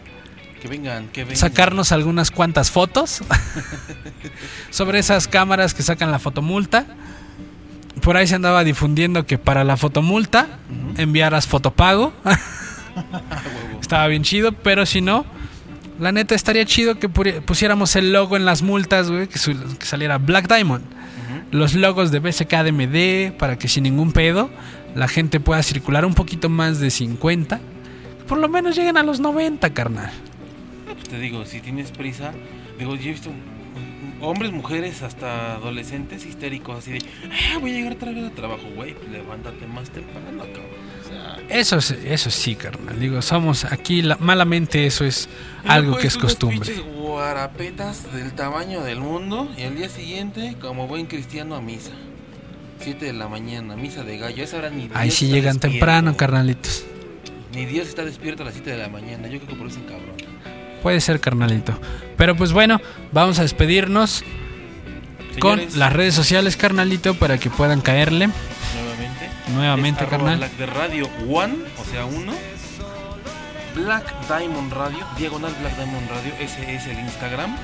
Que 0.60 0.68
vengan, 0.68 1.08
que 1.08 1.24
vengan. 1.24 1.36
sacarnos 1.36 1.92
algunas 1.92 2.30
cuantas 2.30 2.70
fotos 2.70 3.22
sobre 4.70 4.98
esas 4.98 5.28
cámaras 5.28 5.74
que 5.74 5.82
sacan 5.82 6.10
la 6.10 6.18
fotomulta. 6.18 6.86
Por 8.02 8.16
ahí 8.16 8.26
se 8.26 8.34
andaba 8.34 8.64
difundiendo 8.64 9.26
que 9.26 9.38
para 9.38 9.64
la 9.64 9.76
fotomulta 9.76 10.46
enviaras 10.96 11.46
fotopago. 11.46 12.12
Estaba 13.80 14.06
bien 14.08 14.22
chido, 14.22 14.52
pero 14.52 14.86
si 14.86 15.00
no, 15.00 15.24
la 15.98 16.12
neta 16.12 16.34
estaría 16.34 16.64
chido 16.64 16.98
que 16.98 17.08
pusiéramos 17.08 17.96
el 17.96 18.12
logo 18.12 18.36
en 18.36 18.44
las 18.44 18.62
multas, 18.62 19.10
güey, 19.10 19.28
que 19.28 19.38
saliera 19.86 20.18
Black 20.18 20.48
Diamond. 20.48 20.84
Los 21.50 21.74
logos 21.74 22.10
de 22.10 22.18
BSKDMD 22.18 23.36
para 23.38 23.56
que 23.58 23.68
sin 23.68 23.84
ningún 23.84 24.12
pedo 24.12 24.50
la 24.94 25.08
gente 25.08 25.40
pueda 25.40 25.62
circular 25.62 26.04
un 26.04 26.14
poquito 26.14 26.48
más 26.48 26.80
de 26.80 26.90
50. 26.90 27.60
Por 28.26 28.38
lo 28.38 28.48
menos 28.48 28.74
lleguen 28.76 28.96
a 28.96 29.02
los 29.02 29.20
90, 29.20 29.72
carnal. 29.72 30.10
Te 31.08 31.18
digo, 31.18 31.44
si 31.44 31.60
tienes 31.60 31.92
prisa, 31.92 32.32
digo, 32.78 32.96
yo 32.96 33.10
he 33.10 33.12
visto 33.12 33.30
hombres, 34.20 34.52
mujeres, 34.52 35.02
hasta 35.02 35.54
adolescentes 35.54 36.26
histéricos 36.26 36.78
así 36.78 36.92
de, 36.92 36.98
ah, 37.30 37.58
voy 37.60 37.72
a 37.72 37.74
llegar 37.74 37.94
tarde 37.96 38.24
al 38.24 38.32
trabajo, 38.32 38.64
güey, 38.74 38.96
levántate 39.12 39.66
más 39.66 39.90
temprano, 39.90 40.38
cabrón. 40.38 40.85
Eso, 41.48 41.76
es- 41.76 41.90
eso 42.04 42.30
sí, 42.30 42.56
carnal. 42.56 42.98
Digo, 42.98 43.22
somos 43.22 43.64
aquí, 43.64 44.02
la- 44.02 44.16
malamente 44.16 44.86
eso 44.86 45.04
es 45.04 45.28
algo 45.64 45.90
luego 45.90 46.00
que 46.00 46.08
es 46.08 46.16
costumbre. 46.16 46.72
guarapetas 46.96 48.12
del 48.12 48.32
tamaño 48.32 48.82
del 48.82 49.00
mundo 49.00 49.48
y 49.56 49.62
al 49.62 49.76
día 49.76 49.88
siguiente, 49.88 50.56
como 50.60 50.86
buen 50.88 51.06
cristiano, 51.06 51.54
a 51.54 51.60
misa. 51.60 51.92
7 52.80 53.06
de 53.06 53.12
la 53.12 53.28
mañana, 53.28 53.74
misa 53.76 54.02
de 54.04 54.18
gallo. 54.18 54.42
Esa 54.44 54.58
hora 54.58 54.70
ni 54.70 54.82
Dios 54.88 54.92
Ahí 54.94 55.10
sí 55.10 55.26
llegan 55.28 55.54
despierto, 55.54 55.68
temprano, 55.70 56.16
carnalitos. 56.16 56.84
Ni 57.54 57.64
Dios 57.64 57.88
está 57.88 58.04
despierto 58.04 58.42
a 58.42 58.46
las 58.46 58.54
7 58.54 58.70
de 58.72 58.76
la 58.78 58.88
mañana. 58.88 59.28
Yo 59.28 59.38
creo 59.38 59.50
que 59.50 59.54
por 59.56 59.68
eso 59.68 59.80
cabrón. 59.88 60.14
Puede 60.82 61.00
ser, 61.00 61.20
carnalito. 61.20 61.78
Pero 62.18 62.36
pues 62.36 62.52
bueno, 62.52 62.80
vamos 63.12 63.38
a 63.38 63.42
despedirnos 63.42 64.24
con 65.40 65.60
las 65.76 65.92
redes 65.92 66.14
sociales, 66.14 66.56
carnalito, 66.56 67.14
para 67.14 67.38
que 67.38 67.50
puedan 67.50 67.80
caerle 67.80 68.28
nuevamente. 69.48 70.04
Es 70.04 70.10
carnal. 70.10 70.36
Black 70.38 70.52
de 70.52 70.66
Radio 70.66 71.08
One, 71.28 71.56
o 71.78 71.84
sea, 71.84 72.04
uno. 72.04 72.32
Black 73.74 74.06
Diamond 74.26 74.72
Radio, 74.72 75.04
diagonal 75.18 75.54
Black 75.60 75.76
Diamond 75.76 76.08
Radio, 76.08 76.32
ese 76.40 76.74
es 76.74 76.86
el 76.86 76.98
Instagram. 76.98 77.54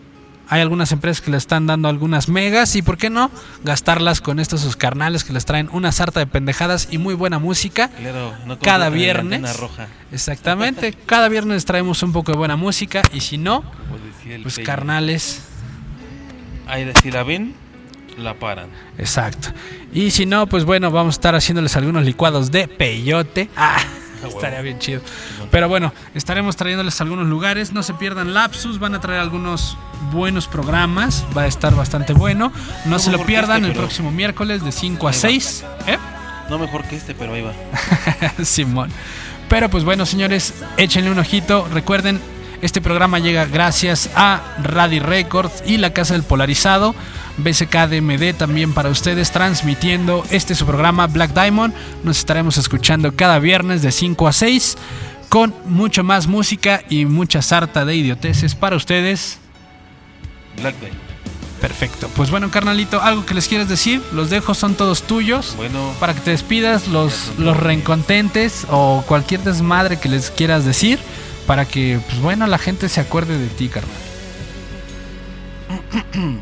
Hay 0.52 0.60
algunas 0.60 0.92
empresas 0.92 1.22
que 1.22 1.30
le 1.30 1.38
están 1.38 1.66
dando 1.66 1.88
algunas 1.88 2.28
megas 2.28 2.76
y 2.76 2.82
por 2.82 2.98
qué 2.98 3.08
no 3.08 3.30
gastarlas 3.64 4.20
con 4.20 4.38
estos 4.38 4.60
sus 4.60 4.76
carnales 4.76 5.24
que 5.24 5.32
les 5.32 5.46
traen 5.46 5.70
una 5.72 5.92
sarta 5.92 6.20
de 6.20 6.26
pendejadas 6.26 6.88
y 6.90 6.98
muy 6.98 7.14
buena 7.14 7.38
música. 7.38 7.88
Claro, 7.88 8.34
no 8.44 8.58
Cada 8.58 8.90
viernes. 8.90 9.56
roja, 9.56 9.86
Exactamente, 10.12 10.92
cada 11.06 11.30
viernes 11.30 11.64
traemos 11.64 12.02
un 12.02 12.12
poco 12.12 12.32
de 12.32 12.36
buena 12.36 12.56
música 12.56 13.00
y 13.14 13.20
si 13.20 13.38
no, 13.38 13.64
pues 14.42 14.58
carnales, 14.58 15.40
Ahí, 16.68 16.92
si 17.02 17.10
la 17.10 17.22
ven, 17.22 17.54
la 18.18 18.34
paran. 18.34 18.68
exacto. 18.98 19.48
Y 19.94 20.10
si 20.10 20.26
no, 20.26 20.46
pues 20.48 20.64
bueno, 20.66 20.90
vamos 20.90 21.14
a 21.14 21.16
estar 21.16 21.34
haciéndoles 21.34 21.74
algunos 21.76 22.04
licuados 22.04 22.50
de 22.50 22.68
peyote. 22.68 23.48
Ah. 23.56 23.78
Estaría 24.28 24.60
bien 24.60 24.78
chido. 24.78 25.00
Pero 25.50 25.68
bueno, 25.68 25.92
estaremos 26.14 26.56
trayéndoles 26.56 27.00
a 27.00 27.04
algunos 27.04 27.26
lugares. 27.26 27.72
No 27.72 27.82
se 27.82 27.94
pierdan 27.94 28.34
Lapsus, 28.34 28.78
van 28.78 28.94
a 28.94 29.00
traer 29.00 29.20
algunos 29.20 29.76
buenos 30.12 30.46
programas. 30.46 31.24
Va 31.36 31.42
a 31.42 31.46
estar 31.46 31.74
bastante 31.74 32.12
bueno. 32.12 32.52
No, 32.84 32.92
No 32.92 32.98
se 32.98 33.10
lo 33.10 33.24
pierdan 33.24 33.64
este, 33.64 33.72
el 33.72 33.78
próximo 33.78 34.10
miércoles 34.10 34.64
de 34.64 34.72
5 34.72 35.06
a 35.06 35.10
Ahí 35.10 35.16
va. 35.16 35.20
6. 35.20 35.64
¿Eh? 35.86 35.98
No 36.50 36.58
mejor 36.58 36.84
que 36.84 36.96
este, 36.96 37.14
pero 37.14 37.34
ahí 37.34 37.42
va. 37.42 37.52
Simón. 38.44 38.90
Pero 39.48 39.68
pues 39.68 39.84
bueno, 39.84 40.06
señores, 40.06 40.54
échenle 40.76 41.10
un 41.10 41.18
ojito. 41.18 41.68
Recuerden, 41.72 42.20
este 42.62 42.80
programa 42.80 43.18
llega 43.18 43.44
gracias 43.44 44.08
a 44.14 44.40
Radio 44.62 45.02
Records 45.02 45.64
y 45.66 45.78
la 45.78 45.92
Casa 45.92 46.14
del 46.14 46.22
Polarizado. 46.22 46.94
BCKDMD 47.36 48.34
también 48.38 48.72
para 48.72 48.88
ustedes 48.88 49.32
transmitiendo 49.32 50.24
este 50.30 50.54
su 50.54 50.64
programa 50.64 51.08
Black 51.08 51.32
Diamond. 51.34 51.74
Nos 52.04 52.18
estaremos 52.18 52.58
escuchando 52.58 53.16
cada 53.16 53.40
viernes 53.40 53.82
de 53.82 53.90
5 53.90 54.28
a 54.28 54.32
6 54.32 54.78
con 55.28 55.52
mucho 55.64 56.04
más 56.04 56.28
música 56.28 56.84
y 56.88 57.04
mucha 57.04 57.42
sarta 57.42 57.84
de 57.84 57.96
idioteces 57.96 58.54
para 58.54 58.76
ustedes. 58.76 59.38
Black 60.60 60.78
Day. 60.80 60.92
Perfecto. 61.60 62.08
Pues 62.14 62.30
bueno, 62.30 62.50
carnalito, 62.50 63.00
algo 63.02 63.24
que 63.24 63.34
les 63.34 63.48
quieres 63.48 63.68
decir, 63.68 64.02
los 64.12 64.30
dejo 64.30 64.52
son 64.52 64.74
todos 64.74 65.04
tuyos 65.04 65.54
Bueno, 65.56 65.94
para 66.00 66.12
que 66.12 66.20
te 66.20 66.30
despidas, 66.32 66.88
los, 66.88 67.32
los 67.38 67.56
reencontentes 67.56 68.66
o 68.68 69.04
cualquier 69.06 69.42
desmadre 69.42 69.98
que 69.98 70.08
les 70.08 70.30
quieras 70.30 70.64
decir, 70.64 70.98
para 71.46 71.64
que, 71.66 72.00
pues 72.06 72.20
bueno, 72.20 72.46
la 72.46 72.58
gente 72.58 72.88
se 72.88 73.00
acuerde 73.00 73.38
de 73.38 73.48
ti, 73.48 73.68
carnal. 73.68 73.96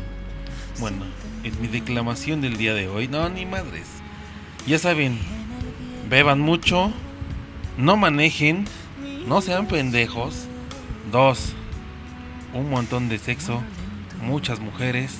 bueno, 0.79 1.05
en 1.43 1.61
mi 1.61 1.67
declamación 1.67 2.41
del 2.41 2.57
día 2.57 2.73
de 2.73 2.87
hoy, 2.87 3.07
no, 3.07 3.27
ni 3.29 3.45
madres. 3.45 3.87
Ya 4.67 4.77
saben, 4.79 5.17
beban 6.09 6.39
mucho, 6.39 6.91
no 7.77 7.97
manejen, 7.97 8.65
no 9.27 9.41
sean 9.41 9.67
pendejos. 9.67 10.45
Dos, 11.11 11.53
un 12.53 12.69
montón 12.69 13.09
de 13.09 13.17
sexo, 13.17 13.61
muchas 14.21 14.59
mujeres, 14.59 15.17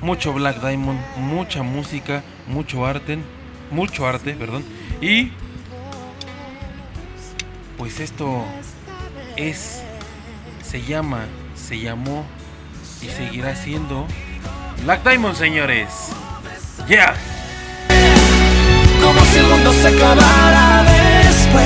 mucho 0.00 0.32
Black 0.32 0.60
Diamond, 0.60 1.00
mucha 1.16 1.62
música, 1.62 2.22
mucho 2.46 2.86
arte, 2.86 3.18
mucho 3.70 4.06
arte, 4.06 4.34
perdón. 4.34 4.64
Y 5.00 5.32
pues 7.78 8.00
esto 8.00 8.44
es, 9.36 9.82
se 10.62 10.82
llama, 10.82 11.26
se 11.54 11.78
llamó 11.78 12.26
y 13.00 13.06
seguirá 13.06 13.54
siendo 13.54 14.04
Black 14.82 15.04
Diamond, 15.04 15.36
señores. 15.36 15.88
Yeah. 16.88 17.14
como 19.02 19.20
si 19.26 19.38
el 19.38 19.46
mundo 19.46 19.72
se 19.72 19.88
acabara 19.88 20.82
después. 21.22 21.64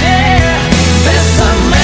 Yeah. 0.00 0.68
Bésame 1.04 1.78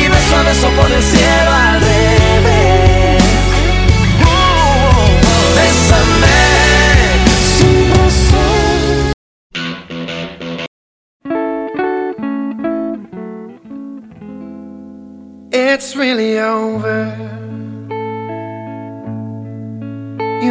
y 0.00 0.08
beso 0.08 0.36
a 0.36 0.42
beso 0.42 0.70
por 0.70 0.90
el 0.90 1.02
cielo 1.02 1.52
al 1.52 1.80
revés. 1.80 2.25
It's 15.76 15.94
really 15.94 16.38
over. 16.38 17.45